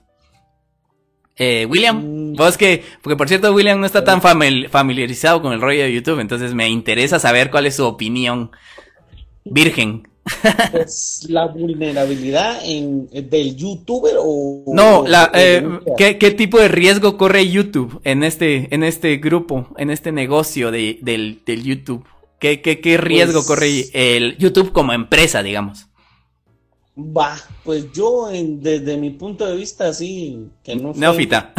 [1.36, 2.34] Eh, William, mm.
[2.34, 6.20] vos que, porque por cierto William no está tan familiarizado con el rollo de YouTube,
[6.20, 8.52] entonces me interesa saber cuál es su opinión
[9.44, 10.08] virgen.
[10.72, 14.64] Pues la vulnerabilidad en, del youtuber o...
[14.68, 15.64] No, la, eh,
[15.98, 21.00] ¿qué, tipo de riesgo corre YouTube en este, en este grupo, en este negocio de,
[21.02, 22.06] del, del YouTube?
[22.40, 25.88] ¿Qué, qué, qué riesgo pues corre el YouTube como empresa, digamos?
[26.98, 30.94] Va, pues yo desde mi punto de vista así, que no...
[30.94, 31.54] Neófita.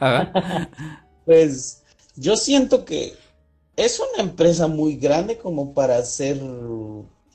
[1.24, 1.82] pues
[2.16, 3.14] yo siento que
[3.76, 6.40] es una empresa muy grande como para ser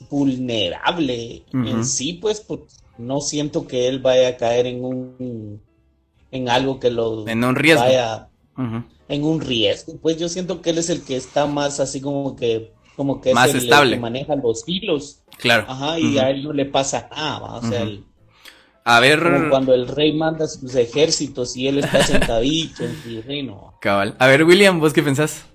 [0.09, 2.61] vulnerable en sí, pues, pues,
[2.97, 5.61] no siento que él vaya a caer en un
[6.31, 8.29] en algo que lo en un riesgo vaya
[9.07, 9.97] en un riesgo.
[10.01, 13.33] Pues yo siento que él es el que está más así como que como que
[13.33, 13.95] más es estable.
[13.95, 15.21] que maneja los hilos.
[15.37, 15.65] Claro.
[15.67, 17.87] Ajá, y a él no le pasa nada, o sea,
[18.85, 19.23] a ver.
[19.23, 23.73] Como cuando el rey manda sus ejércitos y él está sentadito en su reino.
[23.79, 24.15] Cabal.
[24.19, 25.45] A ver, William, ¿vos qué pensás?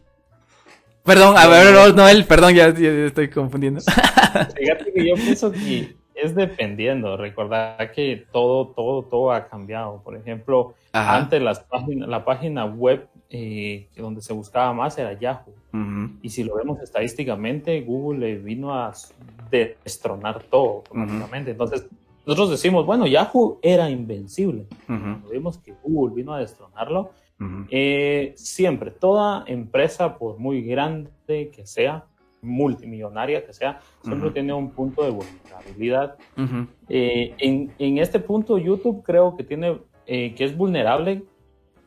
[1.08, 3.80] Perdón, a ver, Noel, perdón, ya, estoy confundiendo.
[4.58, 7.16] Fíjate que yo pienso que es dependiendo.
[7.16, 10.02] Recordar que todo, todo, todo ha cambiado.
[10.04, 15.54] Por ejemplo, antes las páginas, la página web eh, donde se buscaba más era Yahoo.
[16.20, 18.92] Y si lo vemos estadísticamente, Google le vino a
[19.50, 21.86] destronar todo, Entonces,
[22.26, 24.66] nosotros decimos, bueno, Yahoo era invencible.
[25.32, 27.12] Vimos que Google vino a destronarlo
[27.70, 32.04] eh, siempre, toda empresa, por muy grande que sea,
[32.42, 36.16] multimillonaria que sea, siempre tiene un punto de vulnerabilidad.
[36.88, 41.24] Eh, en, en, este punto, YouTube creo que tiene eh, que es vulnerable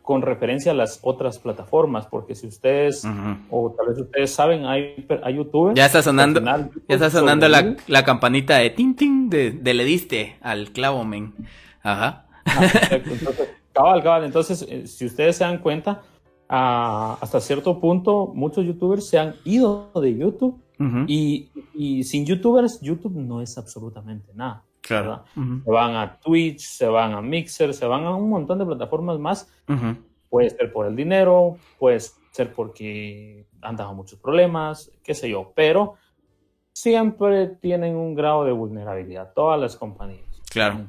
[0.01, 3.05] con referencia a las otras plataformas, porque si ustedes,
[3.49, 5.75] o tal vez ustedes saben, hay, hay youtubers.
[5.75, 10.37] Ya está sonando, ya está sonando la, la, campanita de tin de, de, le diste
[10.41, 11.33] al clavo, men.
[11.83, 12.25] Ajá.
[12.45, 14.23] Ah, entonces, Cabal, cabal.
[14.25, 16.01] Entonces, eh, si ustedes se dan cuenta,
[16.47, 20.61] hasta cierto punto muchos youtubers se han ido de YouTube
[21.07, 24.63] y, sin youtubers, YouTube no es absolutamente nada.
[24.81, 25.23] Claro.
[25.33, 29.19] Se van a Twitch, se van a Mixer, se van a un montón de plataformas
[29.19, 29.49] más.
[30.29, 31.99] Puede ser por el dinero, puede
[32.31, 35.95] ser porque han dado muchos problemas, qué sé yo, pero
[36.73, 40.30] siempre tienen un grado de vulnerabilidad, todas las compañías.
[40.51, 40.85] Claro.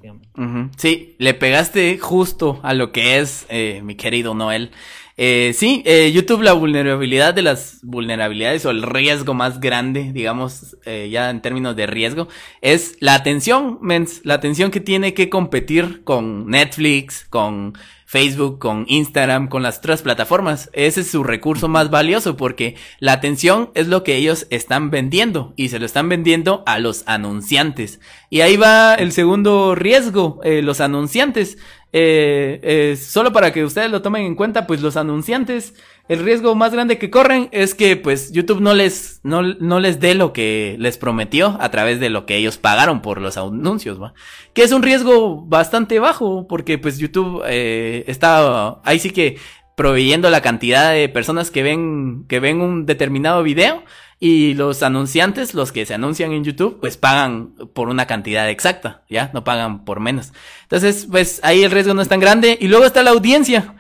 [0.77, 4.73] Sí, le pegaste justo a lo que es, eh, mi querido Noel.
[5.17, 10.77] Eh, sí, eh, YouTube, la vulnerabilidad de las vulnerabilidades o el riesgo más grande, digamos,
[10.85, 12.29] eh, ya en términos de riesgo,
[12.63, 17.75] es la atención, mens, la atención que tiene que competir con Netflix, con
[18.13, 20.69] Facebook, con Instagram, con las otras plataformas.
[20.75, 25.55] Ese es su recurso más valioso porque la atención es lo que ellos están vendiendo
[25.57, 28.01] y se lo están vendiendo a los anunciantes.
[28.29, 31.57] Y ahí va el segundo riesgo, eh, los anunciantes.
[31.95, 35.75] Eh, eh, solo para que ustedes lo tomen en cuenta, pues los anunciantes,
[36.09, 40.01] el riesgo más grande que corren es que pues YouTube no les, no, no les
[40.01, 44.01] dé lo que les prometió a través de lo que ellos pagaron por los anuncios,
[44.01, 44.15] ¿va?
[44.55, 49.37] Que es un riesgo bastante bajo porque pues YouTube eh, está ahí sí que
[49.75, 53.85] proveyendo la cantidad de personas que ven, que ven un determinado video
[54.25, 59.03] y los anunciantes, los que se anuncian en YouTube, pues pagan por una cantidad exacta,
[59.11, 59.33] ¿ya?
[59.35, 60.33] No pagan por menos.
[60.63, 62.57] Entonces, pues ahí el riesgo no es tan grande.
[62.61, 63.75] Y luego está la audiencia.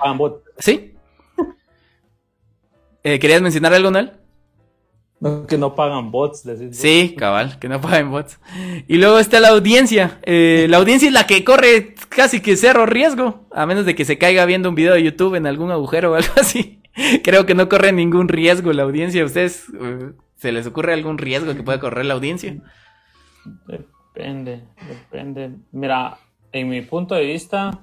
[0.58, 0.94] ¿Sí?
[3.04, 4.12] Eh, ¿Querías mencionar algo, Noel?
[5.48, 6.44] que no pagan bots.
[6.72, 8.38] Sí, cabal, que no pagan bots.
[8.88, 10.20] Y luego está la audiencia.
[10.22, 14.04] Eh, la audiencia es la que corre casi que cero riesgo, a menos de que
[14.04, 16.80] se caiga viendo un video de YouTube en algún agujero o algo así.
[17.24, 19.24] Creo que no corre ningún riesgo la audiencia.
[19.24, 20.12] ustedes eh,
[20.42, 22.56] se les ocurre algún riesgo que pueda correr la audiencia?
[23.64, 25.52] Depende, depende.
[25.70, 26.18] Mira,
[26.50, 27.78] en mi punto de vista,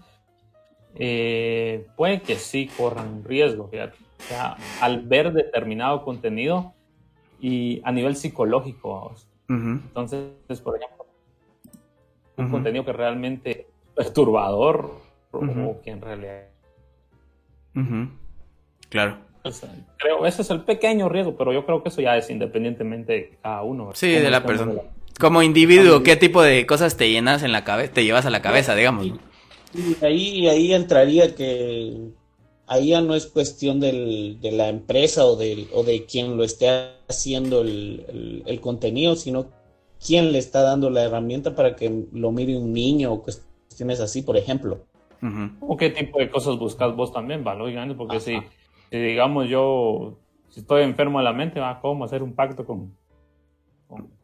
[0.96, 6.74] eh, puede que sí corran riesgo, O sea, al ver determinado contenido,
[7.40, 9.16] y a nivel psicológico.
[9.48, 11.06] Entonces, por ejemplo,
[12.36, 15.00] un contenido que realmente perturbador
[15.32, 16.50] o que en realidad...
[18.90, 19.29] Claro.
[19.98, 23.38] Creo, ese es el pequeño riesgo, pero yo creo que eso ya es independientemente de
[23.42, 23.92] cada uno.
[23.94, 24.74] Sí, de la persona.
[25.20, 28.42] Como individuo, ¿qué tipo de cosas te llenas en la cabeza, te llevas a la
[28.42, 29.06] cabeza, digamos?
[29.74, 32.12] Y ahí, ahí entraría que
[32.70, 36.70] ahí ya no es cuestión de la empresa o de, o de quien lo esté
[37.08, 39.48] haciendo el, contenido, sino
[40.06, 44.22] quién le está dando la herramienta para que lo mire un niño o cuestiones así,
[44.22, 44.86] por ejemplo.
[45.60, 47.58] ¿O qué tipo de cosas buscas vos también, va?
[47.98, 48.40] Porque si,
[48.98, 50.18] digamos yo,
[50.50, 52.94] si estoy enfermo de la mente, va, ¿cómo hacer un pacto con...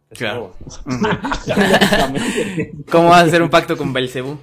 [0.09, 0.53] claro.
[2.91, 4.37] ¿Cómo hacer un pacto con Belcebú?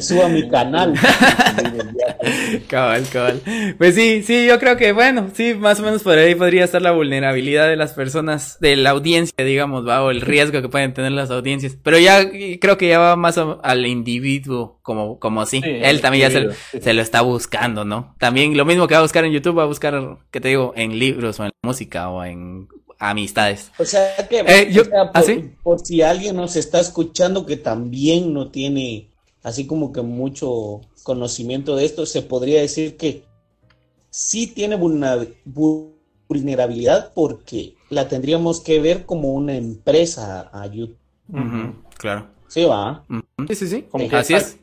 [0.00, 0.94] Suba mi canal.
[2.68, 3.40] cabal, cabal.
[3.78, 6.82] Pues sí, sí, yo creo que, bueno, sí, más o menos por ahí podría estar
[6.82, 10.94] la vulnerabilidad de las personas, de la audiencia, digamos, va, o el riesgo que pueden
[10.94, 11.76] tener las audiencias.
[11.82, 12.30] Pero ya
[12.60, 15.60] creo que ya va más al individuo, como, como así.
[15.64, 16.50] Él también ya
[16.80, 18.14] se, lo está buscando, ¿no?
[18.18, 20.72] También lo mismo que va a buscar en YouTube, va a buscar, ¿qué te digo?
[20.76, 23.70] En libros o en música o en amistades.
[23.78, 25.12] O sea que, eh, ¿ah,
[25.62, 29.10] por, si alguien nos está escuchando que también no tiene
[29.42, 33.22] así como que mucho conocimiento de esto, se podría decir que
[34.10, 40.98] sí tiene vulnerabilidad porque la tendríamos que ver como una empresa a YouTube.
[41.96, 42.26] claro.
[42.48, 43.04] Sí, va.
[43.48, 43.86] Sí, sí, sí.
[44.12, 44.58] así es.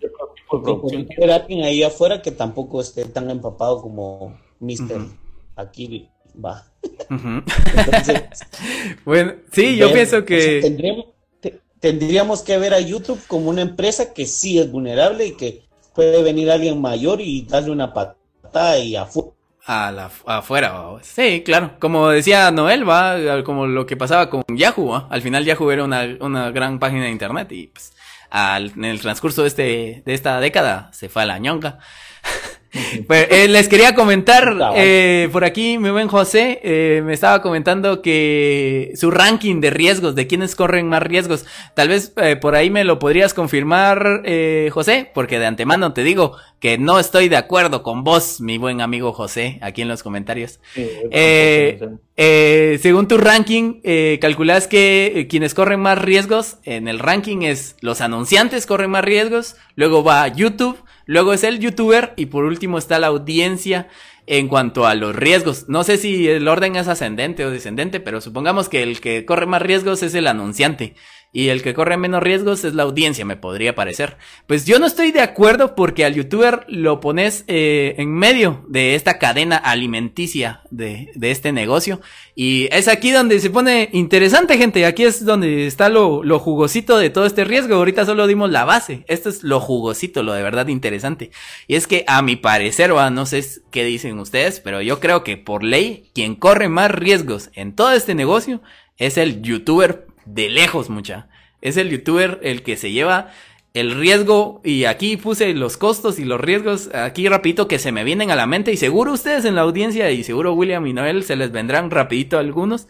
[0.50, 5.00] Porque alguien ahí afuera que tampoco esté tan empapado como Mister
[5.56, 6.66] aquí va.
[9.06, 10.62] bueno, sí, yo pienso que...
[11.80, 16.24] tendríamos, que ver a YouTube como una empresa que sí es vulnerable y que puede
[16.24, 19.30] venir alguien mayor y darle una patada y afuera.
[19.66, 21.76] A la, afuera, sí, claro.
[21.80, 26.18] Como decía Noel, va, como lo que pasaba con Yahoo, al final Yahoo era una,
[26.20, 27.94] una gran página de internet y pues
[28.34, 31.80] en el transcurso de, este, de esta década se fue a la ñonga.
[33.08, 38.02] Pues, eh, les quería comentar, eh, por aquí mi buen José eh, me estaba comentando
[38.02, 41.46] que su ranking de riesgos, de quienes corren más riesgos,
[41.76, 46.04] tal vez eh, por ahí me lo podrías confirmar, eh, José, porque de antemano te
[46.04, 50.02] digo que no estoy de acuerdo con vos, mi buen amigo José, aquí en los
[50.02, 50.62] comentarios.
[52.16, 53.82] según tu ranking,
[54.22, 59.58] calculas que quienes corren más riesgos en el ranking es los anunciantes corren más riesgos,
[59.76, 63.90] luego va YouTube, Luego es el youtuber y por último está la audiencia
[64.26, 65.66] en cuanto a los riesgos.
[65.68, 69.46] No sé si el orden es ascendente o descendente, pero supongamos que el que corre
[69.46, 70.96] más riesgos es el anunciante
[71.36, 74.18] y el que corre menos riesgos es la audiencia, me podría parecer.
[74.46, 78.94] Pues yo no estoy de acuerdo porque al youtuber lo pones eh, en medio de
[78.94, 82.02] esta cadena alimenticia de, este negocio.
[82.36, 84.86] Y es aquí donde se pone interesante, gente.
[84.86, 87.76] Aquí es donde está lo, jugosito de todo este riesgo.
[87.76, 89.04] Ahorita solo dimos la base.
[89.08, 91.32] Esto es lo jugosito, lo de verdad interesante.
[91.68, 95.24] Y es que a mi parecer, o no sé qué dicen ustedes, pero yo creo
[95.24, 98.62] que por ley, quien corre más riesgos en todo este negocio
[98.98, 101.28] es el youtuber de lejos, mucha.
[101.62, 103.32] Es el youtuber el que se lleva
[103.74, 108.04] el riesgo y aquí puse los costos y los riesgos aquí rapidito que se me
[108.04, 111.24] vienen a la mente y seguro ustedes en la audiencia y seguro William y Noel
[111.24, 112.88] se les vendrán rapidito algunos.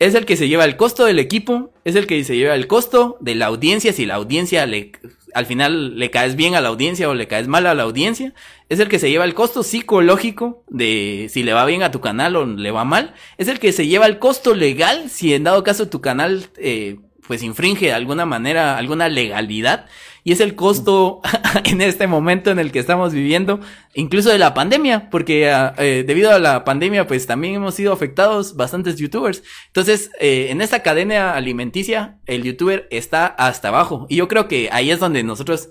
[0.00, 2.66] Es el que se lleva el costo del equipo, es el que se lleva el
[2.66, 4.92] costo de la audiencia si la audiencia le
[5.34, 8.34] al final le caes bien a la audiencia o le caes mal a la audiencia,
[8.68, 12.00] es el que se lleva el costo psicológico de si le va bien a tu
[12.00, 15.44] canal o le va mal, es el que se lleva el costo legal si en
[15.44, 19.86] dado caso tu canal eh, pues infringe de alguna manera alguna legalidad
[20.28, 21.22] y es el costo
[21.64, 23.60] en este momento en el que estamos viviendo,
[23.94, 27.94] incluso de la pandemia, porque ah, eh, debido a la pandemia pues también hemos sido
[27.94, 29.42] afectados bastantes youtubers.
[29.68, 34.68] Entonces, eh, en esta cadena alimenticia, el youtuber está hasta abajo y yo creo que
[34.70, 35.70] ahí es donde nosotros,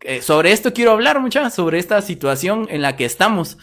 [0.00, 3.58] eh, sobre esto quiero hablar mucha, sobre esta situación en la que estamos.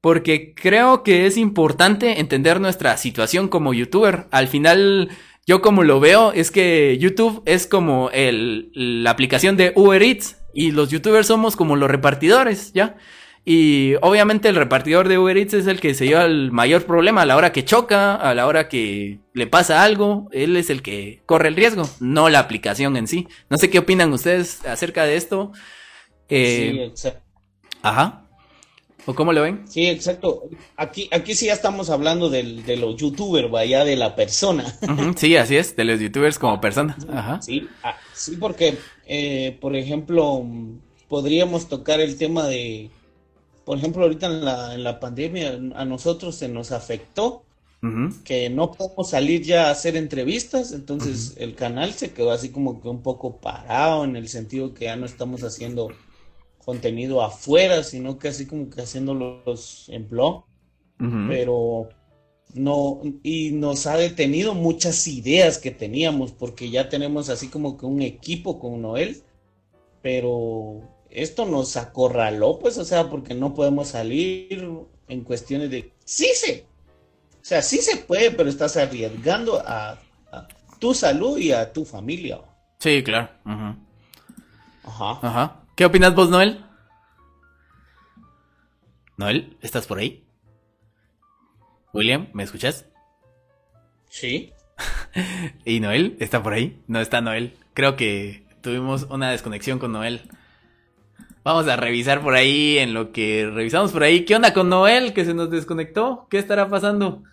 [0.00, 4.26] Porque creo que es importante entender nuestra situación como youtuber.
[4.30, 5.10] Al final,
[5.46, 10.38] yo como lo veo es que YouTube es como el, la aplicación de Uber Eats
[10.54, 12.96] y los youtubers somos como los repartidores, ¿ya?
[13.44, 17.22] Y obviamente el repartidor de Uber Eats es el que se lleva el mayor problema
[17.22, 20.28] a la hora que choca, a la hora que le pasa algo.
[20.32, 23.28] Él es el que corre el riesgo, no la aplicación en sí.
[23.50, 25.52] No sé qué opinan ustedes acerca de esto.
[26.30, 27.22] Eh, sí, exacto.
[27.82, 28.23] Ajá.
[29.06, 29.64] ¿O cómo lo ven?
[29.68, 30.44] Sí, exacto.
[30.76, 34.64] Aquí, aquí sí ya estamos hablando del, de los youtubers, vaya, de la persona.
[35.16, 36.96] sí, así es, de los youtubers como persona.
[37.12, 37.42] Ajá.
[37.42, 40.44] Sí, ah, sí porque, eh, por ejemplo,
[41.08, 42.90] podríamos tocar el tema de,
[43.64, 47.44] por ejemplo, ahorita en la, en la pandemia a nosotros se nos afectó
[48.24, 52.80] que no podemos salir ya a hacer entrevistas, entonces el canal se quedó así como
[52.80, 55.90] que un poco parado en el sentido que ya no estamos haciendo
[56.64, 60.44] contenido afuera, sino que así como que haciéndolos en blog.
[61.28, 61.90] Pero
[62.54, 67.84] no, y nos ha detenido muchas ideas que teníamos, porque ya tenemos así como que
[67.84, 69.22] un equipo con Noel,
[70.00, 70.80] pero
[71.10, 76.64] esto nos acorraló, pues, o sea, porque no podemos salir en cuestiones de, sí se,
[77.32, 80.00] o sea, sí se puede, pero estás arriesgando a,
[80.78, 82.40] tu salud y a tu familia.
[82.78, 83.30] Sí, claro.
[83.44, 83.78] Ajá.
[85.22, 85.63] Ajá.
[85.76, 86.64] ¿Qué opinas vos, Noel?
[89.16, 90.24] Noel, ¿estás por ahí?
[91.92, 92.86] William, ¿me escuchas?
[94.08, 94.52] Sí.
[95.64, 96.80] ¿Y Noel está por ahí?
[96.86, 97.56] No está Noel.
[97.74, 100.30] Creo que tuvimos una desconexión con Noel.
[101.42, 104.24] Vamos a revisar por ahí en lo que revisamos por ahí.
[104.24, 106.28] ¿Qué onda con Noel que se nos desconectó?
[106.30, 107.24] ¿Qué estará pasando?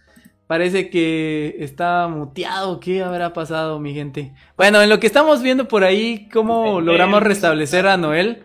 [0.51, 2.81] Parece que está muteado.
[2.81, 4.33] ¿Qué habrá pasado, mi gente?
[4.57, 8.43] Bueno, en lo que estamos viendo por ahí, cómo logramos restablecer a Noel.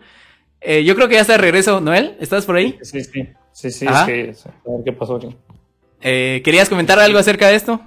[0.61, 1.81] Eh, yo creo que ya está de regreso.
[1.81, 2.79] Noel, ¿estás por ahí?
[2.81, 3.27] Sí, sí.
[3.51, 4.33] Sí, sí, a ver
[4.85, 5.19] qué pasó
[5.99, 7.81] eh, ¿Querías comentar algo acerca de esto?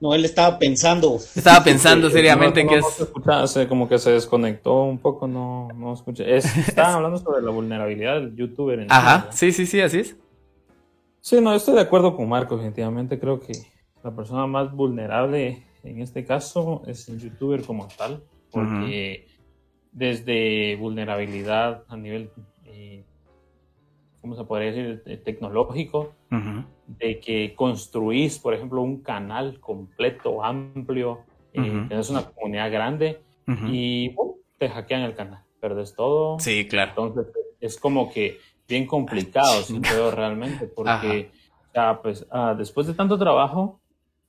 [0.00, 1.18] No, él estaba pensando.
[1.34, 3.66] Estaba pensando seriamente en que es.
[3.68, 6.36] como que se desconectó un poco, no, no escuché.
[6.36, 8.78] Estaban hablando sobre la vulnerabilidad del youtuber.
[8.78, 10.16] En Ajá, sí, sí, sí, así es.
[11.24, 13.54] Sí, no, estoy de acuerdo con Marco, definitivamente creo que
[14.02, 19.26] la persona más vulnerable en este caso es el youtuber como tal, porque
[19.90, 22.30] desde vulnerabilidad a nivel,
[22.66, 23.06] eh,
[24.20, 26.12] ¿cómo se podría decir?, eh, tecnológico,
[26.88, 31.20] de que construís, por ejemplo, un canal completo, amplio,
[31.54, 33.22] eh, tenés una comunidad grande
[33.66, 34.14] y
[34.58, 36.38] te hackean el canal, perdes todo.
[36.38, 36.90] Sí, claro.
[36.90, 38.36] Entonces es como que
[38.68, 41.30] bien complicado, siento realmente, porque
[41.74, 43.80] ya, pues, ah, después de tanto trabajo,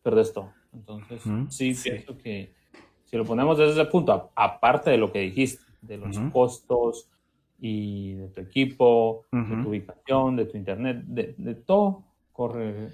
[0.02, 0.52] perdes todo.
[0.74, 2.54] Entonces, sí, pienso que
[3.06, 7.08] si lo ponemos desde ese punto, aparte de lo que dijiste, de los costos
[7.60, 12.04] y de tu equipo, de tu ubicación, de tu internet, de, todo,
[12.34, 12.90] corre,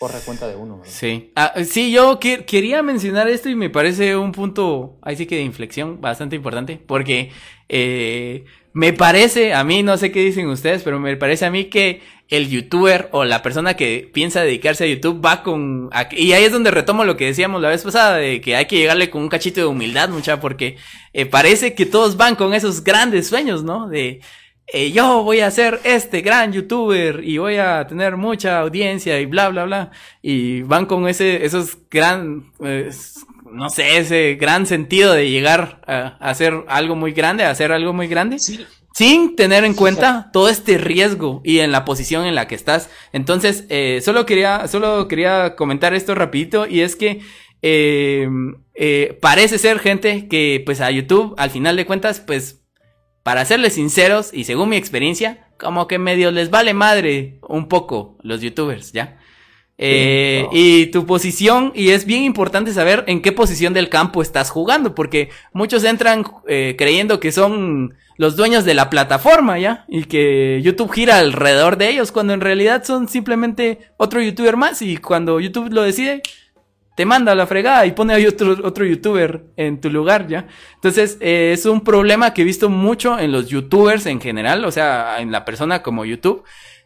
[0.00, 0.80] a cuenta de uno.
[0.84, 5.36] Sí, ah, sí, yo quería mencionar esto y me parece un punto, ahí sí que
[5.36, 7.32] de inflexión bastante importante, porque
[7.68, 11.64] eh, me parece, a mí, no sé qué dicen ustedes, pero me parece a mí
[11.64, 15.90] que el youtuber o la persona que piensa dedicarse a YouTube va con...
[16.12, 18.76] Y ahí es donde retomo lo que decíamos la vez pasada, de que hay que
[18.76, 20.76] llegarle con un cachito de humildad, mucha, porque
[21.12, 23.88] eh, parece que todos van con esos grandes sueños, ¿no?
[23.88, 24.20] De...
[24.72, 29.26] Eh, yo voy a ser este gran youtuber y voy a tener mucha audiencia y
[29.26, 29.90] bla, bla, bla.
[30.20, 32.90] Y van con ese, esos gran, eh,
[33.50, 37.94] no sé, ese gran sentido de llegar a, hacer algo muy grande, a hacer algo
[37.94, 38.38] muy grande.
[38.94, 42.90] Sin tener en cuenta todo este riesgo y en la posición en la que estás.
[43.12, 47.20] Entonces, eh, solo quería, solo quería comentar esto rapidito y es que
[47.62, 48.28] eh,
[48.74, 52.57] eh, parece ser gente que pues a YouTube al final de cuentas pues
[53.28, 58.16] para serles sinceros y según mi experiencia como que medio les vale madre un poco
[58.22, 59.18] los youtubers, ¿ya?
[59.76, 64.48] Eh, y tu posición, y es bien importante saber en qué posición del campo estás
[64.48, 69.84] jugando, porque muchos entran eh, creyendo que son los dueños de la plataforma, ¿ya?
[69.88, 74.80] Y que YouTube gira alrededor de ellos, cuando en realidad son simplemente otro youtuber más,
[74.80, 76.22] y cuando YouTube lo decide,
[76.98, 80.48] te manda la fregada y pone a otro, otro youtuber en tu lugar, ¿ya?
[80.74, 84.72] Entonces, eh, es un problema que he visto mucho en los youtubers en general, o
[84.72, 86.42] sea, en la persona como YouTube.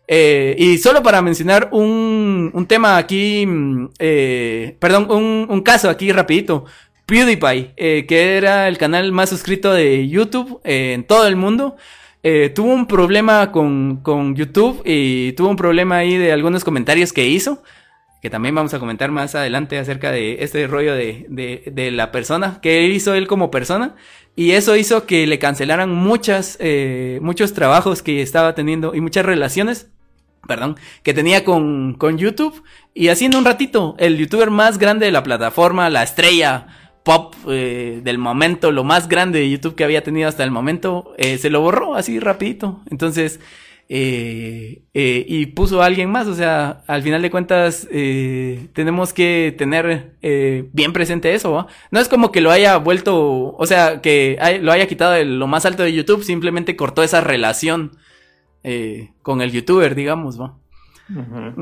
[0.07, 5.89] Eh, y solo para mencionar un, un tema aquí, mm, eh, perdón, un, un, caso
[5.89, 6.67] aquí rapidito.
[7.07, 7.73] PewDiePie,
[8.07, 11.77] que era el canal más suscrito de YouTube en todo el mundo,
[12.55, 17.27] tuvo un problema con, con YouTube y tuvo un problema ahí de algunos comentarios que
[17.27, 17.63] hizo
[18.23, 22.13] que también vamos a comentar más adelante acerca de este rollo de, de, de, la
[22.13, 23.97] persona, que hizo él como persona,
[24.37, 29.27] y eso hizo que le cancelaran muchas, eh, muchos trabajos que estaba teniendo y muchas
[29.27, 29.91] relaciones,
[30.47, 32.63] perdón, que tenía con, con YouTube,
[32.95, 36.69] y en un ratito, el youtuber más grande de la plataforma, la estrella
[37.03, 41.13] pop eh, del momento, lo más grande de YouTube que había tenido hasta el momento,
[41.19, 43.41] eh, se lo borró así rapidito, entonces
[43.95, 46.27] eh, eh, y puso a alguien más.
[46.27, 50.15] O sea, al final de cuentas, eh, tenemos que tener
[50.73, 51.53] bien presente eso.
[51.53, 51.67] ¿va?
[51.91, 55.27] No es como que lo haya vuelto, o sea, que hay- lo haya quitado de
[55.27, 57.93] lo más alto de YouTube, simplemente cortó esa relación
[58.65, 60.41] eh, con el youtuber, digamos.
[60.41, 60.55] ¿va?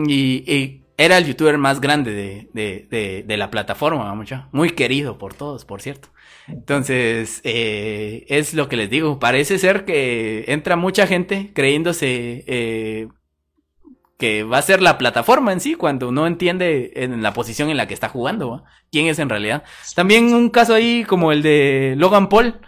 [0.07, 4.49] Y, y era el youtuber más grande de, de, de, de la plataforma, ¿va, mucha?
[4.53, 6.11] Muy querido por todos, por cierto.
[6.53, 9.19] Entonces, eh, es lo que les digo.
[9.19, 13.09] Parece ser que entra mucha gente creyéndose eh,
[14.19, 17.77] que va a ser la plataforma en sí cuando no entiende en la posición en
[17.77, 18.65] la que está jugando, ¿va?
[18.93, 19.65] quién es en realidad.
[19.97, 22.61] También un caso ahí como el de Logan Paul,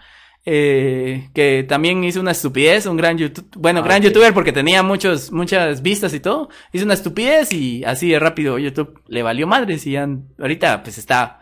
[0.44, 4.82] eh, que también hizo una estupidez, un gran YouTube, bueno, Ah, gran youtuber porque tenía
[4.82, 9.46] muchos, muchas vistas y todo, hizo una estupidez y así de rápido YouTube le valió
[9.46, 11.41] madres y ya ahorita pues está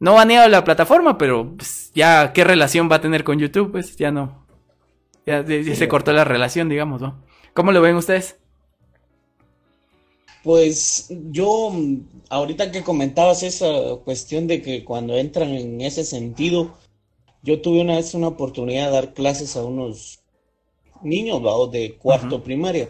[0.00, 3.96] no baneado la plataforma, pero pues, ya qué relación va a tener con YouTube, pues
[3.96, 4.46] ya no,
[5.26, 5.76] ya, ya Sí.
[5.76, 7.22] se cortó la relación, digamos, ¿no?
[7.54, 8.36] ¿Cómo lo ven ustedes?
[10.42, 11.72] Pues yo,
[12.28, 13.66] ahorita que comentabas esa
[14.04, 16.76] cuestión de que cuando entran en ese sentido,
[17.42, 20.20] yo tuve una vez una oportunidad de dar clases a unos
[21.02, 21.42] niños,
[21.72, 22.88] de cuarto primaria.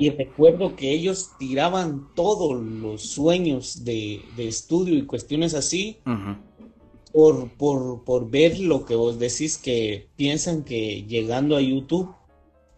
[0.00, 5.98] Y recuerdo que ellos tiraban todos los sueños de, de estudio y cuestiones así
[7.12, 12.14] por, por, por ver lo que vos decís que piensan que llegando a YouTube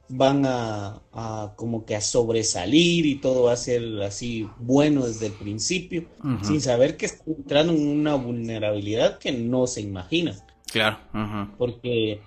[0.09, 5.27] van a, a como que a sobresalir y todo va a ser así bueno desde
[5.27, 6.07] el principio,
[6.43, 10.36] sin saber que están entrando en una vulnerabilidad que no se imagina,
[10.70, 10.99] Claro.
[11.57, 12.20] porque,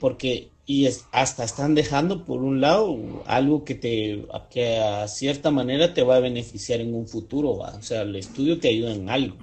[0.00, 5.50] porque y es, hasta están dejando por un lado algo que te, que a cierta
[5.50, 7.70] manera te va a beneficiar en un futuro, ¿va?
[7.70, 9.36] O sea, el estudio te ayuda en algo.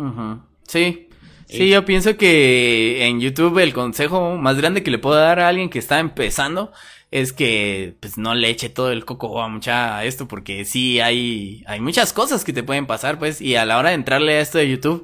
[0.67, 1.05] Sí.
[1.47, 5.47] Sí, yo pienso que en YouTube el consejo más grande que le puedo dar a
[5.47, 6.71] alguien que está empezando
[7.09, 10.99] es que pues no le eche todo el coco a mucha a esto porque sí
[10.99, 14.33] hay hay muchas cosas que te pueden pasar pues y a la hora de entrarle
[14.33, 15.03] a esto de YouTube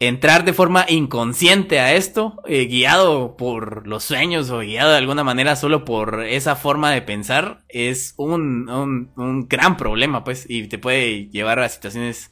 [0.00, 5.24] entrar de forma inconsciente a esto eh, guiado por los sueños o guiado de alguna
[5.24, 10.68] manera solo por esa forma de pensar es un un, un gran problema pues y
[10.68, 12.30] te puede llevar a situaciones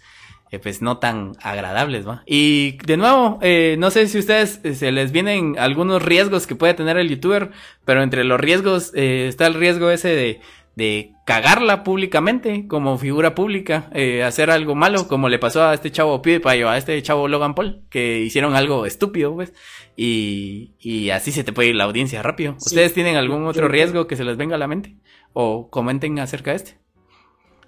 [0.53, 2.23] eh, pues no tan agradables, ¿va?
[2.25, 6.55] Y de nuevo, eh, no sé si ustedes eh, se les vienen algunos riesgos que
[6.55, 7.51] puede tener el youtuber,
[7.85, 10.41] pero entre los riesgos está el riesgo ese de,
[10.77, 15.91] de cagarla públicamente como figura pública, eh, hacer algo malo, como le pasó a este
[15.91, 19.53] chavo PewDiePie o a este chavo Logan Paul, que hicieron algo estúpido, pues,
[19.97, 22.53] y, y así se te puede ir la audiencia rápido.
[22.59, 22.67] Sí.
[22.67, 24.97] ¿Ustedes tienen algún Yo- otro riesgo que se les venga a la mente?
[25.33, 26.79] O comenten acerca de este.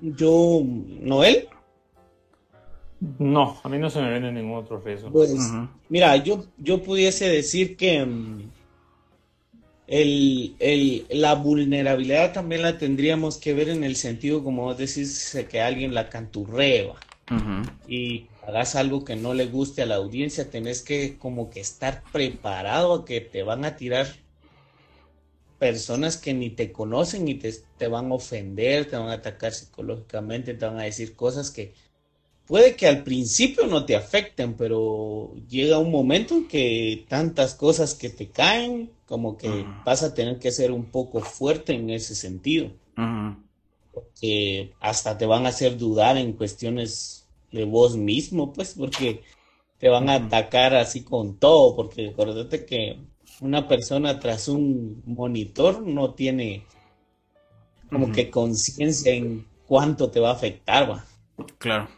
[0.00, 1.48] Yo, Noel,
[3.18, 5.10] No, a mí no se me viene ningún otro riesgo.
[5.10, 5.34] pues.
[5.88, 8.50] Mira, yo, yo pudiese decir que mm,
[9.88, 15.32] el, el- la vulnerabilidad también la tendríamos que ver en el sentido, como vos decís,
[15.34, 16.94] de que alguien la canturrea
[17.30, 17.68] Ujú.
[17.84, 22.10] y hagas algo que no le guste a la audiencia, tenés que como que estar
[22.12, 24.06] preparado a que te van a tirar
[25.58, 29.52] personas que ni te conocen y te, te van a ofender, te van a atacar
[29.52, 31.74] psicológicamente, te van a decir cosas que
[32.48, 37.94] puede que al principio no te afecten, pero llega un momento en que tantas cosas
[37.94, 42.14] que te caen, como que vas a tener que ser un poco fuerte en ese
[42.16, 43.40] sentido, Ujú.
[44.20, 49.22] que hasta te van a hacer dudar en cuestiones de vos mismo, pues, porque
[49.78, 52.98] te van a atacar así con todo, porque acuérdate que
[53.40, 56.66] una persona tras un monitor no tiene
[57.90, 61.04] como que conciencia en cuánto te va a afectar, va.
[61.58, 61.88] Claro.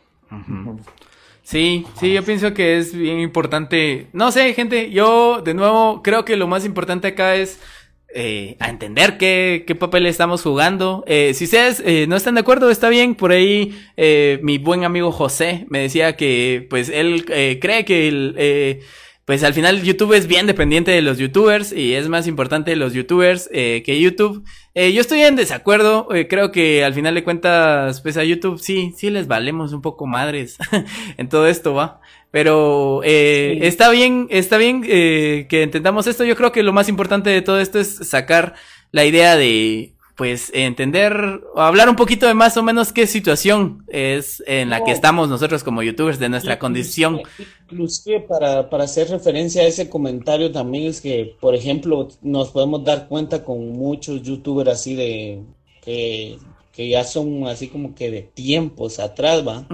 [1.42, 4.06] Sí, sí, yo pienso que es bien importante.
[4.12, 7.60] No sé, gente, yo de nuevo creo que lo más importante acá es
[8.14, 11.02] eh, a entender qué, qué papel estamos jugando.
[11.06, 13.14] Eh, si ustedes eh, no están de acuerdo, está bien.
[13.14, 18.08] Por ahí eh, mi buen amigo José me decía que pues él eh, cree que
[18.08, 18.80] el, eh,
[19.30, 22.94] pues al final YouTube es bien dependiente de los youtubers y es más importante los
[22.94, 24.42] youtubers eh, que YouTube.
[24.74, 28.58] Eh, yo estoy en desacuerdo, eh, creo que al final de cuentas, pues a YouTube
[28.58, 30.58] sí, sí les valemos un poco madres
[31.16, 32.00] en todo esto, va.
[32.32, 33.66] Pero eh, Sí.
[33.68, 36.24] está bien, está bien eh, que entendamos esto.
[36.24, 38.54] Yo creo que lo más importante de todo esto es sacar
[38.90, 43.86] la idea de, pues, entender, o hablar un poquito de más o menos qué situación
[43.88, 47.22] es en la que estamos nosotros como youtubers de nuestra condición.
[47.70, 52.84] Inclusive para, para hacer referencia a ese comentario también es que, por ejemplo, nos podemos
[52.84, 55.42] dar cuenta con muchos youtubers así de
[55.80, 56.36] que,
[56.70, 59.66] que ya son así como que de tiempos atrás, ¿va?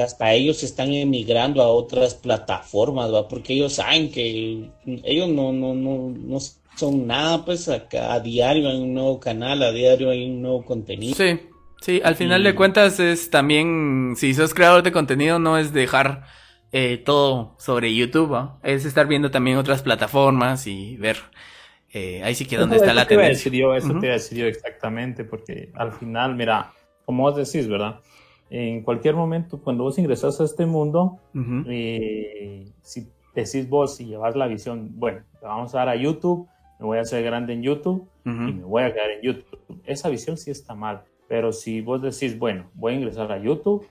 [0.00, 3.26] Hasta ellos están emigrando a otras plataformas, ¿va?
[3.26, 4.70] Porque ellos saben que
[5.02, 6.38] ellos no, no, no, no
[6.80, 10.64] son nada, pues acá a diario hay un nuevo canal, a diario hay un nuevo
[10.64, 11.14] contenido.
[11.14, 11.38] Sí,
[11.80, 16.24] sí, al final de cuentas es también, si sos creador de contenido, no es dejar
[16.72, 21.18] eh, todo sobre YouTube, es estar viendo también otras plataformas y ver
[21.92, 23.42] eh, ahí sí que dónde está la tendencia.
[23.42, 26.72] eso te iba a decir yo exactamente, porque al final, mira,
[27.04, 28.00] como vos decís, ¿verdad?
[28.48, 31.20] En cualquier momento, cuando vos ingresas a este mundo,
[31.68, 36.48] eh, si decís vos y llevas la visión, bueno, vamos a dar a YouTube,
[36.80, 39.60] me voy a hacer grande en YouTube y me voy a quedar en YouTube.
[39.84, 43.86] Esa visión sí está mal, pero si vos decís, bueno, voy a ingresar a YouTube,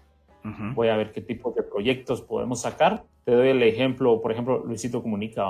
[0.73, 3.03] voy a ver qué tipo de proyectos podemos sacar.
[3.25, 5.45] Te doy el ejemplo, por ejemplo, Luisito Comunica,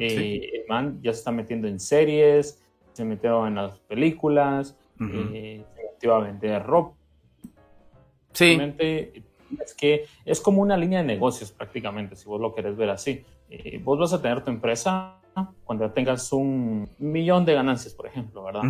[0.00, 2.60] eh, El man ya se está metiendo en series,
[2.92, 6.96] se metió en las películas, eh, se metió a vender ropa.
[8.32, 8.58] Sí.
[9.60, 13.24] Es que es como una línea de negocios prácticamente, si vos lo querés ver así.
[13.48, 15.20] Eh, vos vas a tener tu empresa
[15.64, 18.62] cuando tengas un millón de ganancias, por ejemplo, ¿verdad?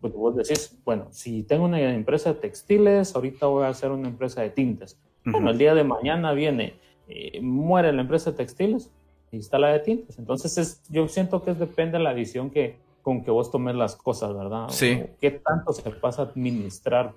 [0.00, 4.08] Pues vos decís, bueno, si tengo una empresa de textiles, ahorita voy a hacer una
[4.08, 4.98] empresa de tintes.
[5.24, 6.74] Bueno, el día de mañana viene,
[7.08, 8.90] eh, muere la empresa de textiles
[9.30, 10.18] y está la de tintes.
[10.18, 13.74] Entonces, es, yo siento que es, depende de la visión que, con que vos tomes
[13.74, 14.68] las cosas, ¿verdad?
[14.68, 15.02] Sí.
[15.20, 17.14] ¿Qué tanto se pasa a administrar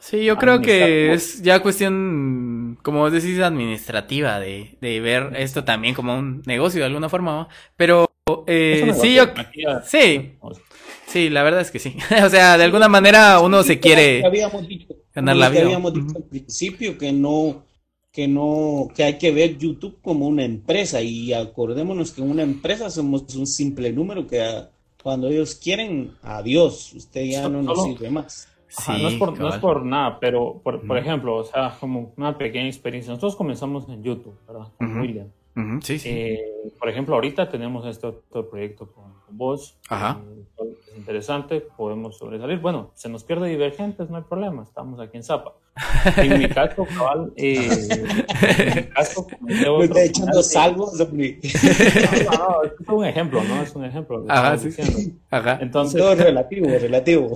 [0.00, 5.64] Sí, yo creo que es ya cuestión, como vos decís, administrativa, de, de ver esto
[5.64, 8.07] también como un negocio de alguna forma, pero
[8.46, 9.24] eh, sí, yo,
[9.84, 10.32] sí,
[11.06, 11.96] sí, la verdad es que sí.
[12.24, 14.22] o sea, de alguna manera uno se quiere
[15.14, 15.62] ganar la vida.
[15.62, 17.64] Habíamos dicho al principio que no,
[18.12, 22.90] que no, que hay que ver YouTube como una empresa y acordémonos que una empresa
[22.90, 24.42] somos un simple número que
[25.02, 28.48] cuando ellos quieren, adiós, usted ya no nos sirve más
[28.88, 32.36] no, es por, no, es por, nada, pero por, por, ejemplo, o sea, como una
[32.36, 33.12] pequeña experiencia.
[33.12, 34.68] Nosotros comenzamos en YouTube, ¿verdad?
[34.76, 35.28] Con William.
[35.82, 36.08] Sí, sí.
[36.08, 36.40] Eh,
[36.78, 39.78] por ejemplo, ahorita tenemos este otro proyecto con, vos.
[39.88, 40.20] Ajá.
[40.26, 42.58] Eh, es interesante, podemos sobresalir.
[42.58, 45.54] Bueno, se nos pierde divergentes, no hay problema, estamos aquí en Zapa.
[46.16, 47.68] En mi caso, cabal, eh,
[48.42, 50.98] en mi caso, me está echando salvos.
[50.98, 53.62] No, no, es un ejemplo, ¿no?
[53.62, 54.24] Es un ejemplo.
[54.28, 55.18] Ajá, sí.
[55.30, 55.58] Ajá.
[55.60, 57.34] Entonces, Todo es relativo, relativo.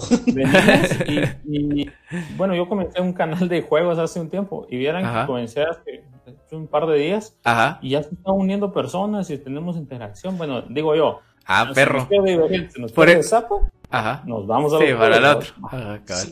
[1.45, 1.91] y, y,
[2.37, 6.05] bueno, yo comencé un canal de juegos hace un tiempo y vieran que comencé hace
[6.51, 7.79] un par de días Ajá.
[7.81, 10.37] y ya se están uniendo personas y tenemos interacción.
[10.37, 11.21] Bueno, digo yo.
[11.47, 12.09] Ah, perro.
[12.09, 14.23] Se nos Por el sapo Ajá.
[14.25, 15.53] Nos vamos a sí, para el otro.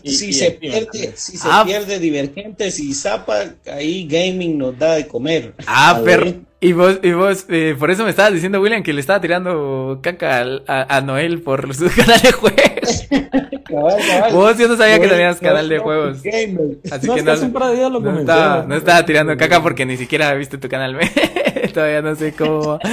[0.02, 1.62] si, se, pierde, si se ah.
[1.66, 3.36] pierde Divergentes y Zapa,
[3.70, 5.54] ahí gaming nos da de comer.
[5.66, 6.32] Ah, pero.
[6.62, 10.00] Y vos, y vos eh, por eso me estabas diciendo, William, que le estaba tirando
[10.02, 13.08] caca a, a, Noel por su canal de juegos.
[14.32, 16.18] Vos yo no sabía que tenías canal de juegos.
[16.18, 20.68] Así que no, lo no, estaba, no estaba tirando caca porque ni siquiera viste tu
[20.68, 20.98] canal.
[21.74, 22.78] Todavía no sé cómo.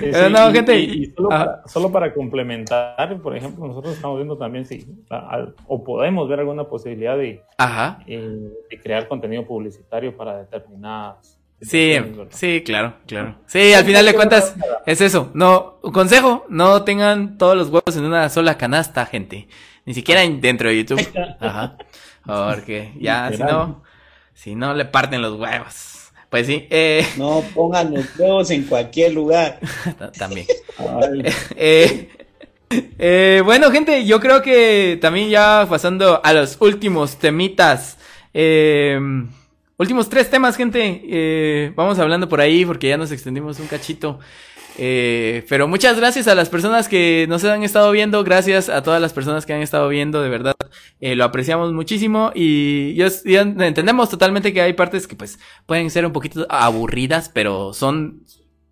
[0.00, 0.78] Pero no, gente.
[0.78, 1.14] Y,
[1.66, 4.86] solo, para, complementar, por ejemplo, nosotros estamos viendo también si,
[5.66, 7.42] o podemos ver alguna posibilidad de,
[8.06, 11.38] eh, de crear contenido publicitario para determinadas.
[11.60, 11.96] Sí,
[12.30, 13.36] sí, claro, claro.
[13.46, 14.54] Sí, al final de cuentas
[14.84, 15.30] es eso.
[15.32, 19.48] No, consejo, no tengan todos los huevos en una sola canasta, gente.
[19.86, 21.08] Ni siquiera dentro de YouTube.
[21.40, 21.78] Ajá.
[22.24, 23.82] Porque ya, si no,
[24.34, 25.95] si no le parten los huevos.
[26.30, 26.66] Pues sí.
[26.70, 27.06] Eh...
[27.16, 29.60] No pongan los huevos en cualquier lugar.
[30.18, 30.46] también.
[31.56, 32.08] Eh,
[32.98, 37.96] eh, bueno, gente, yo creo que también ya pasando a los últimos temitas.
[38.34, 38.98] Eh,
[39.78, 41.72] últimos tres temas, gente.
[41.76, 44.18] vamos hablando por ahí porque ya nos extendimos un cachito.
[44.78, 49.00] Eh, pero muchas gracias a las personas que nos han estado viendo, gracias a todas
[49.00, 50.54] las personas que han estado viendo, de verdad,
[51.00, 52.32] eh, lo apreciamos muchísimo.
[52.34, 57.72] Y ya, entendemos totalmente que hay partes que pues pueden ser un poquito aburridas, pero
[57.72, 58.24] son,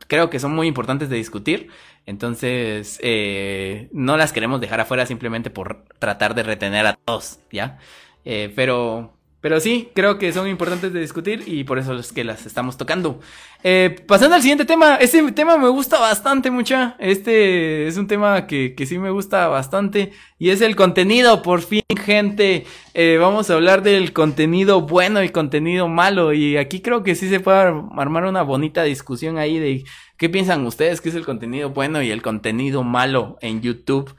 [0.06, 1.68] creo que son muy importantes de discutir,
[2.06, 7.78] entonces eh, no las queremos dejar afuera simplemente por tratar de retener a todos, ¿ya?
[8.24, 9.13] Eh, pero
[9.44, 12.78] pero sí, creo que son importantes de discutir y por eso es que las estamos
[12.78, 13.20] tocando.
[13.62, 16.96] Eh, pasando al siguiente tema, este tema me gusta bastante mucha.
[16.98, 21.42] Este es un tema que, que sí me gusta bastante y es el contenido.
[21.42, 22.64] Por fin, gente,
[22.94, 26.32] eh, vamos a hablar del contenido bueno y contenido malo.
[26.32, 29.84] Y aquí creo que sí se puede armar una bonita discusión ahí de
[30.16, 34.16] qué piensan ustedes que es el contenido bueno y el contenido malo en YouTube.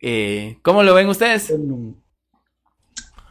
[0.00, 1.52] Eh, ¿Cómo lo ven ustedes?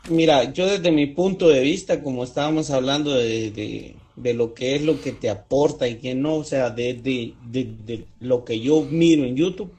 [0.10, 4.84] Mira, yo desde mi punto de vista, como estábamos hablando de, de, lo que es
[4.84, 9.23] lo que te aporta y que no, o sea, de, de lo que yo miro
[9.23, 9.72] en YouTube,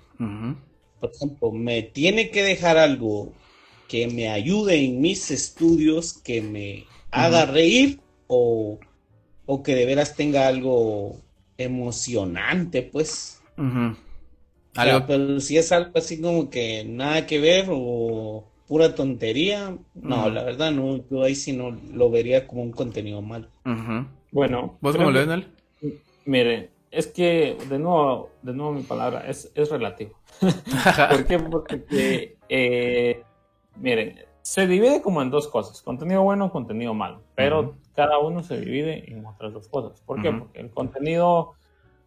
[1.01, 3.33] por ejemplo, me tiene que dejar algo
[3.89, 8.79] que me ayude en mis estudios, que me haga reír o,
[9.47, 11.21] o, que de veras tenga algo
[11.57, 13.41] emocionante, pues.
[15.07, 20.43] pero si es algo así como que nada que ver o pura tontería, no, la
[20.43, 23.49] verdad no, yo ahí sí no lo vería como un contenido mal.
[24.33, 25.47] Bueno, ¿vos cómo lo ves,
[26.25, 30.19] Mire, es que de nuevo, de nuevo mi palabra es, es relativo.
[30.41, 31.39] ¿Por qué?
[31.39, 33.23] Porque, eh,
[33.77, 38.61] miren, se divide como en dos cosas, contenido bueno, contenido malo, pero cada uno se
[38.61, 40.01] divide en otras dos cosas.
[40.03, 40.33] ¿Por qué?
[40.33, 41.55] Porque el contenido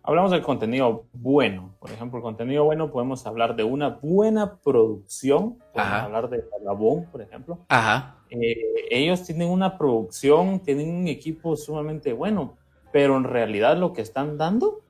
[0.04, 1.76] Hablamos del contenido bueno.
[1.80, 5.58] Por ejemplo, el contenido bueno podemos hablar de una buena producción.
[5.74, 7.60] Podemos hablar de Vagabond, por ejemplo.
[7.68, 8.16] Ajá.
[8.30, 8.56] Eh,
[8.90, 12.58] ellos tienen una producción, tienen un equipo sumamente bueno,
[12.92, 14.82] pero en realidad lo que están dando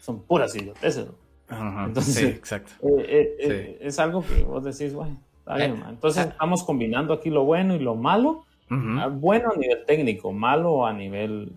[0.00, 1.08] son puras idioteces.
[1.48, 2.72] Ajá, Entonces, sí, exacto.
[2.82, 7.44] Eh, eh, es algo que vos decís, bueno, está bien, Entonces estamos combinando aquí lo
[7.44, 8.44] bueno y lo malo.
[8.70, 11.52] Ah, bueno a nivel técnico, malo a nivel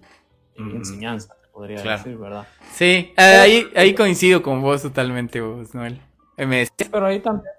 [0.56, 2.48] enseñanza podría decir, ¿verdad?
[2.72, 6.00] Sí, ahí, ahí coincido con vos totalmente, vos, Noel.
[6.36, 7.52] Pero ahí también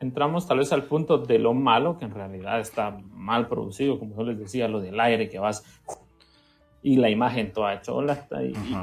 [0.00, 4.16] entramos tal vez al punto de lo malo, que en realidad está mal producido, como
[4.16, 5.64] yo les decía, lo del aire que vas
[6.82, 8.26] y la imagen toda chola.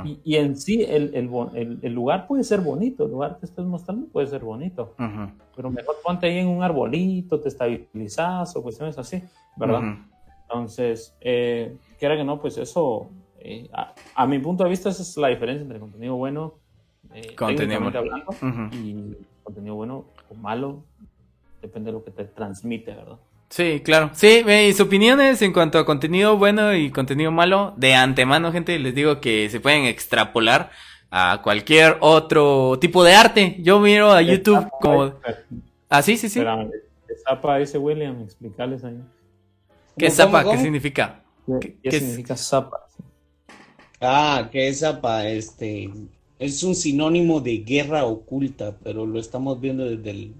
[0.06, 3.66] Y, y, en sí el, el, el, lugar puede ser bonito, el lugar que estás
[3.66, 4.94] mostrando puede ser bonito,
[5.56, 9.24] pero mejor ponte ahí en un arbolito, te estabilizas o cuestiones así,
[9.56, 9.98] ¿verdad?
[10.42, 13.10] Entonces, eh, quiera que no, pues eso
[13.46, 13.70] eh,
[14.16, 16.56] a, mi punto de vista, esa es la diferencia entre contenido bueno,
[17.14, 18.34] eh, contenido hablando,
[18.72, 20.86] y contenido bueno o malo,
[21.62, 23.18] depende de lo que te transmite, ¿verdad?
[23.50, 24.12] Sí, claro.
[24.14, 28.96] Sí, mis opiniones en cuanto a contenido bueno y contenido malo, de antemano, gente, les
[28.96, 30.72] digo que se pueden extrapolar
[31.12, 33.58] a cualquier otro tipo de arte.
[33.60, 35.14] Yo miro a YouTube como...
[35.90, 36.40] Ah, sí, sí, sí.
[36.40, 38.22] ¿Qué zapa dice William?
[38.24, 39.00] Explicarles ahí.
[39.98, 40.44] ¿Qué zapa?
[40.44, 41.22] ¿Qué significa?
[41.62, 42.88] ¿Qué, ¿Qué significa zapa?
[44.04, 45.90] Ah, que esa pa, este
[46.40, 50.34] es un sinónimo de guerra oculta, pero lo estamos viendo desde,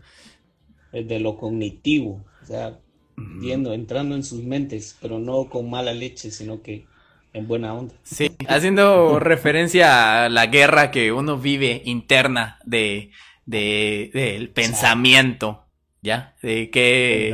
[0.92, 2.78] desde lo cognitivo, o sea,
[3.16, 6.86] viendo, entrando en sus mentes, pero no con mala leche, sino que
[7.32, 7.96] en buena onda.
[8.04, 13.12] Sí, haciendo referencia a la guerra que uno vive interna de,
[13.46, 15.64] de del pensamiento.
[16.04, 16.36] ¿Ya?
[16.42, 17.34] De que...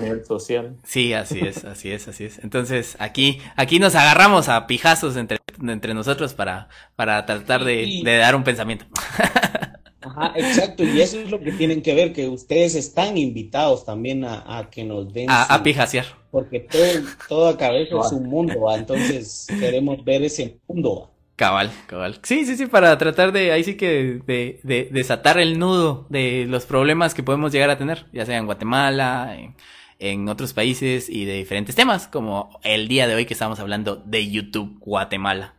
[0.00, 0.76] nivel social.
[0.84, 2.38] Sí, así es, así es, así es.
[2.38, 8.36] Entonces, aquí, aquí nos agarramos a pijazos entre, entre nosotros para, para tratar de, dar
[8.36, 8.86] un pensamiento.
[10.00, 14.24] Ajá, exacto, y eso es lo que tienen que ver, que ustedes están invitados también
[14.24, 15.28] a, que nos den...
[15.28, 16.04] A, a pijasear.
[16.30, 16.84] Porque todo,
[17.28, 21.13] toda cabeza es un mundo, entonces queremos ver ese mundo.
[21.36, 22.20] Cabal, cabal.
[22.22, 26.46] Sí, sí, sí, para tratar de, ahí sí que de, de, desatar el nudo de
[26.48, 29.56] los problemas que podemos llegar a tener, ya sea en Guatemala, en,
[29.98, 33.96] en, otros países y de diferentes temas, como el día de hoy que estamos hablando
[33.96, 35.54] de YouTube Guatemala.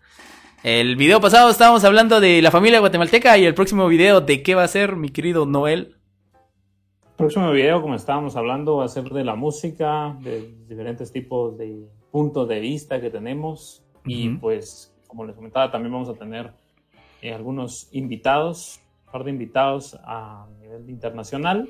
[0.64, 4.56] El video pasado estábamos hablando de la familia guatemalteca y el próximo video de qué
[4.56, 5.98] va a ser, mi querido Noel.
[7.04, 11.58] El próximo video, como estábamos hablando, va a ser de la música, de diferentes tipos
[11.58, 16.52] de puntos de vista que tenemos y pues como les comentaba, también vamos a tener
[17.22, 21.70] eh, algunos invitados, un par de invitados a nivel internacional,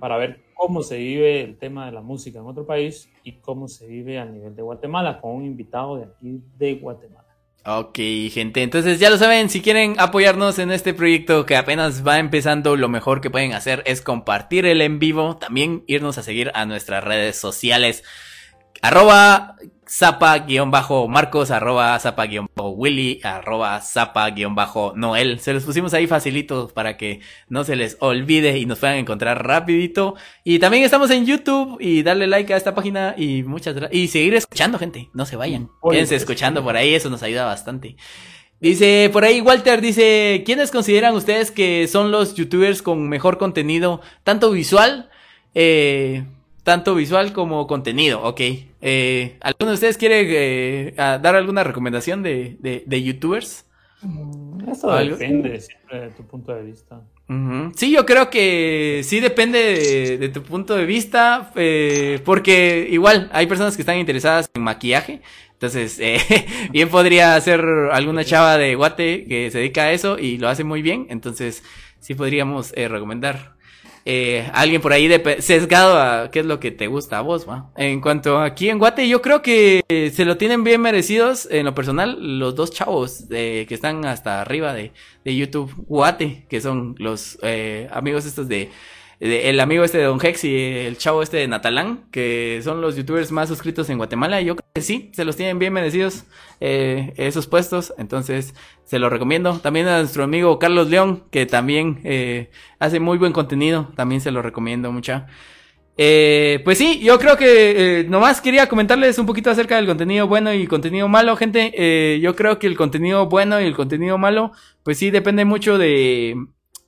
[0.00, 3.68] para ver cómo se vive el tema de la música en otro país y cómo
[3.68, 7.30] se vive a nivel de Guatemala, con un invitado de aquí de Guatemala.
[7.66, 7.98] Ok,
[8.32, 12.74] gente, entonces ya lo saben, si quieren apoyarnos en este proyecto que apenas va empezando,
[12.74, 16.64] lo mejor que pueden hacer es compartir el en vivo, también irnos a seguir a
[16.64, 18.02] nuestras redes sociales.
[18.80, 19.56] Arroba
[19.90, 25.40] zapa-marcos, arroba zapa-willy, arroba zapa-noel.
[25.40, 29.44] Se los pusimos ahí facilito para que no se les olvide y nos puedan encontrar
[29.44, 30.14] rapidito.
[30.44, 34.00] Y también estamos en YouTube y darle like a esta página y muchas gracias.
[34.00, 35.10] Y seguir escuchando, gente.
[35.12, 35.68] No se vayan.
[35.90, 37.96] Quédense escuchando por ahí, eso nos ayuda bastante.
[38.60, 44.02] Dice, por ahí Walter dice, ¿quiénes consideran ustedes que son los youtubers con mejor contenido,
[44.22, 45.08] tanto visual,
[45.54, 46.24] eh,
[46.62, 48.40] tanto visual como contenido, ok.
[48.80, 53.66] Eh, ¿Alguno de ustedes quiere eh, dar alguna recomendación de, de, youtubers?
[54.02, 57.02] Mm, eso depende siempre de tu punto de vista.
[57.76, 63.46] Sí, yo creo que sí depende de, tu punto de vista, eh, porque igual hay
[63.46, 66.18] personas que están interesadas en maquillaje, entonces eh,
[66.72, 67.60] bien podría ser
[67.92, 71.62] alguna chava de Guate que se dedica a eso y lo hace muy bien, entonces
[72.00, 73.54] sí podríamos eh, recomendar
[74.04, 77.48] eh, alguien por ahí de sesgado a qué es lo que te gusta a vos,
[77.48, 77.70] ¿va?
[77.76, 79.82] En cuanto aquí en Guate, yo creo que
[80.14, 84.72] se lo tienen bien merecidos, en lo personal, los dos chavos que están hasta arriba
[84.72, 84.92] de,
[85.24, 88.70] de YouTube Guate, que son los eh, amigos estos de
[89.20, 92.96] el amigo este de Don Hex y el chavo este de Natalán, que son los
[92.96, 94.40] youtubers más suscritos en Guatemala.
[94.40, 96.24] Yo creo que sí, se los tienen bien merecidos
[96.60, 97.92] eh, esos puestos.
[97.98, 98.54] Entonces,
[98.84, 99.58] se los recomiendo.
[99.58, 103.92] También a nuestro amigo Carlos León, que también eh, hace muy buen contenido.
[103.96, 105.26] También se lo recomiendo mucha.
[106.02, 110.26] Eh, pues sí, yo creo que eh, nomás quería comentarles un poquito acerca del contenido
[110.26, 111.72] bueno y contenido malo, gente.
[111.76, 115.76] Eh, yo creo que el contenido bueno y el contenido malo, pues sí, depende mucho
[115.76, 116.36] de,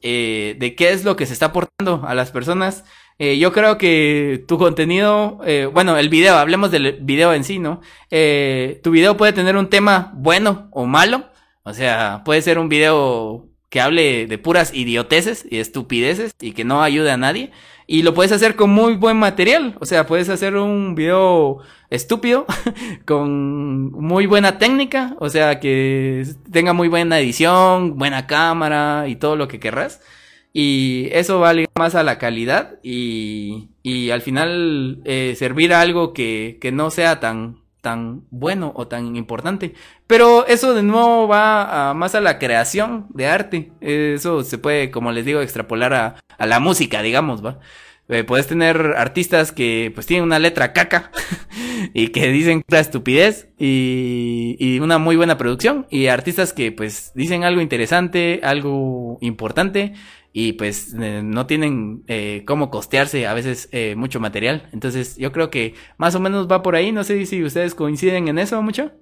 [0.00, 2.84] eh, de qué es lo que se está aportando a las personas.
[3.18, 7.58] Eh, yo creo que tu contenido, eh, bueno, el video, hablemos del video en sí,
[7.58, 7.80] ¿no?
[8.10, 11.26] Eh, tu video puede tener un tema bueno o malo.
[11.62, 16.64] O sea, puede ser un video que hable de puras idioteces y estupideces y que
[16.64, 17.52] no ayude a nadie.
[17.86, 19.76] Y lo puedes hacer con muy buen material.
[19.80, 21.58] O sea, puedes hacer un video
[21.90, 22.46] estúpido
[23.06, 25.16] con muy buena técnica.
[25.20, 30.00] O sea, que tenga muy buena edición, buena cámara y todo lo que querrás.
[30.52, 36.12] Y eso va más a la calidad y, y al final eh, servir a algo
[36.12, 39.74] que, que no sea tan, tan bueno o tan importante.
[40.06, 43.72] Pero eso de nuevo va a, más a la creación de arte.
[43.80, 47.58] Eso se puede, como les digo, extrapolar a, a la música, digamos, ¿va?
[48.08, 51.12] Eh, puedes tener artistas que pues tienen una letra caca
[51.94, 57.12] y que dicen la estupidez y, y una muy buena producción y artistas que pues
[57.14, 59.94] dicen algo interesante, algo importante
[60.32, 64.68] y pues eh, no tienen eh, cómo costearse a veces eh, mucho material.
[64.72, 66.92] Entonces yo creo que más o menos va por ahí.
[66.92, 68.92] No sé si ustedes coinciden en eso mucho.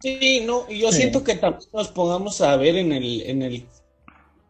[0.00, 0.96] Sí, no, yo Sí.
[0.96, 3.66] siento que también nos pongamos a ver en el, en el,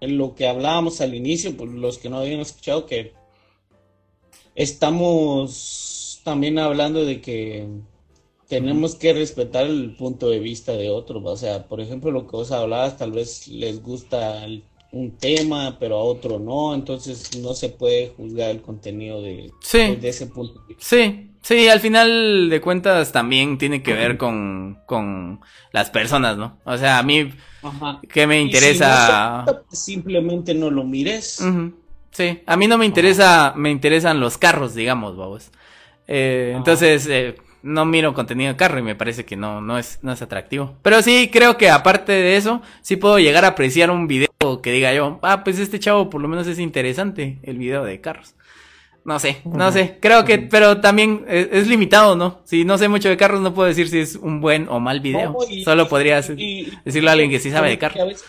[0.00, 3.14] en lo que hablábamos al inicio, por los que no habían escuchado, que
[4.54, 7.68] estamos también hablando de que
[8.48, 11.22] tenemos que respetar el punto de vista de otros.
[11.26, 14.64] O sea, por ejemplo, lo que vos hablabas, tal vez les gusta el-
[14.96, 19.78] un tema, pero a otro no, entonces no se puede juzgar el contenido de, Sí.
[19.78, 20.64] desde ese punto.
[20.78, 25.40] Sí, sí, al final de cuentas también tiene que ver con, con
[25.72, 26.58] las personas, ¿no?
[26.64, 27.30] O sea, a mí,
[27.62, 28.00] Ajá.
[28.08, 29.44] ¿qué me si no interesa?
[29.68, 31.42] pues simplemente no lo mires.
[32.10, 35.50] Sí, a mí no me interesa, me interesan los carros, digamos, vamos.
[36.08, 39.98] Eh, entonces, eh, no miro contenido de carro y me parece que no, no es,
[40.02, 40.76] no es atractivo.
[40.82, 44.28] Pero sí, creo que aparte de eso, sí puedo llegar a apreciar un video
[44.62, 48.00] que diga yo, ah, pues este chavo por lo menos es interesante, el video de
[48.00, 48.34] carros.
[49.04, 52.40] No sé, no sé, creo que, pero también es, es limitado, ¿no?
[52.44, 54.98] Si no sé mucho de carros, no puedo decir si es un buen o mal
[55.00, 55.30] video.
[55.30, 58.08] No, y- Solo podría y- decirle a alguien que sí sabe de que a carros.
[58.08, 58.26] veces,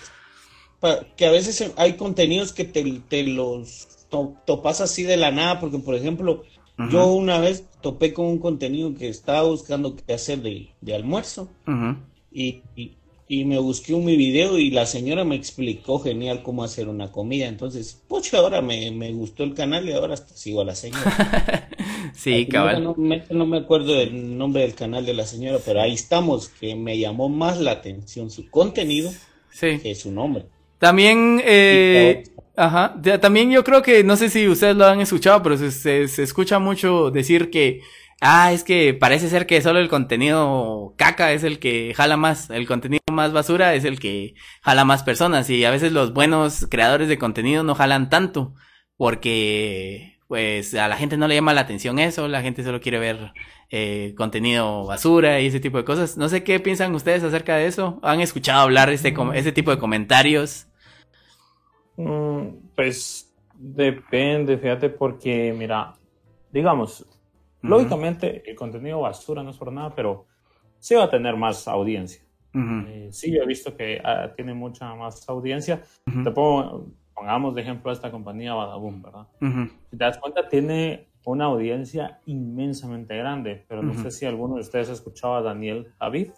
[1.16, 5.60] que a veces hay contenidos que te, te los to- topas así de la nada,
[5.60, 6.44] porque por ejemplo,
[6.92, 11.50] Yo una vez topé con un contenido que estaba buscando qué hacer de, de almuerzo
[12.32, 12.92] y, y,
[13.28, 17.12] y me busqué un mi video y la señora me explicó genial cómo hacer una
[17.12, 20.76] comida, entonces, pucha, ahora me, me gustó el canal y ahora hasta sigo a la
[20.76, 21.70] señora.
[22.14, 22.84] Sí, final cabal.
[22.84, 26.48] No, me- no me acuerdo del nombre del canal de la señora, pero ahí estamos,
[26.48, 29.12] que me llamó más la atención su contenido
[29.52, 29.78] Sí.
[29.80, 30.46] que su nombre.
[30.80, 32.24] También, eh,
[32.58, 35.72] ajá, también yo creo que, no sé si ustedes lo han escuchado, pero se,
[36.08, 37.82] se, escucha mucho decir que,
[38.20, 42.50] ah, es que parece ser que solo el contenido caca es el que jala más,
[42.50, 46.68] el contenido más basura es el que jala más personas y a veces los buenos
[46.70, 48.54] creadores de contenido no jalan tanto
[48.98, 53.00] porque, pues, a la gente no le llama la atención eso, la gente solo quiere
[53.00, 53.34] ver
[53.70, 56.18] eh, contenido basura y ese tipo de cosas.
[56.18, 58.00] No sé qué piensan ustedes acerca de eso.
[58.02, 60.67] ¿Han escuchado hablar este, ese tipo de comentarios?
[61.98, 65.94] Mm, Pues depende, fíjate, porque mira,
[66.52, 67.06] digamos,
[67.62, 70.26] lógicamente el contenido basura no es por nada, pero
[70.80, 72.22] sí va a tener más audiencia.
[72.88, 75.82] Eh, sí, yo he visto que ah, tiene mucha más audiencia.
[76.24, 79.28] Te pongo, pongamos de ejemplo a esta compañía Badaboom, ¿verdad?
[79.92, 84.62] Si te das cuenta, tiene una audiencia inmensamente grande, pero no sé si alguno de
[84.62, 86.30] ustedes ha escuchado a Daniel Javid.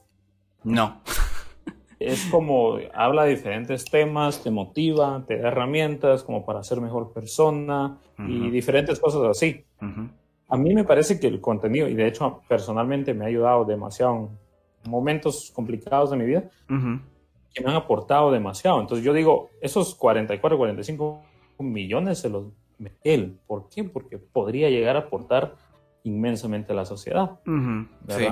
[0.64, 1.02] No.
[2.00, 7.12] Es como habla de diferentes temas, te motiva, te da herramientas como para ser mejor
[7.12, 9.66] persona y diferentes cosas así.
[10.48, 14.32] A mí me parece que el contenido, y de hecho personalmente me ha ayudado demasiado
[14.84, 18.80] en momentos complicados de mi vida, que me han aportado demasiado.
[18.80, 21.22] Entonces yo digo, esos 44, 45
[21.60, 22.46] millones se los
[23.04, 23.38] él.
[23.46, 23.84] ¿Por qué?
[23.84, 25.56] Porque podría llegar a aportar
[26.04, 27.40] inmensamente a la sociedad.
[28.08, 28.28] Sí.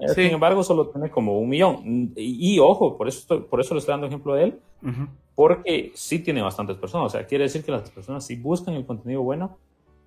[0.00, 0.22] Eh, Sí.
[0.24, 2.12] Sin embargo, solo tiene como un millón.
[2.16, 5.06] Y, y ojo, por eso, por eso le estoy dando ejemplo de él, Ujú.
[5.34, 7.06] porque sí tiene bastantes personas.
[7.06, 9.58] O sea, quiere decir que las personas sí buscan el contenido bueno,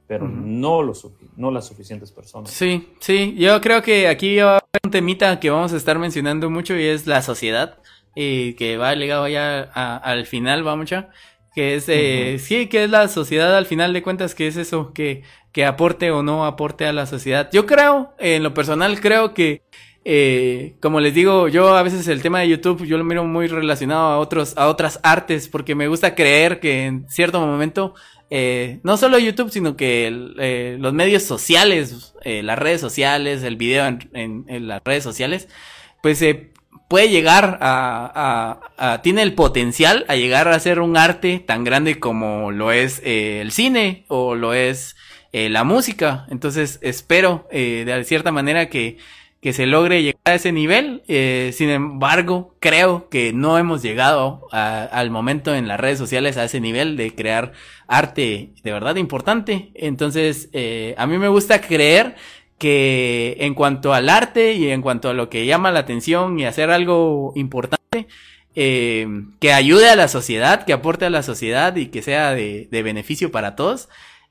[0.08, 0.34] pero Ujú.
[0.36, 0.94] no, lo
[1.38, 2.50] no las suficientes personas.
[2.52, 5.98] Sí, sí, yo creo que aquí va a haber un temita que vamos a estar
[6.00, 7.78] mencionando mucho y es la sociedad,
[8.16, 11.10] y que va ligado ya a- al final, va mucha.
[11.56, 14.94] que es, eh, sí, que es la sociedad al final de cuentas, que es eso,
[14.94, 17.50] que, que aporte o no aporte a la sociedad.
[17.52, 19.64] Yo creo, en lo personal, creo que,
[20.06, 23.48] eh, como les digo, yo a veces el tema de YouTube, yo lo miro muy
[23.48, 27.96] relacionado a otros, a otras artes, porque me gusta creer que en cierto momento,
[28.30, 33.56] eh, no solo YouTube, sino que eh, los medios sociales, eh, las redes sociales, el
[33.56, 35.48] video en, en, las redes sociales,
[36.02, 36.52] pues se
[36.90, 41.64] puede llegar a, a, a, tiene el potencial a llegar a ser un arte tan
[41.64, 44.96] grande como lo es eh, el cine o lo es
[45.34, 46.26] eh, la música.
[46.30, 48.98] Entonces espero eh, de cierta manera que,
[49.42, 51.04] que se logre llegar a ese nivel.
[51.08, 56.38] Eh, sin embargo, creo que no hemos llegado a, al momento en las redes sociales
[56.38, 57.54] a ese nivel de crear
[57.88, 59.72] arte de verdad importante.
[59.76, 62.16] Entonces, eh, a mí me gusta creer
[62.58, 66.46] que en cuanto al arte y en cuanto a lo que llama la atención y
[66.46, 68.08] hacer algo importante,
[68.56, 69.08] eh,
[69.40, 72.84] que ayude a la sociedad, que aporte a la sociedad y que sea de, de
[72.84, 73.88] beneficio para todos,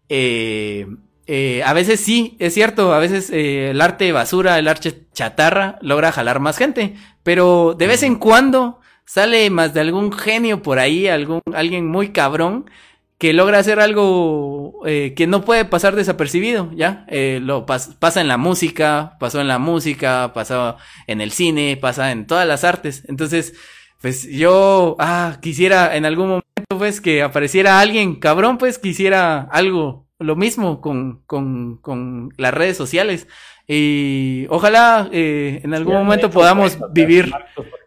[0.09, 0.87] eh,
[1.27, 5.79] eh, a veces sí, es cierto, a veces eh, el arte basura, el arte chatarra
[5.83, 10.79] logra jalar más gente, pero de vez en cuando sale más de algún genio por
[10.79, 12.71] ahí, algún, alguien muy cabrón
[13.19, 17.05] que logra hacer algo eh, que no puede pasar desapercibido, ¿ya?
[17.09, 20.77] Eh, lo pas pasa en la música, pasó en la música, pasó
[21.07, 23.05] en el cine, pasa en todas las artes.
[23.09, 23.55] Entonces,
[24.01, 30.07] pues yo, ah, quisiera en algún momento, pues, que apareciera alguien cabrón, pues, quisiera algo,
[30.19, 33.27] lo mismo con, con, con las redes sociales.
[33.67, 37.31] Y ojalá eh, en algún sí, momento podamos vivir,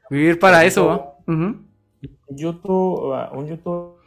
[0.10, 1.16] vivir para eso.
[1.28, 1.58] Uh -huh.
[2.30, 4.02] YouTube, un YouTube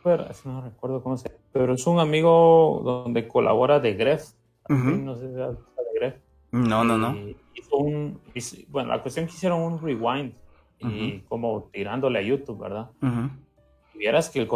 [0.45, 4.25] no recuerdo cómo se llama, pero es un amigo donde colabora de Gref.
[4.69, 5.03] Uh -huh.
[5.03, 5.57] No sé si de
[5.99, 6.15] Gref.
[6.53, 7.17] No, no, no.
[7.55, 10.33] Hizo un, hizo, bueno, la cuestión que hicieron un rewind
[10.81, 11.25] y uh -huh.
[11.29, 12.91] como tirándole a YouTube, ¿verdad?
[13.95, 14.49] Vieras que el,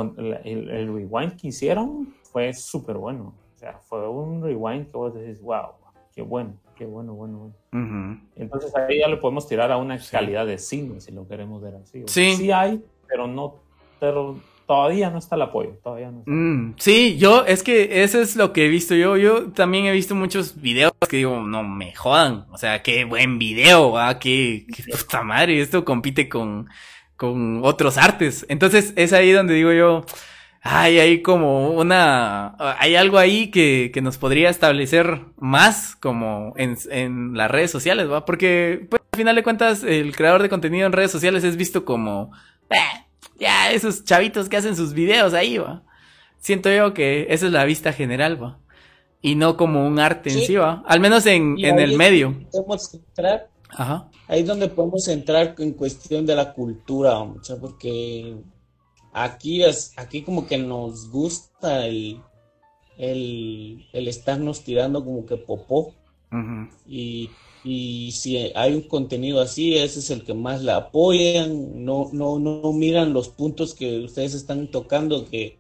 [0.45, 3.35] el, el, rewind que hicieron fue súper bueno.
[3.57, 5.71] O sea, fue un rewind que vos decís, wow,
[6.15, 8.21] qué bueno, qué bueno, bueno, bueno.
[8.37, 10.11] Entonces ahí ya le podemos tirar a una sí.
[10.11, 12.03] calidad de cine, si lo queremos ver así.
[12.07, 12.37] Sí.
[12.37, 13.57] Sí hay, pero no,
[13.99, 14.39] pero
[14.69, 16.21] todavía no está el apoyo, todavía no.
[16.21, 16.31] Está.
[16.31, 19.17] Mm, sí, yo, es que eso es lo que he visto yo.
[19.17, 22.47] Yo también he visto muchos videos que digo, no me jodan.
[22.51, 24.19] O sea, qué buen video, ¿ah?
[24.19, 25.61] qué, qué puta madre.
[25.61, 26.69] Esto compite con,
[27.19, 28.47] con otros artes.
[28.49, 30.07] Entonces es ahí donde digo yo,
[30.63, 36.79] hay ahí como una, hay algo ahí que, que nos podría establecer más como en,
[36.91, 38.25] en las redes sociales, ¿va?
[38.25, 41.85] Porque, pues, al final de cuentas, el creador de contenido en redes sociales es visto
[41.85, 42.33] como,
[42.71, 43.05] eh,
[43.39, 45.83] ya esos chavitos que hacen sus videos ahí, va.
[46.39, 48.59] Siento yo que esa es la vista general, va.
[49.21, 50.39] Y no como un arte sí.
[50.39, 50.85] en sí, va.
[50.87, 52.35] Al menos en, en el medio.
[52.53, 53.49] Podemos entrar.
[53.71, 54.11] Ajá.
[54.27, 57.25] Ahí es donde podemos entrar en cuestión de la cultura,
[57.61, 58.37] porque
[59.13, 62.21] aquí es, aquí como que nos gusta el,
[62.97, 65.95] el, el estarnos tirando como que popó.
[66.31, 66.71] Uh -huh.
[66.87, 67.31] Y
[67.65, 72.39] y si hay un contenido así, ese es el que más la apoyan, no, no,
[72.39, 75.59] no miran los puntos que ustedes están tocando que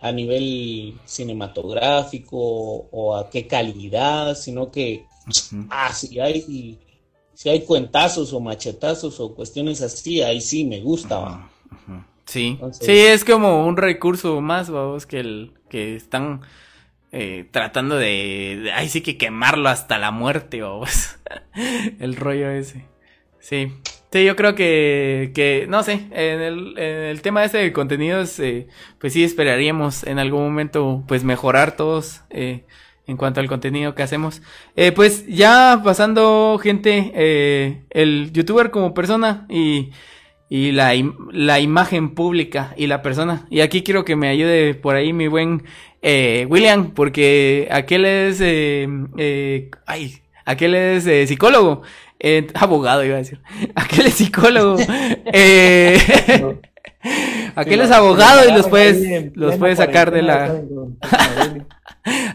[0.00, 5.66] a nivel cinematográfico o a qué calidad, sino que uh -huh.
[5.70, 6.78] ah, si hay
[7.38, 11.20] si hay cuentazos o machetazos o cuestiones así, ahí sí me gusta.
[11.20, 12.04] Uh -huh.
[12.24, 16.40] Sí, Entonces, sí, es como un recurso más, vamos, que el que están
[17.12, 21.20] eh, tratando de, de, ay sí que quemarlo hasta la muerte o pues,
[22.00, 22.86] el rollo ese.
[23.38, 23.72] Sí,
[24.10, 28.40] sí, yo creo que, que no sé, en el, en el tema ese de contenidos,
[28.40, 28.66] eh,
[28.98, 32.64] pues sí esperaríamos en algún momento pues mejorar todos eh,
[33.08, 34.42] en cuanto al contenido que hacemos.
[34.76, 39.90] Eh, pues ya pasando gente, eh, el youtuber como persona y
[40.50, 40.92] y la,
[41.32, 43.46] la imagen pública y la persona.
[43.50, 45.64] Y aquí quiero que me ayude por ahí mi buen
[46.02, 51.82] eh, William, porque aquel es, eh, eh, ay, aquel es eh, psicólogo,
[52.18, 53.40] eh, abogado iba a decir,
[53.74, 54.78] aquel es psicólogo,
[55.32, 55.98] eh,
[57.54, 60.62] aquel es abogado y los puedes, los puedes sacar de la,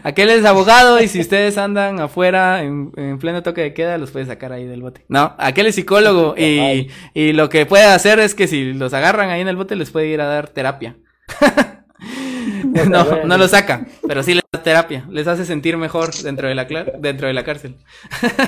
[0.02, 4.10] aquel es abogado y si ustedes andan afuera en, en, pleno toque de queda los
[4.10, 5.04] puede sacar ahí del bote.
[5.08, 9.30] No, aquel es psicólogo y, y lo que puede hacer es que si los agarran
[9.30, 10.96] ahí en el bote les puede ir a dar terapia.
[12.88, 16.54] no, no lo saca, pero sí les da terapia, les hace sentir mejor dentro de
[16.54, 16.64] la,
[16.98, 17.76] dentro de la cárcel.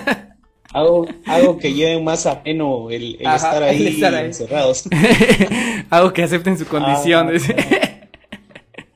[0.72, 4.26] algo, algo que lleve más a peno el, el Ajá, estar ahí, el estar ahí.
[4.26, 4.88] encerrados.
[5.90, 7.30] algo que acepten su condición.
[7.30, 7.85] Ah,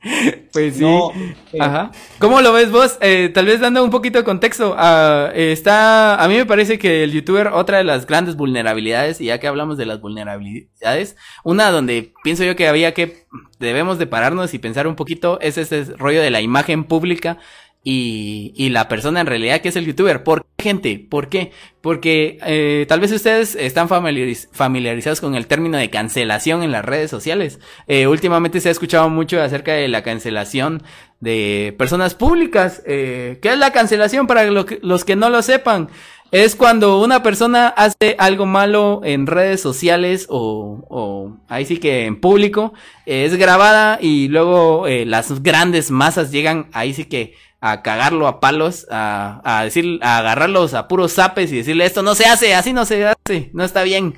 [0.51, 0.85] Pues sí.
[0.85, 1.91] Eh, Ajá.
[2.19, 2.97] ¿Cómo lo ves vos?
[3.01, 4.75] Eh, tal vez dando un poquito de contexto.
[4.75, 9.25] Uh, está, a mí me parece que el youtuber, otra de las grandes vulnerabilidades, y
[9.25, 13.25] ya que hablamos de las vulnerabilidades, una donde pienso yo que había que,
[13.59, 17.37] debemos de pararnos y pensar un poquito, es ese rollo de la imagen pública
[17.83, 20.23] y, y la persona en realidad que es el youtuber.
[20.23, 21.05] ¿Por qué, gente?
[21.09, 21.51] ¿Por qué?
[21.81, 27.09] Porque eh, tal vez ustedes están familiarizados con el término de cancelación en las redes
[27.09, 27.59] sociales.
[27.87, 30.83] Eh, últimamente se ha escuchado mucho acerca de la cancelación
[31.19, 32.83] de personas públicas.
[32.85, 35.89] Eh, ¿Qué es la cancelación para los que no lo sepan?
[36.31, 42.05] Es cuando una persona hace algo malo en redes sociales o, o ahí sí que
[42.05, 42.73] en público,
[43.05, 48.39] es grabada y luego eh, las grandes masas llegan ahí sí que a cagarlo a
[48.39, 52.55] palos, a, a decir, a agarrarlos a puros zapes y decirle esto no se hace,
[52.55, 54.15] así no se hace, no está bien.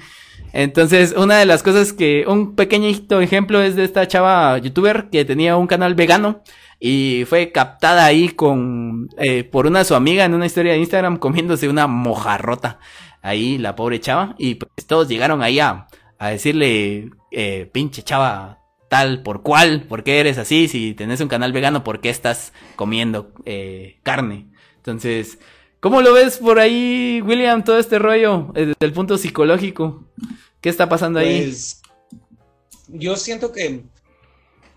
[0.53, 5.25] Entonces, una de las cosas que, un pequeñito ejemplo es de esta chava youtuber que
[5.25, 6.41] tenía un canal vegano
[6.79, 11.17] y fue captada ahí con, eh, por una su amiga en una historia de Instagram
[11.17, 12.79] comiéndose una mojarrota.
[13.21, 15.87] Ahí la pobre chava y pues todos llegaron ahí a,
[16.19, 18.59] a decirle, eh, pinche chava,
[19.23, 23.31] por cual, por qué eres así, si tenés un canal vegano, por qué estás comiendo
[23.45, 24.47] eh, carne.
[24.77, 25.39] Entonces,
[25.79, 30.03] ¿cómo lo ves por ahí, William, todo este rollo eh, desde el punto psicológico?
[30.61, 31.41] ¿Qué está pasando ahí?
[31.41, 31.81] Pues,
[32.87, 33.81] yo siento que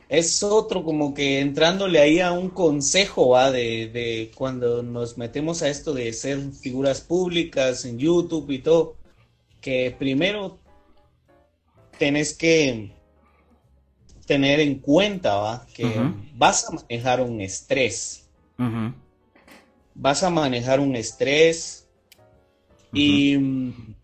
[0.09, 3.51] es otro como que entrándole ahí a un consejo ¿va?
[3.51, 8.97] De, de cuando nos metemos a esto de ser figuras públicas en YouTube y todo,
[9.61, 10.59] que primero
[11.99, 12.95] tenés que
[14.27, 15.66] tener en cuenta ¿va?
[15.74, 15.86] que
[16.36, 18.28] vas a manejar un estrés.
[19.94, 21.89] Vas a manejar un estrés
[22.93, 23.94] y mm,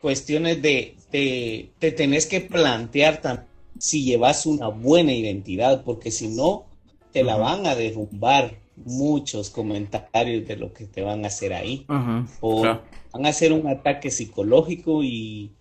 [0.00, 6.66] cuestiones de, te tenés que plantear también si llevas una buena identidad, porque si no,
[7.12, 11.86] te la van a derrumbar muchos comentarios de lo que te van a hacer ahí.
[12.40, 15.52] O van a hacer un ataque psicológico y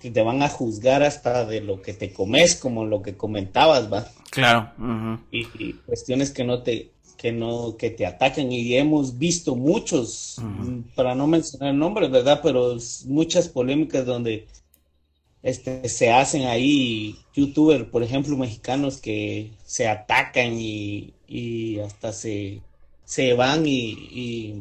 [0.00, 3.92] que te van a juzgar hasta de lo que te comes, como lo que comentabas,
[3.92, 4.06] va.
[4.30, 4.70] Claro.
[5.30, 10.36] y, cuestiones que no te que no que te atacan y hemos visto muchos
[10.94, 12.40] para no mencionar nombres, ¿verdad?
[12.42, 14.46] Pero muchas polémicas donde
[15.42, 22.60] este se hacen ahí youtubers, por ejemplo, mexicanos que se atacan y, y hasta se
[23.04, 24.54] se van y, y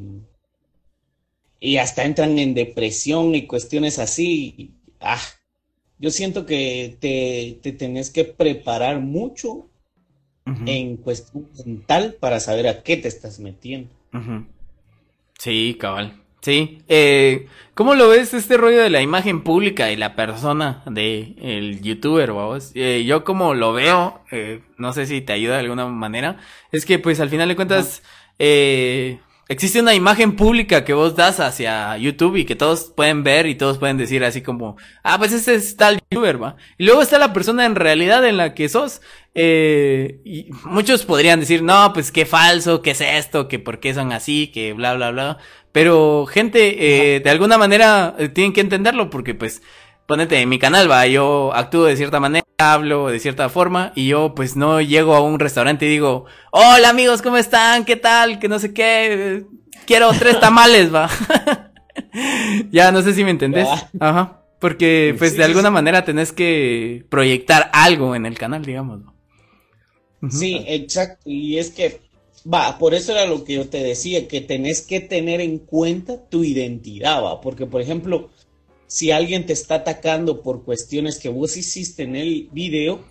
[1.60, 4.75] y hasta entran en depresión y cuestiones así
[5.06, 5.22] ah,
[5.99, 9.69] yo siento que te, te tenés que preparar mucho
[10.65, 13.90] en cuestión mental para saber a qué te estás metiendo.
[15.40, 16.22] Sí, cabal.
[16.41, 16.84] Sí.
[16.88, 21.82] Eh, ¿Cómo lo ves este rollo de la imagen pública y la persona de el
[21.82, 22.72] youtuber, vamos?
[22.76, 26.38] Eh, yo como lo veo, eh, no sé si te ayuda de alguna manera,
[26.72, 28.03] es que pues al final de cuentas,
[29.48, 33.56] existe una imagen pública que vos das hacia YouTube y que todos pueden ver y
[33.56, 36.56] todos pueden decir así como, ah, pues ese es tal youtuber, va.
[36.78, 39.02] Y luego está la persona en realidad en la que sos.
[39.36, 43.94] Eh, y muchos podrían decir, no, pues qué falso, qué es esto, que por qué
[43.94, 45.38] son así, que bla, bla, bla.
[45.72, 49.62] Pero gente, eh, de alguna manera eh, tienen que entenderlo porque pues
[50.06, 54.07] ponete en mi canal, va, yo actúo de cierta manera, hablo de cierta forma y
[54.07, 57.86] yo pues no llego a un restaurante y digo, hola amigos, ¿cómo están?
[57.86, 58.40] ¿Qué tal?
[58.40, 59.45] Que no sé qué,
[59.86, 61.10] quiero tres tamales, va.
[62.72, 63.68] ya, no sé si me entendés.
[63.99, 64.41] Ajá.
[64.60, 69.02] Porque pues de alguna manera tenés que proyectar algo en el canal, digamos.
[70.30, 71.30] Sí, exacto.
[71.30, 72.02] Y es que,
[72.52, 76.19] va, por eso era lo que yo te decía, que tenés que tener en cuenta
[76.30, 77.41] tu identidad, va.
[77.41, 78.30] Porque, por ejemplo,
[78.96, 83.04] si alguien te está atacando por cuestiones que vos hiciste en el video,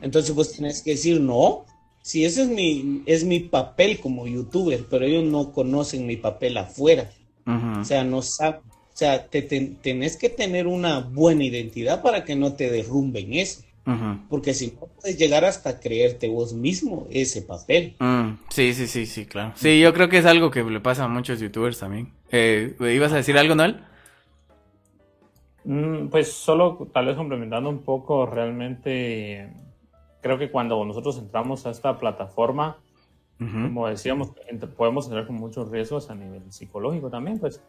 [0.00, 1.66] entonces vos tenés que decir, no,
[2.00, 6.56] si ese es mi, es mi papel como youtuber, pero ellos no conocen mi papel
[6.56, 7.10] afuera.
[7.44, 8.62] O sea, no saben.
[8.70, 13.60] O sea, te, tenés que tener una buena identidad para que no te derrumben eso.
[14.30, 17.96] Porque si no, puedes llegar hasta creerte vos mismo ese papel.
[17.98, 19.52] Mm, sí, sí, sí, sí, claro.
[19.56, 22.14] Sí, yo creo que es algo que le pasa a muchos youtubers también.
[22.30, 23.82] Eh, ¿Ibas a decir algo, Noel?
[25.70, 29.52] Mm, pues solo tal vez complementando un poco, realmente
[30.22, 32.78] creo que cuando nosotros entramos a esta plataforma,
[33.38, 34.32] como decíamos,
[34.78, 37.62] podemos entrar con muchos riesgos a nivel psicológico también, pues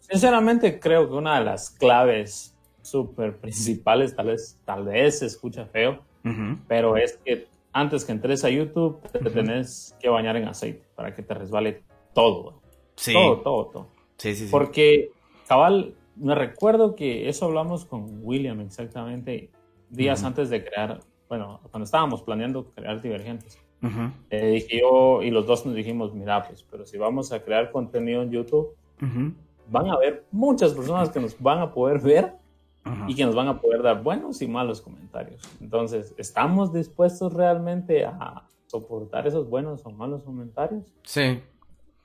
[0.00, 5.66] sinceramente creo que una de las claves súper principales, tal vez, tal vez se escucha
[5.66, 6.00] feo,
[6.66, 11.14] pero es que antes que entres a YouTube te tenés que bañar en aceite para
[11.14, 11.82] que te resbale
[12.14, 12.62] todo.
[12.96, 13.12] Sí.
[13.12, 13.86] Todo, todo, todo.
[14.16, 14.50] Sí, sí, sí.
[14.50, 15.10] Porque,
[15.46, 19.50] cabal, me recuerdo que eso hablamos con William exactamente
[19.90, 21.00] días antes de crear
[21.32, 23.58] bueno, cuando estábamos planeando crear Divergentes,
[24.28, 27.70] eh, dije yo, y los dos nos dijimos, mira, pues, pero si vamos a crear
[27.72, 28.76] contenido en YouTube,
[29.70, 32.34] van a haber muchas personas que nos van a poder ver
[33.08, 35.40] y que nos van a poder dar buenos y malos comentarios.
[35.58, 40.84] Entonces, ¿estamos dispuestos realmente a soportar esos buenos o malos comentarios?
[41.02, 41.40] Sí.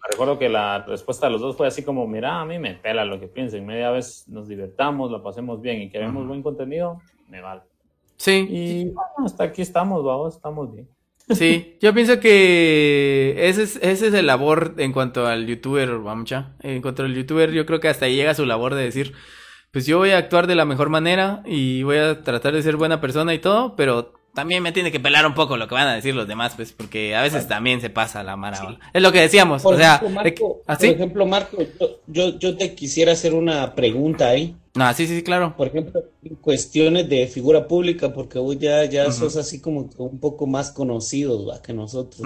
[0.10, 3.03] Recuerdo que la respuesta de los dos fue así como, mira, a mí me pela
[3.03, 7.41] lo que piensen, media vez nos divertamos, lo pasemos bien y queremos buen contenido, me
[7.41, 7.61] vale.
[8.15, 8.48] Sí.
[8.49, 10.88] Y bueno, hasta aquí estamos, vamos, estamos bien.
[11.30, 16.32] Sí, yo pienso que ese es, ese es el labor en cuanto al youtuber, vamos
[16.61, 19.14] En cuanto al youtuber, yo creo que hasta ahí llega su labor de decir,
[19.72, 22.78] pues yo voy a actuar de la mejor manera y voy a tratar de ser
[22.78, 25.88] buena persona y todo, pero también me tiene que pelar un poco lo que van
[25.88, 28.77] a decir los demás, pues, porque a veces también se pasa la mara.
[28.93, 29.95] Es lo que decíamos, o sea,
[30.68, 30.85] ¿así?
[30.89, 31.57] por ejemplo, Marco,
[32.05, 34.55] yo, yo, te quisiera hacer una pregunta ahí.
[34.76, 35.55] No, sí, sí, claro.
[35.57, 40.19] Por ejemplo, en cuestiones de figura pública, porque vos ya, ya sos así como un
[40.19, 42.22] poco más conocido que nosotros.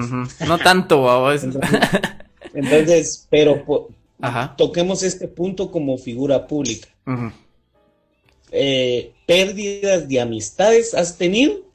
[0.45, 1.45] No tanto, vos.
[2.53, 3.87] Entonces, pero
[4.57, 6.89] toquemos este punto como figura pública.
[8.51, 11.70] Eh, ¿Pérdidas de amistades has tenido?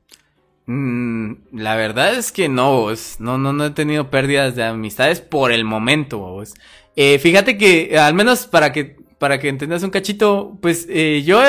[0.67, 2.89] Mm, la verdad es que no,
[3.19, 6.43] No, no, no he tenido pérdidas de amistades por el momento,
[6.97, 11.43] eh, fíjate que, al menos para que, para que entendas un cachito, pues eh, yo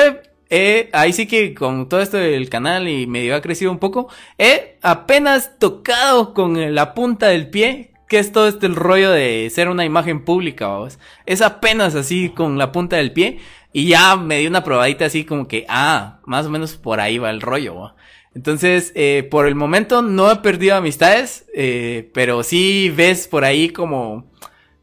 [0.50, 4.08] he, ahí sí que con todo esto del canal y medio ha crecido un poco,
[4.38, 9.48] he apenas tocado con la punta del pie que es todo este el rollo de
[9.50, 10.98] ser una imagen pública, vamos.
[11.26, 13.38] Es apenas así con la punta del pie
[13.72, 17.18] y ya me di una probadita así como que, ah, más o menos por ahí
[17.18, 17.94] va el rollo,
[18.34, 23.70] entonces, eh, por el momento no he perdido amistades, eh, pero sí ves por ahí
[23.70, 24.24] como,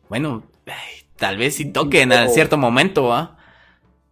[0.09, 0.43] bueno,
[1.15, 3.38] tal vez sí toquen a cierto momento, ¿ah?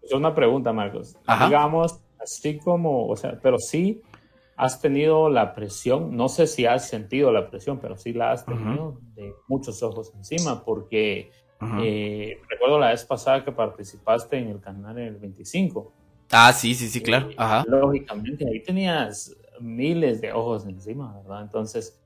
[0.02, 1.16] Es una pregunta, Marcos.
[1.46, 4.02] Digamos, así como, o sea, pero sí
[4.56, 8.46] has tenido la presión, no sé si has sentido la presión, pero sí la has
[8.46, 11.32] tenido de muchos ojos encima, porque
[11.82, 15.94] eh, recuerdo la vez pasada que participaste en el canal en el 25
[16.34, 17.30] Ah, sí, sí, sí, claro.
[17.38, 17.64] Ajá.
[17.68, 21.44] Lógicamente, ahí tenías miles de ojos encima, ¿verdad?
[21.44, 22.00] Entonces,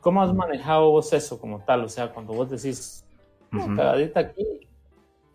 [0.00, 1.84] ¿cómo has manejado vos eso como tal?
[1.84, 3.04] O sea, cuando vos decís,
[3.50, 4.44] cagadita aquí,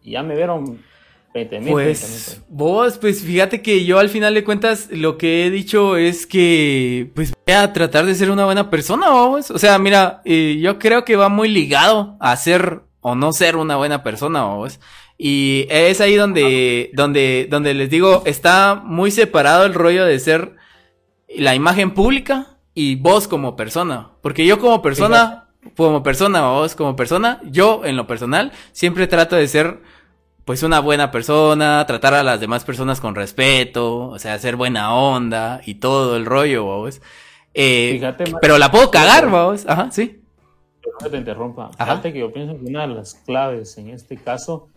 [0.04, 0.84] y ya me vieron
[1.34, 1.72] 20 mil.
[1.72, 6.28] Pues, vos, pues fíjate que yo al final de cuentas lo que he dicho es
[6.28, 9.52] que, pues voy a tratar de ser una buena persona, vos.
[9.52, 13.56] O sea, mira, eh, yo creo que va muy ligado a ser o no ser
[13.56, 14.80] una buena persona, vos.
[15.18, 20.56] Y es ahí donde, donde, donde les digo, está muy separado el rollo de ser
[21.28, 24.12] la imagen pública y vos como persona.
[24.22, 29.36] Porque yo como persona, como persona, vos como persona, yo en lo personal siempre trato
[29.36, 29.80] de ser
[30.46, 34.94] pues una buena persona, tratar a las demás personas con respeto, o sea, ser buena
[34.94, 37.02] onda y todo el rollo, vos.
[37.54, 38.00] Eh,
[38.40, 39.66] pero la puedo cagar, vos.
[39.68, 40.22] Ajá, sí.
[41.02, 41.72] No te interrumpa.
[41.72, 44.70] Fíjate que yo pienso que una de las claves en este caso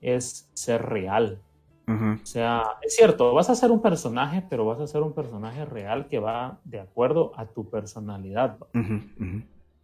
[0.00, 1.40] es ser real.
[1.88, 5.64] O sea, es cierto, vas a ser un personaje, pero vas a ser un personaje
[5.64, 8.58] real que va de acuerdo a tu personalidad.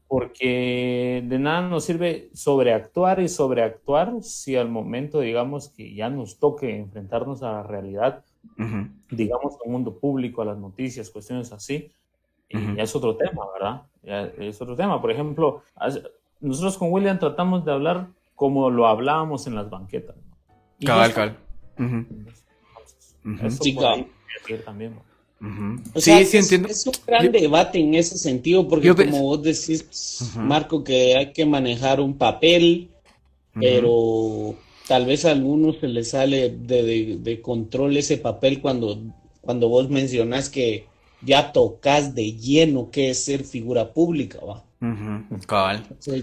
[0.07, 6.39] Porque de nada nos sirve sobreactuar y sobreactuar si al momento, digamos, que ya nos
[6.39, 8.23] toque enfrentarnos a la realidad,
[9.11, 11.91] digamos, al mundo público, a las noticias, cuestiones así,
[12.51, 13.82] y ya es otro tema, ¿verdad?
[14.03, 15.01] Ya es otro tema.
[15.01, 15.62] Por ejemplo,
[16.39, 20.16] nosotros con William tratamos de hablar como lo hablábamos en las banquetas.
[20.85, 21.36] Cabal, cabal.
[23.61, 23.77] sí,
[24.65, 24.94] también.
[25.97, 26.69] sí, sí, entiendo.
[26.69, 31.47] Es un gran debate en ese sentido, porque como vos decís, Marco, que hay que
[31.47, 32.90] manejar un papel,
[33.55, 34.56] pero
[34.89, 38.98] tal vez a algunos se les sale de, de, control ese papel cuando,
[39.40, 40.86] cuando vos mencionás que
[41.23, 44.65] ya tocas de lleno qué es ser figura pública, ¿va?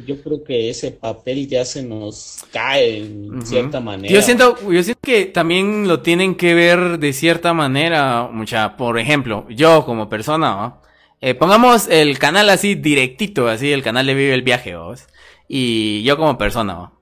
[0.05, 4.13] Yo creo que ese papel ya se nos cae en cierta manera.
[4.13, 8.77] Yo siento, yo siento que también lo tienen que ver de cierta manera, mucha.
[8.77, 10.75] Por ejemplo, yo como persona,
[11.21, 15.07] eh, pongamos el canal así directito, así el canal de Vive el Viaje, ¿vos?
[15.53, 16.93] y yo como persona,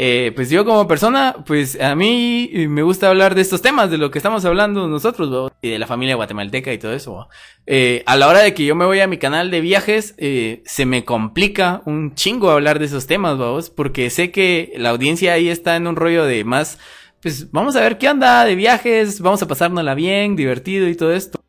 [0.00, 3.98] eh, pues yo como persona, pues a mí me gusta hablar de estos temas, de
[3.98, 7.28] lo que estamos hablando nosotros, y de la familia guatemalteca y todo eso.
[7.66, 10.62] Eh, a la hora de que yo me voy a mi canal de viajes, eh,
[10.66, 15.32] se me complica un chingo hablar de esos temas, vamos, porque sé que la audiencia
[15.32, 16.78] ahí está en un rollo de más,
[17.20, 21.12] pues vamos a ver qué onda de viajes, vamos a pasárnosla bien, divertido y todo
[21.12, 21.40] esto.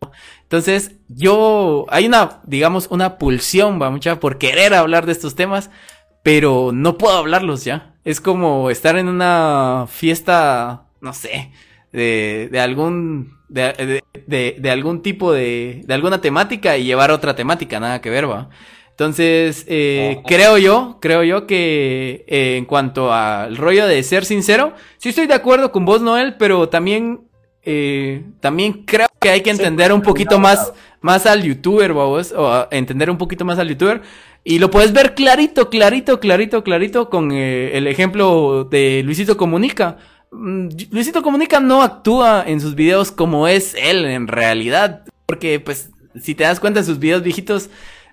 [0.42, 5.70] Entonces, yo, hay una, digamos, una pulsión, va mucha, por querer hablar de estos temas,
[6.24, 7.94] pero no puedo hablarlos ya.
[8.10, 11.52] Es como estar en una fiesta, no sé,
[11.92, 17.36] de, de algún, de, de, de, algún tipo de, de alguna temática y llevar otra
[17.36, 18.50] temática, nada que ver, va.
[18.90, 24.74] Entonces, eh, creo yo, creo yo que eh, en cuanto al rollo de ser sincero,
[24.98, 27.28] sí estoy de acuerdo con vos, Noel, pero también,
[27.62, 32.68] eh, también creo que hay que entender un poquito más, más al youtuber, vos, o
[32.72, 34.02] entender un poquito más al youtuber.
[34.50, 39.98] Y lo puedes ver clarito, clarito, clarito, clarito con eh, el ejemplo de Luisito Comunica.
[40.32, 45.04] Mm, Luisito Comunica no actúa en sus videos como es él en realidad.
[45.28, 47.70] Porque, pues, si te das cuenta en sus videos viejitos,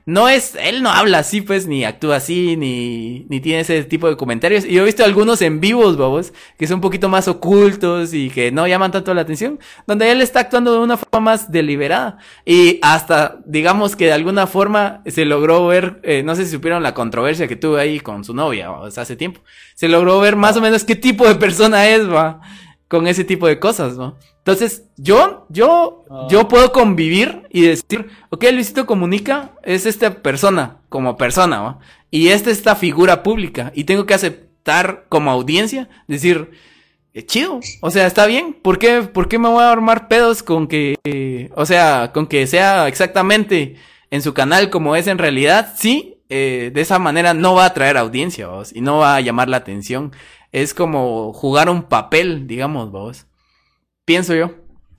[0.06, 4.08] no es, él no habla así, pues, ni actúa así, ni, ni tiene ese tipo
[4.08, 4.64] de comentarios.
[4.64, 8.30] Y yo he visto algunos en vivos, babos, que son un poquito más ocultos y
[8.30, 12.18] que no llaman tanto la atención, donde él está actuando de una forma más deliberada.
[12.44, 16.84] Y hasta, digamos que de alguna forma se logró ver, eh, no sé si supieron
[16.84, 19.40] la controversia que tuve ahí con su novia, sea, hace tiempo.
[19.74, 22.42] Se logró ver más o menos qué tipo de persona es, va,
[22.88, 24.16] con ese tipo de cosas, ¿no?
[24.38, 26.28] Entonces, yo, yo, ah.
[26.30, 31.78] yo puedo convivir y decir, ok, Luisito Comunica es esta persona, como persona, ¿va?
[32.10, 33.72] Y esta es esta figura pública.
[33.74, 36.52] Y tengo que aceptar como audiencia, decir,
[37.12, 38.52] eh, chido, o sea, está bien.
[38.52, 42.46] ¿Por qué, ¿Por qué me voy a armar pedos con que, o sea, con que
[42.46, 43.76] sea exactamente
[44.10, 45.74] en su canal como es en realidad?
[45.76, 49.20] Sí, eh, de esa manera no va a atraer audiencia, vos, y no va a
[49.20, 50.12] llamar la atención.
[50.52, 53.26] Es como jugar un papel, digamos, vos
[54.06, 54.52] pienso yo.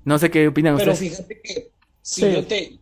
[0.04, 1.26] No sé qué opinan Pero ustedes.
[1.28, 1.72] Pero fíjate que
[2.02, 2.80] si yo te...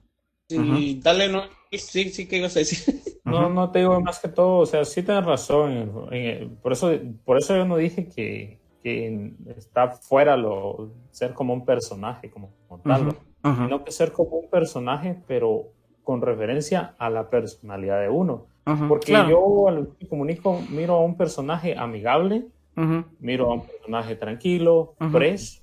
[1.02, 3.02] Dale, no, sí, sí, ¿qué ibas a decir?
[3.24, 6.10] No, no te digo más que todo, o sea, sí tienes razón.
[6.62, 6.92] por, eso,
[7.24, 12.52] por eso yo no dije que, que está fuera lo ser como un personaje, como,
[12.84, 15.72] tal, sino que ser como un personaje, pero
[16.04, 18.46] con referencia a la personalidad de uno.
[18.88, 22.46] Porque yo al comunico miro a un personaje amigable,
[23.20, 25.62] miro a un personaje tranquilo, fresh,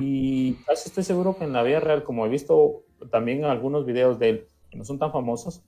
[0.00, 4.18] y casi estoy seguro que en la vida real, como he visto también algunos videos
[4.18, 5.62] de él que no son tan famosos,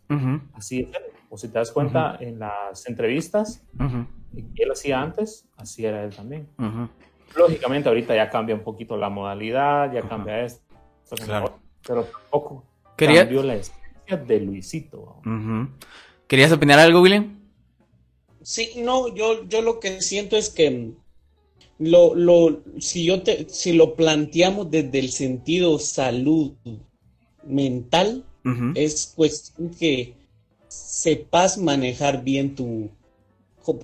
[0.55, 0.89] así es.
[1.29, 3.67] O si te das cuenta en las entrevistas
[4.55, 6.49] que él hacía antes, así era él también.
[7.37, 10.65] Lógicamente ahorita ya cambia un poquito la modalidad, ya cambia esto.
[11.87, 12.65] Pero tampoco
[12.97, 15.21] cambió la esencia de Luisito.
[16.27, 17.41] ¿Querías opinar algo, William?
[18.49, 20.93] Sí, no, yo, yo lo que siento es que
[21.81, 26.53] lo, lo, si, yo te, si lo planteamos desde el sentido salud
[27.43, 28.25] mental,
[28.77, 30.15] es cuestión que
[30.69, 32.89] sepas manejar bien tu,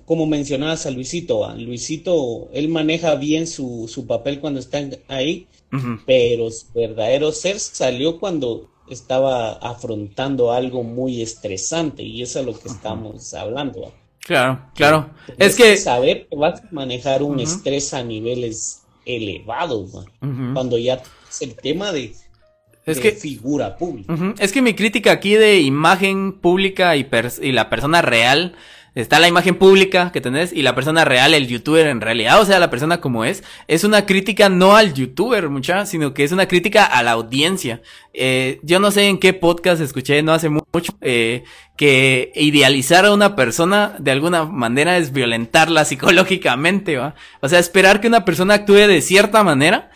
[0.05, 5.45] como mencionabas a Luisito, Luisito, él maneja bien su, su papel cuando está ahí,
[6.05, 12.57] pero su verdadero ser salió cuando estaba afrontando algo muy estresante y eso es lo
[12.57, 13.91] que estamos hablando.
[14.25, 15.09] Claro, claro.
[15.37, 20.05] Es que saber que vas a manejar un estrés a niveles elevados,
[20.53, 22.15] cuando ya es el tema de,
[22.85, 24.33] es que, figura pública.
[24.39, 27.07] Es que mi crítica aquí de imagen pública y,
[27.41, 28.55] y la persona real
[28.95, 32.45] está la imagen pública que tenés y la persona real, el youtuber en realidad, o
[32.45, 36.31] sea, la persona como es, es una crítica no al youtuber, mucha, sino que es
[36.31, 37.81] una crítica a la audiencia.
[38.13, 41.43] Eh, yo no sé en qué podcast escuché no hace mucho eh,
[41.75, 47.15] que idealizar a una persona de alguna manera es violentarla psicológicamente, ¿va?
[47.41, 49.89] O sea, esperar que una persona actúe de cierta manera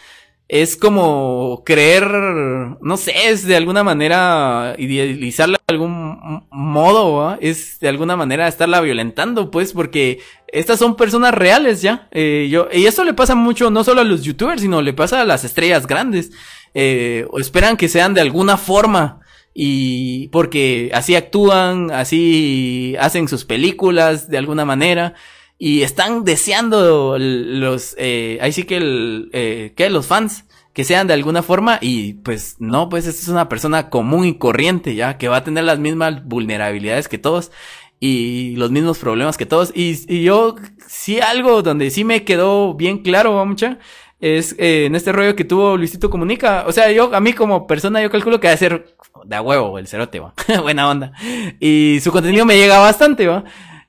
[0.50, 7.90] es como creer, no sé, es de alguna manera idealizarla de algún modo, es de
[7.90, 12.08] alguna manera estarla violentando, pues, porque estas son personas reales ya.
[12.12, 15.22] Eh, yo, y eso le pasa mucho no solo a los youtubers, sino le pasa
[15.22, 16.32] a las estrellas grandes.
[16.74, 19.22] Eh, o esperan que sean de alguna forma
[19.54, 25.16] y porque así actúan, así hacen sus películas de alguna manera
[25.58, 31.08] y están deseando los, eh, ahí sí que el, eh, que los fans que sean
[31.08, 35.18] de alguna forma y pues no, pues esta es una persona común y corriente ya,
[35.18, 37.52] que va a tener las mismas vulnerabilidades que todos
[38.00, 40.56] y los mismos problemas que todos y, y yo
[40.88, 43.80] sí algo donde sí me quedó bien claro, mucha,
[44.20, 46.66] es eh, en este rollo que tuvo Luisito Comunica.
[46.68, 49.42] O sea, yo, a mí como persona, yo calculo que va a ser de a
[49.42, 50.34] huevo el cerote, va.
[50.62, 51.12] Buena onda.
[51.60, 53.44] Y su contenido me llega bastante, va.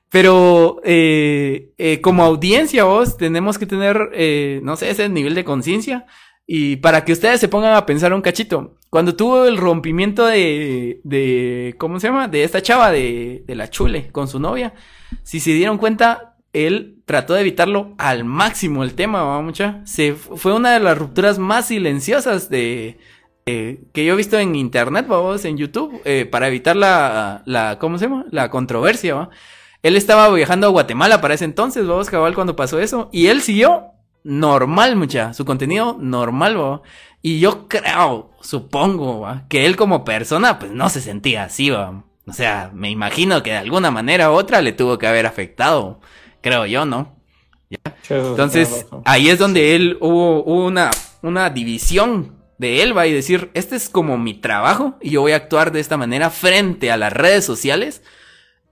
[0.09, 5.43] Pero eh, eh, como audiencia, vos tenemos que tener, eh, no sé, ese nivel de
[5.43, 6.07] conciencia.
[6.47, 10.99] Y para que ustedes se pongan a pensar un cachito, cuando tuvo el rompimiento de,
[11.03, 12.27] de ¿cómo se llama?
[12.27, 14.73] De esta chava de, de la chule con su novia,
[15.21, 19.85] si se dieron cuenta, él trató de evitarlo al máximo el tema, ¿va, mucha?
[19.85, 22.97] Se, fue una de las rupturas más silenciosas de,
[23.45, 28.05] que yo he visto en internet, vamos, en YouTube, para evitar la, la, ¿cómo se
[28.05, 28.25] llama?
[28.31, 29.29] La controversia, ¿va?
[29.81, 33.09] Él estaba viajando a Guatemala para ese entonces, vamos, cabal, cuando pasó eso.
[33.11, 33.93] Y él siguió
[34.23, 36.81] normal, mucha, su contenido normal, ¿va?
[37.21, 39.45] Y yo creo, supongo, ¿va?
[39.49, 42.03] que él como persona, pues no se sentía así, ¿va?
[42.25, 45.99] O sea, me imagino que de alguna manera u otra le tuvo que haber afectado,
[46.41, 47.17] creo yo, ¿no?
[48.09, 50.91] Entonces, ahí es donde él hubo, una,
[51.21, 55.31] una división de él, va y decir, este es como mi trabajo y yo voy
[55.31, 58.01] a actuar de esta manera frente a las redes sociales.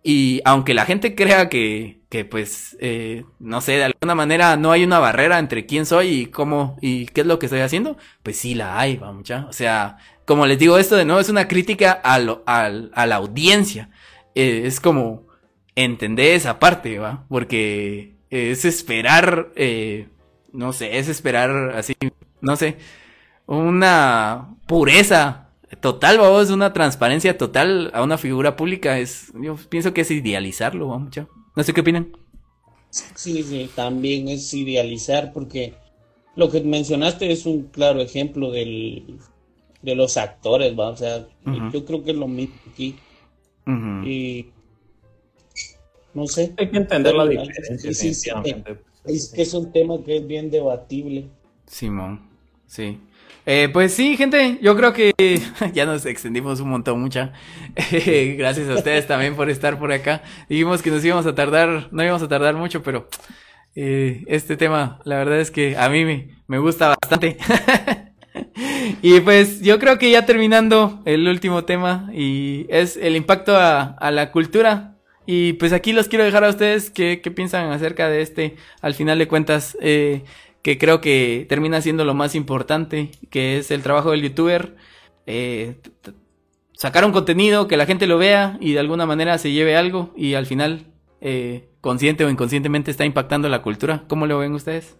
[0.10, 4.72] Y aunque la gente crea que, que pues, eh, no sé, de alguna manera no
[4.72, 7.98] hay una barrera entre quién soy y cómo y qué es lo que estoy haciendo,
[8.24, 9.46] pues sí la hay, va mucha.
[9.50, 13.16] O sea, como les digo esto de nuevo, es una crítica a, lo, a, la
[13.18, 13.90] audiencia.
[14.34, 15.28] Eh, es como
[15.76, 20.08] entender esa parte, va, porque es esperar, eh,
[20.54, 21.96] no sé, es esperar así,
[22.40, 22.78] no sé,
[23.46, 25.47] una pureza
[25.82, 29.00] total, vamos, una transparencia total a una figura pública.
[29.00, 31.16] Es, yo pienso que es idealizarlo, vamos,
[31.56, 32.16] No sé qué opinan.
[32.90, 35.74] Sí, sí, también es idealizar porque
[36.36, 39.18] lo que mencionaste es un claro ejemplo del,
[39.82, 40.90] de los actores, ¿va?
[40.90, 41.28] O sea,
[41.74, 42.96] yo creo que es lo mismo aquí.
[43.66, 44.48] Y
[46.14, 46.54] no sé.
[46.58, 47.94] Hay que entender la diferencia.
[47.94, 48.32] Sí, sí,
[49.06, 51.28] es que es un tema que es bien debatible.
[51.66, 52.30] Simón,
[52.66, 53.00] sí.
[53.50, 55.14] Eh, pues sí, gente, yo creo que
[55.74, 57.32] ya nos extendimos un montón, mucha.
[58.36, 60.22] gracias a ustedes también por estar por acá.
[60.50, 63.08] Dijimos que nos íbamos a tardar, no íbamos a tardar mucho, pero
[63.74, 67.38] eh, este tema, la verdad es que a mí me, me gusta bastante.
[69.02, 74.12] y pues yo creo que ya terminando el último tema y es el impacto a,
[74.12, 74.96] la cultura.
[75.26, 78.94] Y pues aquí los quiero dejar a ustedes qué, qué piensan acerca de este, al
[78.94, 79.78] final de cuentas.
[80.68, 84.76] Que creo que termina siendo lo más importante, que es el trabajo del youtuber.
[85.26, 85.78] Eh,
[86.74, 90.12] sacar un contenido, que la gente lo vea y de alguna manera se lleve algo
[90.18, 90.88] y al final,
[91.22, 94.04] eh, consciente o inconscientemente, está impactando la cultura.
[94.10, 94.98] ¿Cómo lo ven ustedes?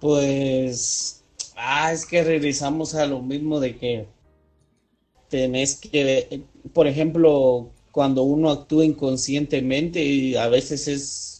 [0.00, 1.24] Pues,
[1.54, 4.08] ah, es que regresamos a lo mismo de que
[5.28, 11.33] tenés que, por ejemplo, cuando uno actúa inconscientemente, a veces es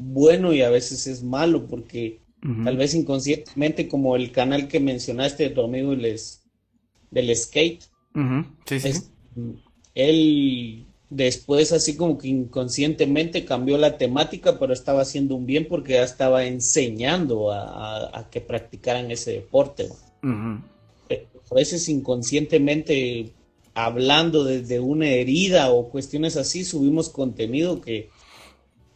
[0.00, 2.20] bueno y a veces es malo, porque
[2.64, 6.42] tal vez inconscientemente, como el canal que mencionaste de tu amigo les,
[7.10, 7.84] del skate,
[9.94, 15.94] él después así como que inconscientemente cambió la temática, pero estaba haciendo un bien porque
[15.94, 19.88] ya estaba enseñando a, que practicaran ese deporte.
[20.22, 23.32] A veces inconscientemente
[23.74, 28.08] hablando desde una herida o cuestiones así, subimos contenido que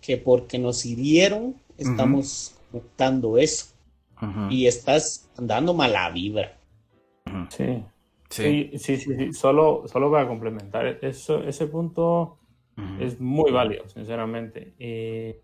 [0.04, 3.74] que porque nos hirieron estamos uh eso.
[4.50, 6.56] Y estás dando mala vibra.
[7.50, 7.82] Sí.
[8.30, 8.70] Sí.
[8.78, 8.96] sí.
[8.96, 12.38] sí, Solo, solo para complementar, eso, ese punto
[12.98, 14.74] es muy válido, sinceramente.
[14.78, 15.40] Eh,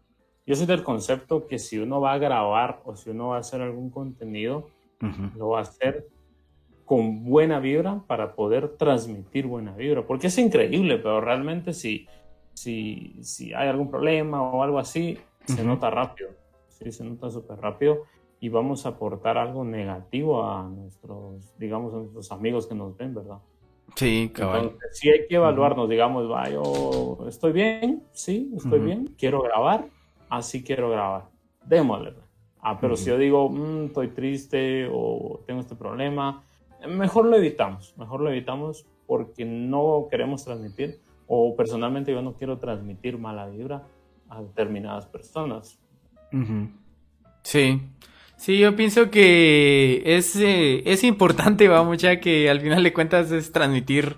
[0.46, 3.40] yo soy del concepto que si uno va a grabar o si uno va a
[3.40, 4.70] hacer algún contenido,
[5.36, 6.08] lo va a hacer
[6.84, 10.06] con buena vibra para poder transmitir buena vibra.
[10.06, 12.08] Porque es increíble, pero realmente si,
[12.60, 16.30] si, si hay algún problema o algo así, se nota rápido,
[16.68, 16.92] ¿sí?
[16.92, 18.02] se nota súper rápido
[18.39, 23.14] y vamos a aportar algo negativo a nuestros, digamos, a nuestros amigos que nos ven,
[23.14, 23.39] ¿verdad?
[23.97, 24.64] Sí, cabal.
[24.64, 29.86] Entonces, sí hay que evaluarnos, digamos, va, yo estoy bien, sí, estoy bien, quiero grabar,
[30.28, 31.24] así quiero grabar,
[31.64, 32.12] démosle.
[32.60, 36.44] Ah, pero si yo digo, mm, estoy triste o tengo este problema,
[36.86, 41.00] mejor lo evitamos, mejor lo evitamos porque no queremos transmitir
[41.33, 43.84] o personalmente yo no quiero transmitir mala vibra
[44.28, 45.78] a determinadas personas.
[47.44, 47.81] Sí.
[48.36, 53.31] Sí, yo pienso que es, eh, es importante, va, mucha, que al final de cuentas
[53.31, 54.17] es transmitir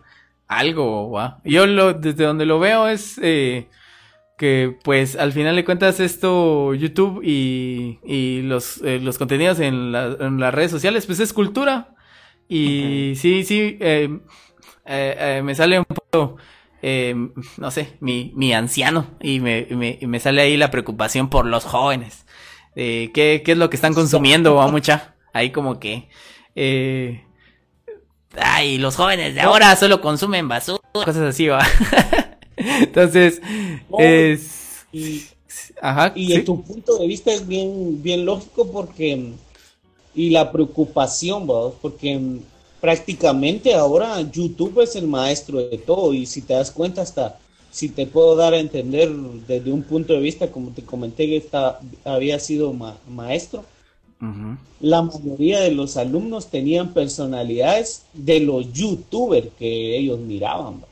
[0.48, 1.40] algo, va.
[1.44, 3.68] Yo lo, desde donde lo veo es eh,
[4.38, 9.94] que, pues, al final de cuentas esto, YouTube y, y los, eh, los contenidos en,
[9.94, 11.94] en, las redes sociales, pues es cultura.
[12.48, 13.76] Y sí, sí,
[14.86, 16.38] me sale un poco
[16.82, 17.14] eh,
[17.58, 21.64] no sé, mi, mi anciano y me, me, me, sale ahí la preocupación por los
[21.64, 22.26] jóvenes.
[22.74, 25.14] Eh, ¿qué, ¿Qué es lo que están consumiendo, va mucha?
[25.32, 26.08] Ahí como que...
[26.56, 27.24] Eh,
[28.36, 31.64] ay, los jóvenes de ahora solo consumen basura, cosas así, va.
[32.56, 33.40] Entonces,
[33.98, 34.86] es...
[34.92, 35.22] Y,
[35.80, 39.32] Ajá, y de tu punto de vista es bien, bien lógico porque...
[40.14, 42.20] Y la preocupación, va, porque
[42.82, 47.38] prácticamente ahora YouTube es el maestro de todo y si te das cuenta hasta
[47.70, 49.08] si te puedo dar a entender
[49.46, 52.74] desde un punto de vista como te comenté que está, había sido
[53.08, 53.64] maestro
[54.80, 60.84] la mayoría de los alumnos tenían personalidades de los youtubers que ellos miraban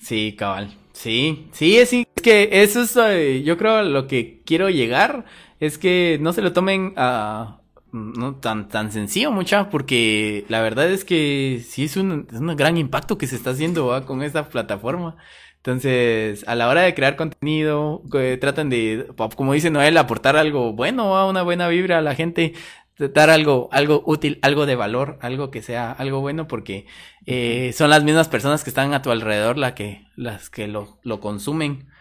[0.00, 0.72] sí cabal.
[0.92, 1.90] Sí sí es,
[2.22, 5.24] que eso es, eh, yo creo, lo que quiero llegar,
[5.58, 7.61] es que no se lo tomen a,
[7.92, 12.56] no tan, tan sencillo, mucha, porque la verdad es que sí es un, es un
[12.56, 15.16] gran impacto que se está haciendo con esta plataforma.
[15.58, 18.02] Entonces, a la hora de crear contenido,
[18.40, 19.06] tratan de,
[19.36, 22.54] como dice Noel, aportar algo bueno, a una buena vibra a la gente,
[22.98, 26.86] dar algo, algo útil, algo de valor, algo que sea algo bueno, porque
[27.26, 30.98] eh, son las mismas personas que están a tu alrededor la que, las que lo,
[31.04, 31.91] lo consumen.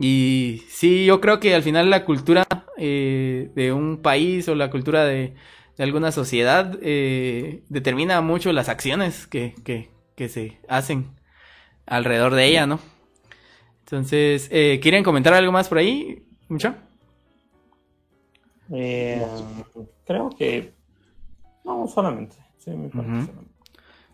[0.00, 2.46] Y sí, yo creo que al final la cultura
[2.76, 5.34] eh, de un país o la cultura de,
[5.78, 11.10] alguna sociedad eh, determina mucho las acciones que, que, que, se hacen
[11.86, 12.80] alrededor de ella, ¿no?
[13.80, 16.74] Entonces, eh, ¿quieren comentar algo más por ahí, mucho?
[18.68, 20.74] creo que
[21.64, 22.36] no, solamente.
[22.58, 23.32] Sí, me parece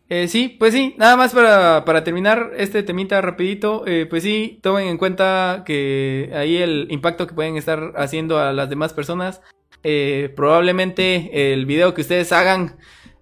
[0.09, 4.59] eh, sí, pues sí, nada más para, para terminar este temita rapidito, eh, pues sí,
[4.63, 9.41] tomen en cuenta que ahí el impacto que pueden estar haciendo a las demás personas,
[9.83, 12.77] eh, probablemente el video que ustedes hagan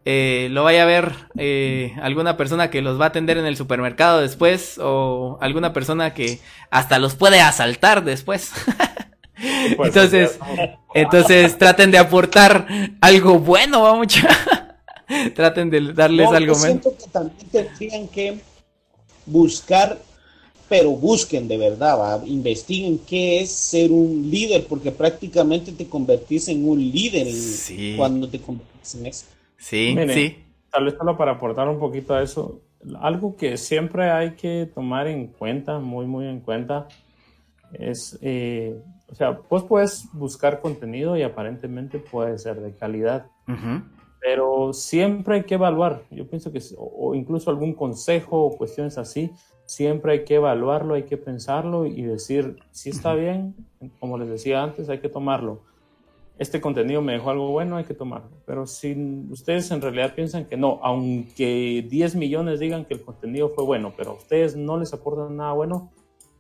[0.05, 3.57] eh, lo vaya a ver eh, alguna persona que los va a atender en el
[3.57, 8.51] supermercado después o alguna persona que hasta los puede asaltar después.
[9.37, 10.41] entonces,
[10.95, 12.67] entonces traten de aportar
[13.01, 14.09] algo bueno, vamos.
[15.35, 16.63] Traten de darles algo más.
[16.63, 18.39] Siento que también tendrían que
[19.27, 19.99] buscar,
[20.69, 22.27] pero busquen de verdad, ¿va?
[22.27, 27.29] investiguen qué es ser un líder, porque prácticamente te convertís en un líder
[27.97, 29.27] cuando te convertís en eso.
[29.59, 30.39] Sí, sí.
[30.71, 32.63] Tal vez solo para aportar un poquito a eso,
[33.01, 36.89] algo que siempre hay que tomar en cuenta, muy, muy en cuenta,
[37.75, 38.75] es, eh,
[39.09, 43.27] o sea, pues puedes buscar contenido y aparentemente puede ser de calidad.
[44.23, 46.05] Pero siempre hay que evaluar.
[46.11, 49.33] Yo pienso que, o incluso algún consejo o cuestiones así,
[49.67, 53.55] siempre hay que evaluarlo, hay que pensarlo y decir, si está bien,
[53.99, 55.63] como les decía antes, hay que tomarlo.
[56.39, 58.31] Este contenido me dejó algo bueno, hay que tomarlo.
[58.47, 58.95] Pero si
[59.31, 63.93] ustedes en realidad piensan que no, aunque 10 millones digan que el contenido fue bueno,
[63.97, 65.91] pero a ustedes no les aportan nada bueno,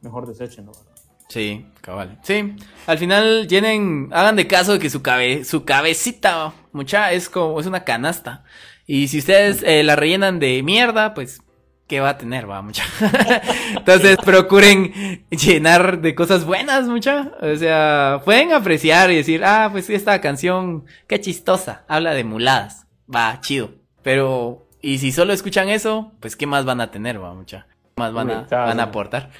[0.00, 0.72] mejor deséchenlo.
[0.72, 0.91] ¿verdad?
[1.32, 2.18] Sí, cabal.
[2.22, 7.30] Sí, al final tienen, hagan de caso de que su cabe, su cabecita, mucha, es
[7.30, 8.44] como, es una canasta.
[8.86, 11.40] Y si ustedes eh, la rellenan de mierda, pues,
[11.88, 12.84] ¿qué va a tener, va, mucha?
[13.78, 17.32] Entonces, procuren llenar de cosas buenas, mucha.
[17.40, 22.86] O sea, pueden apreciar y decir, ah, pues esta canción, qué chistosa, habla de muladas.
[23.08, 23.70] Va, chido.
[24.02, 27.68] Pero, y si solo escuchan eso, pues, ¿qué más van a tener, va, mucha?
[27.96, 29.30] Más van a, van a aportar.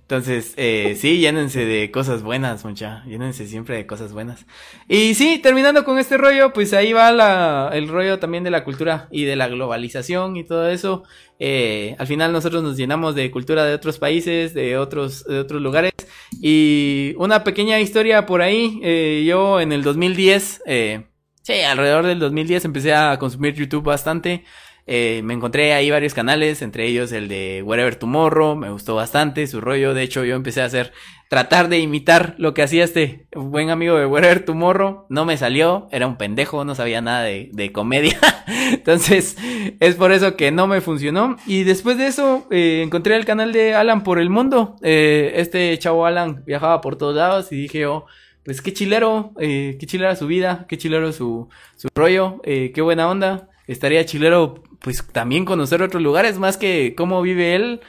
[0.00, 3.04] Entonces, eh, sí, llénense de cosas buenas, mucha.
[3.04, 4.46] Llénense siempre de cosas buenas.
[4.88, 8.64] Y sí, terminando con este rollo, pues ahí va la, el rollo también de la
[8.64, 11.04] cultura y de la globalización y todo eso.
[11.38, 15.60] Eh, al final nosotros nos llenamos de cultura de otros países, de otros, de otros
[15.60, 15.92] lugares.
[16.40, 21.04] Y una pequeña historia por ahí, eh, yo en el 2010, eh,
[21.42, 24.44] sí, alrededor del 2010 empecé a consumir YouTube bastante.
[24.90, 29.46] Eh, me encontré ahí varios canales, entre ellos el de Wherever Tomorrow, me gustó bastante
[29.46, 30.94] su rollo, de hecho yo empecé a hacer,
[31.28, 35.88] tratar de imitar lo que hacía este buen amigo de Wherever Tomorrow, no me salió,
[35.92, 38.18] era un pendejo, no sabía nada de, de comedia,
[38.72, 39.36] entonces
[39.78, 43.52] es por eso que no me funcionó, y después de eso eh, encontré el canal
[43.52, 47.80] de Alan por el mundo, eh, este chavo Alan viajaba por todos lados y dije
[47.80, 48.06] yo,
[48.48, 52.80] pues qué chilero, eh, qué chilera su vida, qué chilero su, su rollo, eh, qué
[52.80, 57.80] buena onda, estaría chilero pues también conocer otros lugares más que cómo vive él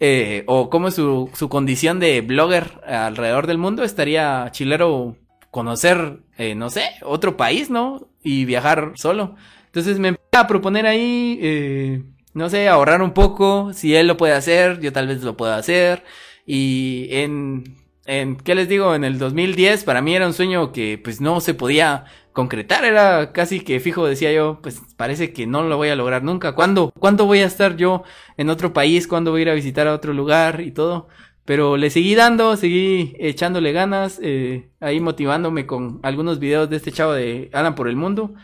[0.00, 5.16] eh, o cómo su, su condición de blogger alrededor del mundo, estaría chilero
[5.50, 8.08] conocer, eh, no sé, otro país, ¿no?
[8.22, 9.34] Y viajar solo.
[9.66, 12.02] Entonces me empecé a proponer ahí, eh,
[12.34, 15.56] no sé, ahorrar un poco, si él lo puede hacer, yo tal vez lo pueda
[15.56, 16.04] hacer.
[16.46, 17.76] Y en,
[18.06, 18.94] en, ¿qué les digo?
[18.94, 22.04] En el 2010 para mí era un sueño que pues no se podía
[22.38, 26.22] concretar, era casi que fijo, decía yo, pues parece que no lo voy a lograr
[26.22, 26.54] nunca.
[26.54, 28.04] ¿Cuándo, ¿Cuándo voy a estar yo
[28.36, 29.08] en otro país?
[29.08, 31.08] ¿Cuándo voy a ir a visitar a otro lugar y todo?
[31.44, 36.92] Pero le seguí dando, seguí echándole ganas, eh, ahí motivándome con algunos videos de este
[36.92, 38.34] chavo de Alan por el Mundo.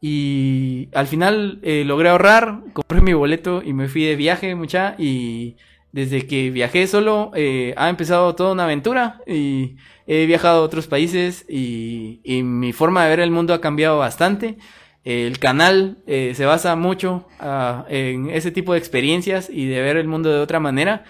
[0.00, 4.96] Y al final eh, logré ahorrar, compré mi boleto y me fui de viaje mucha.
[4.98, 5.56] Y
[5.92, 9.20] desde que viajé solo eh, ha empezado toda una aventura.
[9.28, 9.76] Y
[10.08, 14.56] he viajado a otros países y, mi forma de ver el mundo ha cambiado bastante.
[15.04, 19.98] El canal eh, se basa mucho ah, en ese tipo de experiencias y de ver
[19.98, 21.04] el mundo de otra manera.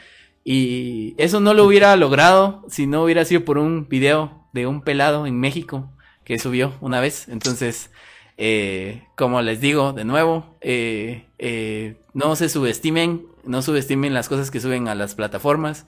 [0.44, 4.82] Y eso no lo hubiera logrado si no hubiera sido por un video de un
[4.82, 5.92] pelado en México
[6.24, 7.28] que subió una vez.
[7.28, 7.92] Entonces,
[8.36, 14.60] eh, como les digo de nuevo, eh, no se subestimen, no subestimen las cosas que
[14.60, 15.86] suben a las plataformas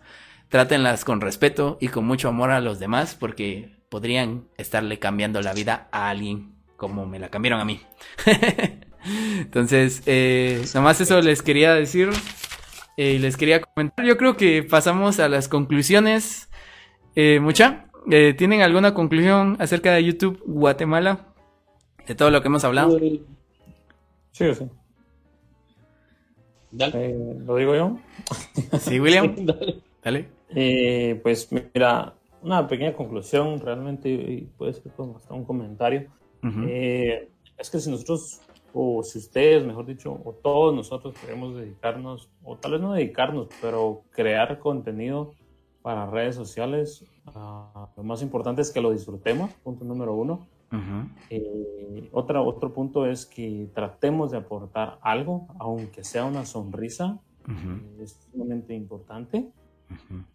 [0.50, 5.54] trátenlas con respeto y con mucho amor a los demás porque podrían estarle cambiando la
[5.54, 7.80] vida a alguien como me la cambiaron a mí.
[9.38, 12.10] Entonces, eh, nomás eso les quería decir.
[12.96, 14.04] y les quería comentar.
[14.04, 16.50] Yo creo que pasamos a las conclusiones.
[17.14, 21.26] Eh, mucha, eh, ¿tienen alguna conclusión acerca de YouTube Guatemala?
[22.06, 22.98] De todo lo que hemos hablado.
[24.32, 24.68] Sí, sí.
[26.70, 27.10] Dale.
[27.10, 27.98] Eh, ¿Lo digo yo?
[28.78, 29.34] Sí, William.
[30.02, 30.39] Dale.
[30.54, 36.08] Eh, pues mira, una pequeña conclusión, realmente puede ser como hasta un comentario.
[36.42, 38.40] Eh, es que si nosotros,
[38.72, 43.48] o si ustedes, mejor dicho, o todos nosotros queremos dedicarnos, o tal vez no dedicarnos,
[43.60, 45.34] pero crear contenido
[45.82, 50.46] para redes sociales, ah, lo más importante es que lo disfrutemos, punto número uno.
[51.30, 57.18] Eh, otra, otro punto es que tratemos de aportar algo, aunque sea una sonrisa,
[57.98, 59.50] es sumamente importante.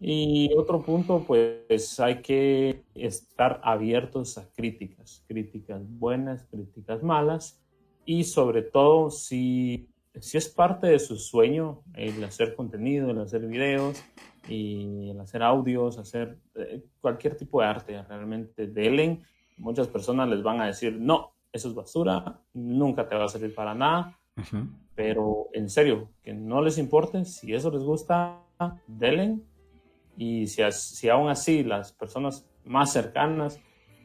[0.00, 7.60] Y otro punto, pues hay que estar abiertos a críticas, críticas buenas, críticas malas,
[8.04, 9.88] y sobre todo si,
[10.20, 14.02] si es parte de su sueño el hacer contenido, el hacer videos
[14.48, 19.22] y el hacer audios, hacer eh, cualquier tipo de arte, realmente delen.
[19.58, 23.54] Muchas personas les van a decir, no, eso es basura, nunca te va a servir
[23.54, 24.16] para nada,
[24.94, 28.45] pero en serio, que no les importe, si eso les gusta,
[28.86, 29.44] delen
[30.16, 33.60] y si, si aún así las personas más cercanas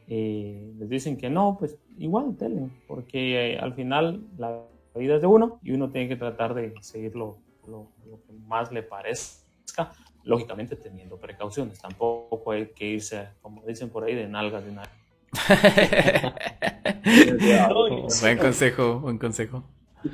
[0.08, 4.62] eh, les dicen que no, pues igual telen, porque eh, al final la
[4.94, 7.88] vida es de uno y uno tiene que tratar de seguir lo, lo,
[8.26, 9.92] que más le parezca,
[10.24, 11.80] lógicamente teniendo precauciones.
[11.80, 14.90] Tampoco hay que irse, como dicen por ahí, de nalgas de nada.
[18.20, 19.64] buen consejo, buen consejo.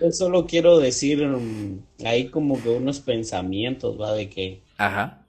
[0.00, 4.12] Yo solo quiero decir um, ahí como que unos pensamientos, ¿va?
[4.12, 5.26] De que Ajá.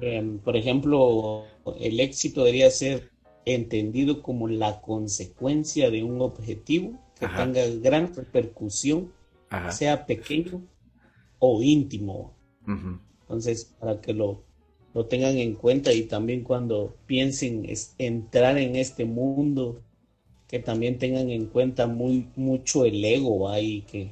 [0.00, 1.44] Em, por ejemplo,
[1.78, 3.10] el éxito debería ser
[3.44, 9.12] entendido como la consecuencia de un objetivo que tenga gran repercusión,
[9.70, 10.62] sea pequeño
[11.38, 12.32] o íntimo.
[13.22, 14.42] Entonces, para que lo,
[14.94, 17.66] lo tengan en cuenta y también cuando piensen
[17.98, 19.82] entrar en este mundo,
[20.50, 24.10] que también tengan en cuenta muy mucho el ego ahí, que,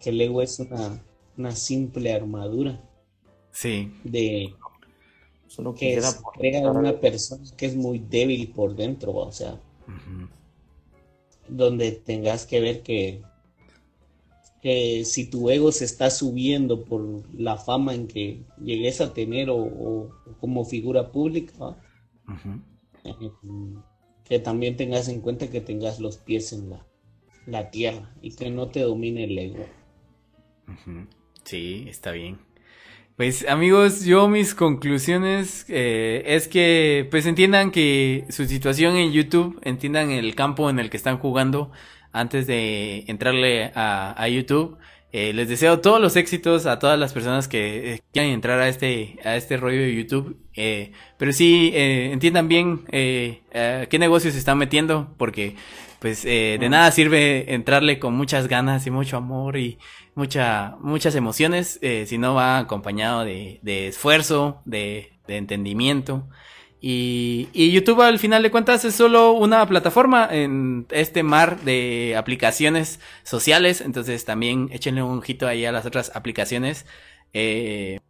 [0.00, 1.00] que el ego es una,
[1.38, 2.80] una simple armadura.
[3.52, 3.92] Sí.
[4.02, 4.52] De,
[5.46, 9.60] Solo que es, crea una persona que es muy débil por dentro, o sea,
[11.48, 13.22] donde tengas que ver que,
[14.60, 19.48] que si tu ego se está subiendo por la fama en que llegues a tener
[19.48, 20.10] o,
[20.40, 21.76] como figura pública,
[23.04, 23.30] eh,
[24.30, 26.86] que también tengas en cuenta que tengas los pies en la,
[27.46, 29.66] la tierra y que no te domine el ego.
[31.42, 32.38] Sí, está bien.
[33.16, 39.58] Pues amigos, yo mis conclusiones eh, es que pues entiendan que su situación en YouTube,
[39.62, 41.72] entiendan el campo en el que están jugando
[42.12, 44.78] antes de entrarle a, YouTube.
[45.12, 48.68] Eh, les deseo todos los éxitos a todas las personas que eh, quieran entrar a
[48.68, 50.36] este, a este rollo de YouTube.
[51.18, 55.56] pero sí, entiendan bien qué negocios se están metiendo, porque
[55.98, 59.78] pues de nada sirve entrarle con muchas ganas y mucho amor y
[60.14, 66.28] mucha, muchas emociones, eh, si no va acompañado de, esfuerzo, de, entendimiento.
[66.80, 73.00] Y, YouTube al final de cuentas es solo una plataforma en este mar de aplicaciones
[73.22, 73.80] sociales.
[73.80, 76.86] Entonces también échenle un ojito ahí a las otras aplicaciones.
[77.32, 78.00] Eh,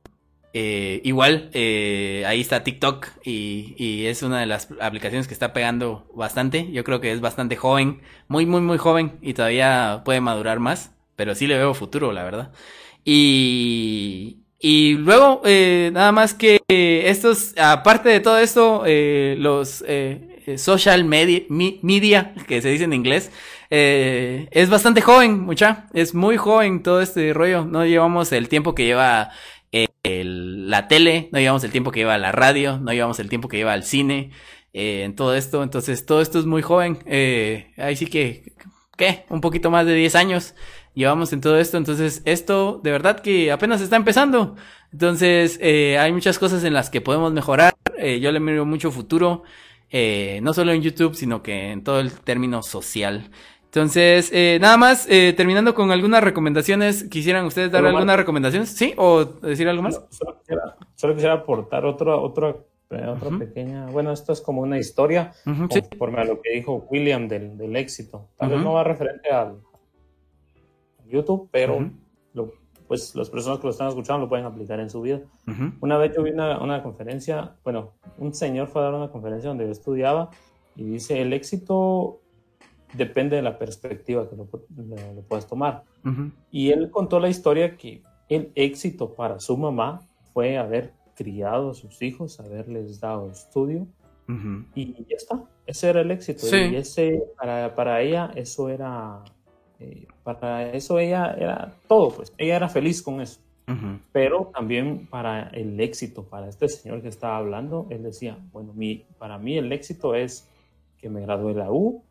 [0.52, 6.08] eh, igual, ahí está TikTok y, y, es una de las aplicaciones que está pegando
[6.14, 6.70] bastante.
[6.72, 10.92] Yo creo que es bastante joven, muy, muy, muy joven y todavía puede madurar más
[11.20, 12.50] pero sí le veo futuro, la verdad.
[13.04, 20.56] Y, y luego, eh, nada más que estos, aparte de todo esto, eh, los eh,
[20.58, 23.30] social media, media, que se dice en inglés,
[23.70, 27.64] es bastante joven, mucha, es muy joven todo este rollo.
[27.64, 29.30] No llevamos el tiempo que lleva
[29.72, 33.56] la tele, no llevamos el tiempo que lleva la radio, no llevamos el tiempo que
[33.56, 34.30] lleva el cine,
[34.74, 35.62] en todo esto.
[35.62, 36.98] Entonces, todo esto es muy joven.
[37.78, 38.52] ahí sí que,
[38.98, 39.24] ¿qué?
[39.30, 40.54] Un poquito más de 10 años
[40.94, 41.76] llevamos en todo esto.
[41.76, 44.56] Entonces, esto de verdad que apenas está empezando.
[44.92, 47.74] Entonces, eh, hay muchas cosas en las que podemos mejorar.
[47.98, 49.42] Eh, yo le miro mucho futuro,
[49.90, 53.30] eh, no solo en YouTube, sino que en todo el término social.
[53.64, 58.66] Entonces, nada más, terminando con algunas recomendaciones, ¿quisieran ustedes dar alguna recomendación?
[58.66, 58.94] ¿Sí?
[58.96, 60.02] ¿O decir algo más?
[60.96, 62.48] solo, quisiera, aportar otra, otra,
[62.88, 67.56] otra pequeña, bueno, esto es como una historia, conforme a lo que dijo William del,
[67.56, 68.30] del éxito.
[68.36, 69.60] Tal vez no va referente al,
[71.10, 71.90] YouTube, pero
[72.88, 75.20] pues las personas que lo están escuchando lo pueden aplicar en su vida.
[75.80, 79.48] Una vez yo vi una, una, conferencia, bueno, un señor fue a dar una conferencia
[79.48, 80.30] donde yo estudiaba
[80.74, 82.20] y dice, el éxito
[82.94, 85.84] depende de la perspectiva que lo, lo, puedas tomar.
[86.50, 90.00] Y él contó la historia que el éxito para su mamá
[90.32, 93.86] fue haber criado a sus hijos, haberles dado estudio
[94.74, 95.44] y ya está.
[95.66, 96.46] Ese era el éxito.
[96.56, 99.22] Y ese, para, para, ella, eso era.
[99.80, 102.32] Eh, para eso ella era todo, pues.
[102.38, 103.40] Ella era feliz con eso.
[104.10, 109.04] Pero también para el éxito, para este señor que estaba hablando, él decía: Bueno, mi,
[109.16, 110.48] para mí el éxito es
[110.98, 112.02] que me gradué de la U,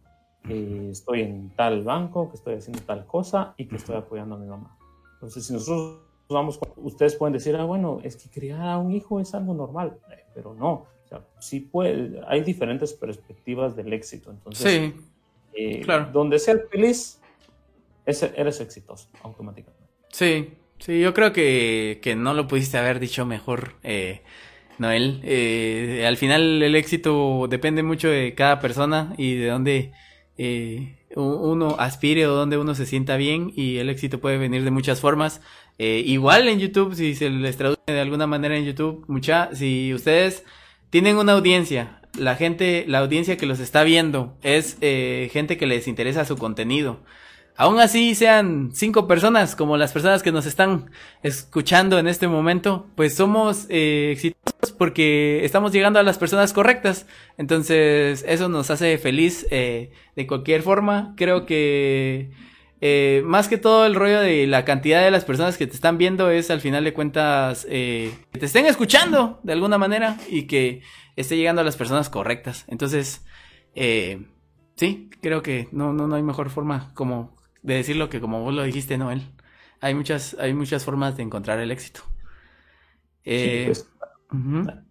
[0.47, 4.37] que estoy en tal banco, que estoy haciendo tal cosa y que estoy apoyando a
[4.37, 4.77] mi mamá.
[5.15, 5.99] Entonces, si nosotros
[6.29, 9.97] vamos, ustedes pueden decir, ah, bueno, es que criar a un hijo es algo normal,
[10.13, 10.85] eh, pero no
[11.39, 14.31] sí puede, hay diferentes perspectivas del éxito.
[14.31, 14.93] Entonces, sí,
[15.53, 16.09] eh, claro.
[16.11, 17.18] donde seas feliz,
[18.35, 19.83] eres exitoso automáticamente.
[20.11, 24.21] Sí, sí, yo creo que, que no lo pudiste haber dicho mejor, eh,
[24.77, 25.21] Noel.
[25.23, 29.91] Eh, al final el éxito depende mucho de cada persona y de dónde
[31.15, 35.01] uno aspire o dónde uno se sienta bien y el éxito puede venir de muchas
[35.01, 35.41] formas.
[35.77, 40.43] igual en YouTube, si se les traduce de alguna manera en YouTube, mucha, si ustedes
[40.89, 42.01] tienen una audiencia.
[42.17, 46.37] La gente, la audiencia que los está viendo es eh, gente que les interesa su
[46.37, 46.99] contenido.
[47.59, 50.91] Aún así sean cinco personas como las personas que nos están
[51.23, 57.05] escuchando en este momento, pues somos eh, exitosos porque estamos llegando a las personas correctas.
[57.37, 61.13] Entonces eso nos hace feliz eh, de cualquier forma.
[61.17, 62.31] Creo que
[62.79, 65.97] eh, más que todo el rollo de la cantidad de las personas que te están
[65.97, 70.43] viendo es al final de cuentas eh, que te estén escuchando de alguna manera y
[70.43, 70.81] que
[71.17, 72.63] esté llegando a las personas correctas.
[72.69, 73.25] Entonces,
[73.75, 74.27] eh,
[74.77, 78.53] sí, creo que no, no, no hay mejor forma como de decirlo que como vos
[78.53, 79.23] lo dijiste, Noel.
[79.81, 82.01] Hay muchas, hay muchas formas de encontrar el éxito.
[83.23, 83.87] Pues,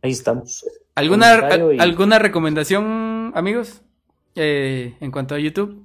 [0.03, 0.65] ahí estamos.
[0.95, 1.35] ¿Alguna,
[1.79, 3.83] ¿Alguna recomendación, amigos?
[4.41, 5.85] en cuanto a YouTube.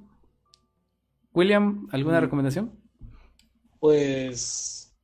[1.32, 2.22] William, ¿alguna mm.
[2.22, 2.72] recomendación?
[3.80, 4.94] Pues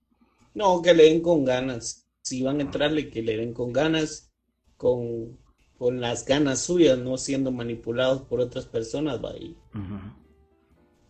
[0.55, 2.07] no, que le den con ganas.
[2.23, 4.33] Si van a entrarle, que le den con ganas,
[4.76, 5.36] con,
[5.76, 9.57] con las ganas suyas, no siendo manipulados por otras personas, va Y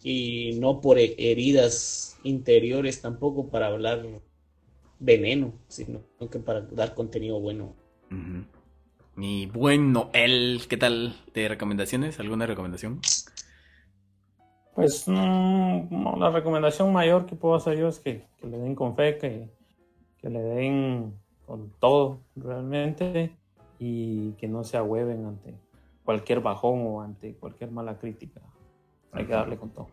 [0.02, 4.04] no por heridas interiores tampoco para hablar
[4.98, 7.74] veneno, sino que para dar contenido bueno.
[9.16, 12.20] Mi buen Noel, ¿qué tal de recomendaciones?
[12.20, 13.00] ¿Alguna recomendación?
[14.74, 19.18] Pues mm, la recomendación mayor que puedo hacer yo es que, le den con fe,
[19.18, 19.50] que,
[20.28, 21.14] le den
[21.44, 23.36] con todo realmente
[23.78, 25.54] y que no se ahueven ante
[26.04, 28.40] cualquier bajón o ante cualquier mala crítica.
[29.12, 29.88] Hay que darle con todo.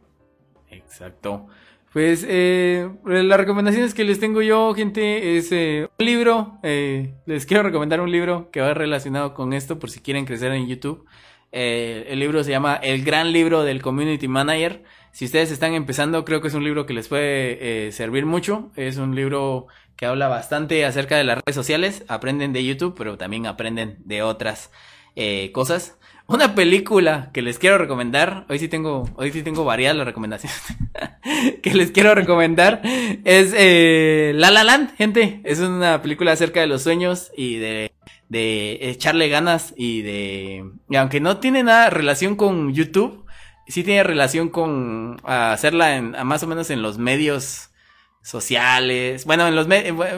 [0.70, 1.48] Exacto.
[1.94, 6.60] Pues eh, las recomendaciones que les tengo yo, gente, es eh, un libro.
[6.62, 10.52] Eh, les quiero recomendar un libro que va relacionado con esto por si quieren crecer
[10.52, 11.06] en YouTube.
[11.52, 14.84] Eh, el libro se llama El gran libro del Community Manager.
[15.12, 18.70] Si ustedes están empezando, creo que es un libro que les puede servir mucho.
[18.76, 19.66] Es un libro
[19.96, 22.04] que habla bastante acerca de las redes sociales.
[22.10, 24.72] Aprenden de YouTube, pero también aprenden de otras
[25.52, 25.98] cosas.
[26.28, 30.62] Una película que les quiero recomendar, hoy sí tengo, hoy sí tengo variadas las recomendaciones
[31.64, 32.82] que les quiero recomendar,
[33.24, 33.54] es
[34.36, 35.42] La La Land, gente.
[35.44, 37.92] Es una película acerca de los sueños y de
[38.30, 40.72] de echarle ganas y de...
[40.90, 43.26] Y aunque no tiene nada relación con YouTube,
[43.68, 47.72] sí tiene relación con hacerla en, más o menos en los medios
[48.22, 49.26] sociales.
[49.26, 49.68] Bueno, en los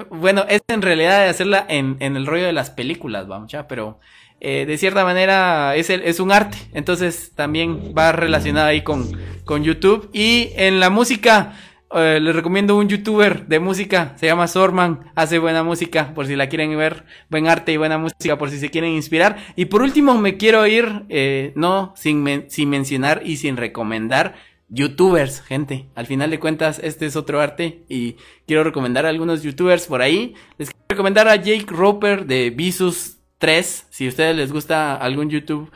[0.10, 4.00] bueno, es en realidad hacerla en, en el rollo de las películas, vamos ya, pero
[4.42, 6.58] eh, de cierta manera es, el, es un arte.
[6.74, 9.12] Entonces también va relacionada ahí con,
[9.46, 10.10] con YouTube.
[10.14, 11.54] Y en la música,
[11.96, 16.36] eh, les recomiendo un youtuber de música, se llama Sorman, hace buena música por si
[16.36, 19.38] la quieren ver, buen arte y buena música por si se quieren inspirar.
[19.56, 24.36] Y por último me quiero ir, eh, no sin, sin mencionar y sin recomendar
[24.70, 25.88] youtubers, gente.
[25.96, 30.02] Al final de cuentas, este es otro arte y quiero recomendar a algunos youtubers por
[30.02, 30.36] ahí.
[30.60, 35.30] Les quiero recomendar a Jake Roper de Visus 3, si a ustedes les gusta algún
[35.30, 35.72] YouTube,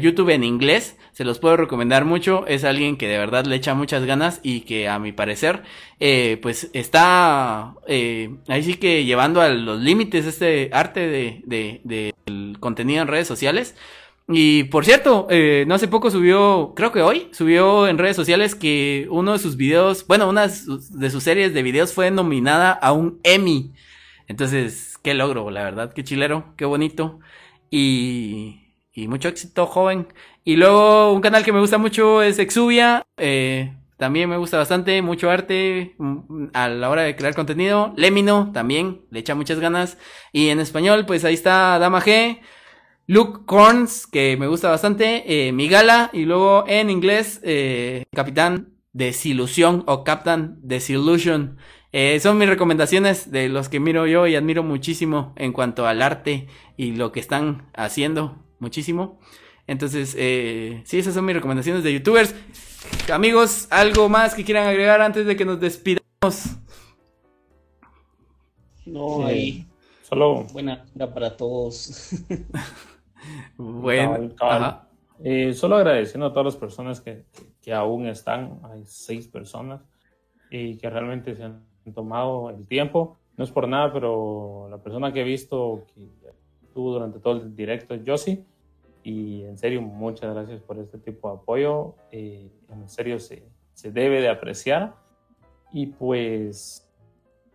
[0.00, 2.46] YouTube en inglés, se los puedo recomendar mucho.
[2.46, 5.62] Es alguien que de verdad le echa muchas ganas y que a mi parecer,
[5.98, 12.14] eh, pues está eh, ahí sí que llevando a los límites este arte de, de,
[12.26, 13.74] del contenido en redes sociales.
[14.28, 18.54] Y por cierto, eh, no hace poco subió, creo que hoy, subió en redes sociales
[18.54, 22.92] que uno de sus videos, bueno, una de sus series de videos fue nominada a
[22.92, 23.72] un Emmy.
[24.28, 27.20] Entonces, qué logro, la verdad, qué chilero, qué bonito.
[27.70, 30.08] Y, y mucho éxito, joven.
[30.42, 33.06] Y luego un canal que me gusta mucho es Exuvia.
[33.16, 37.92] Eh, también me gusta bastante, mucho arte mm, a la hora de crear contenido.
[37.96, 39.96] Lemino también, le echa muchas ganas.
[40.32, 42.40] Y en español, pues ahí está Dama G.
[43.06, 49.84] Luke Corns, que me gusta bastante, eh, Migala, y luego en inglés, eh, Capitán Desilusión
[49.86, 51.58] o Captain Desillusion.
[51.98, 56.02] Eh, son mis recomendaciones de los que miro yo y admiro muchísimo en cuanto al
[56.02, 59.18] arte y lo que están haciendo, muchísimo.
[59.66, 62.34] Entonces, eh, sí, esas son mis recomendaciones de youtubers.
[63.10, 66.58] Amigos, ¿algo más que quieran agregar antes de que nos despidamos?
[68.84, 69.66] No, ahí.
[70.02, 70.44] Solo.
[70.52, 72.10] Buena vida para todos.
[73.56, 74.34] bueno,
[75.24, 77.24] eh, solo agradeciendo a todas las personas que,
[77.62, 78.60] que, aún están.
[78.64, 79.80] Hay seis personas
[80.50, 83.16] y que realmente se han tomado el tiempo.
[83.36, 86.08] No es por nada, pero la persona que he visto que
[86.62, 88.44] estuvo durante todo el directo es Josie
[89.06, 91.94] y en serio, muchas gracias por este tipo de apoyo.
[92.10, 94.96] Eh, en serio, se, se debe de apreciar.
[95.72, 96.90] Y pues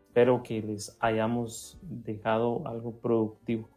[0.07, 3.67] espero que les hayamos dejado algo productivo.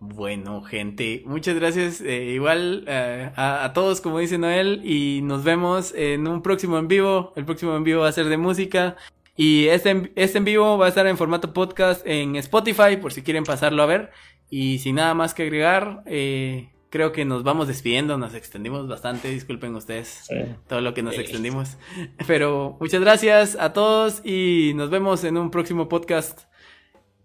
[0.00, 5.44] Bueno, gente, muchas gracias eh, igual eh, a, a, todos, como dice Noel, y nos
[5.44, 7.34] vemos en un próximo en vivo.
[7.36, 8.96] El próximo en vivo va a ser de música.
[9.36, 13.22] Y este, este en vivo va a estar en formato podcast en Spotify, por si
[13.22, 14.10] quieren pasarlo a ver.
[14.48, 19.28] Y sin nada más que agregar, eh, creo que nos vamos despidiendo, nos extendimos bastante,
[19.28, 20.28] disculpen ustedes
[20.68, 21.76] todo lo que nos extendimos.
[22.28, 26.42] Pero muchas gracias a todos y nos vemos en un próximo podcast.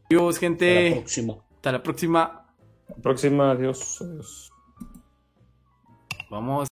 [0.09, 0.87] Adiós, gente.
[0.87, 1.33] Hasta la próxima.
[1.55, 2.45] Hasta la próxima.
[2.87, 4.01] La próxima, adiós.
[4.01, 4.51] adiós.
[6.31, 6.67] Vamos.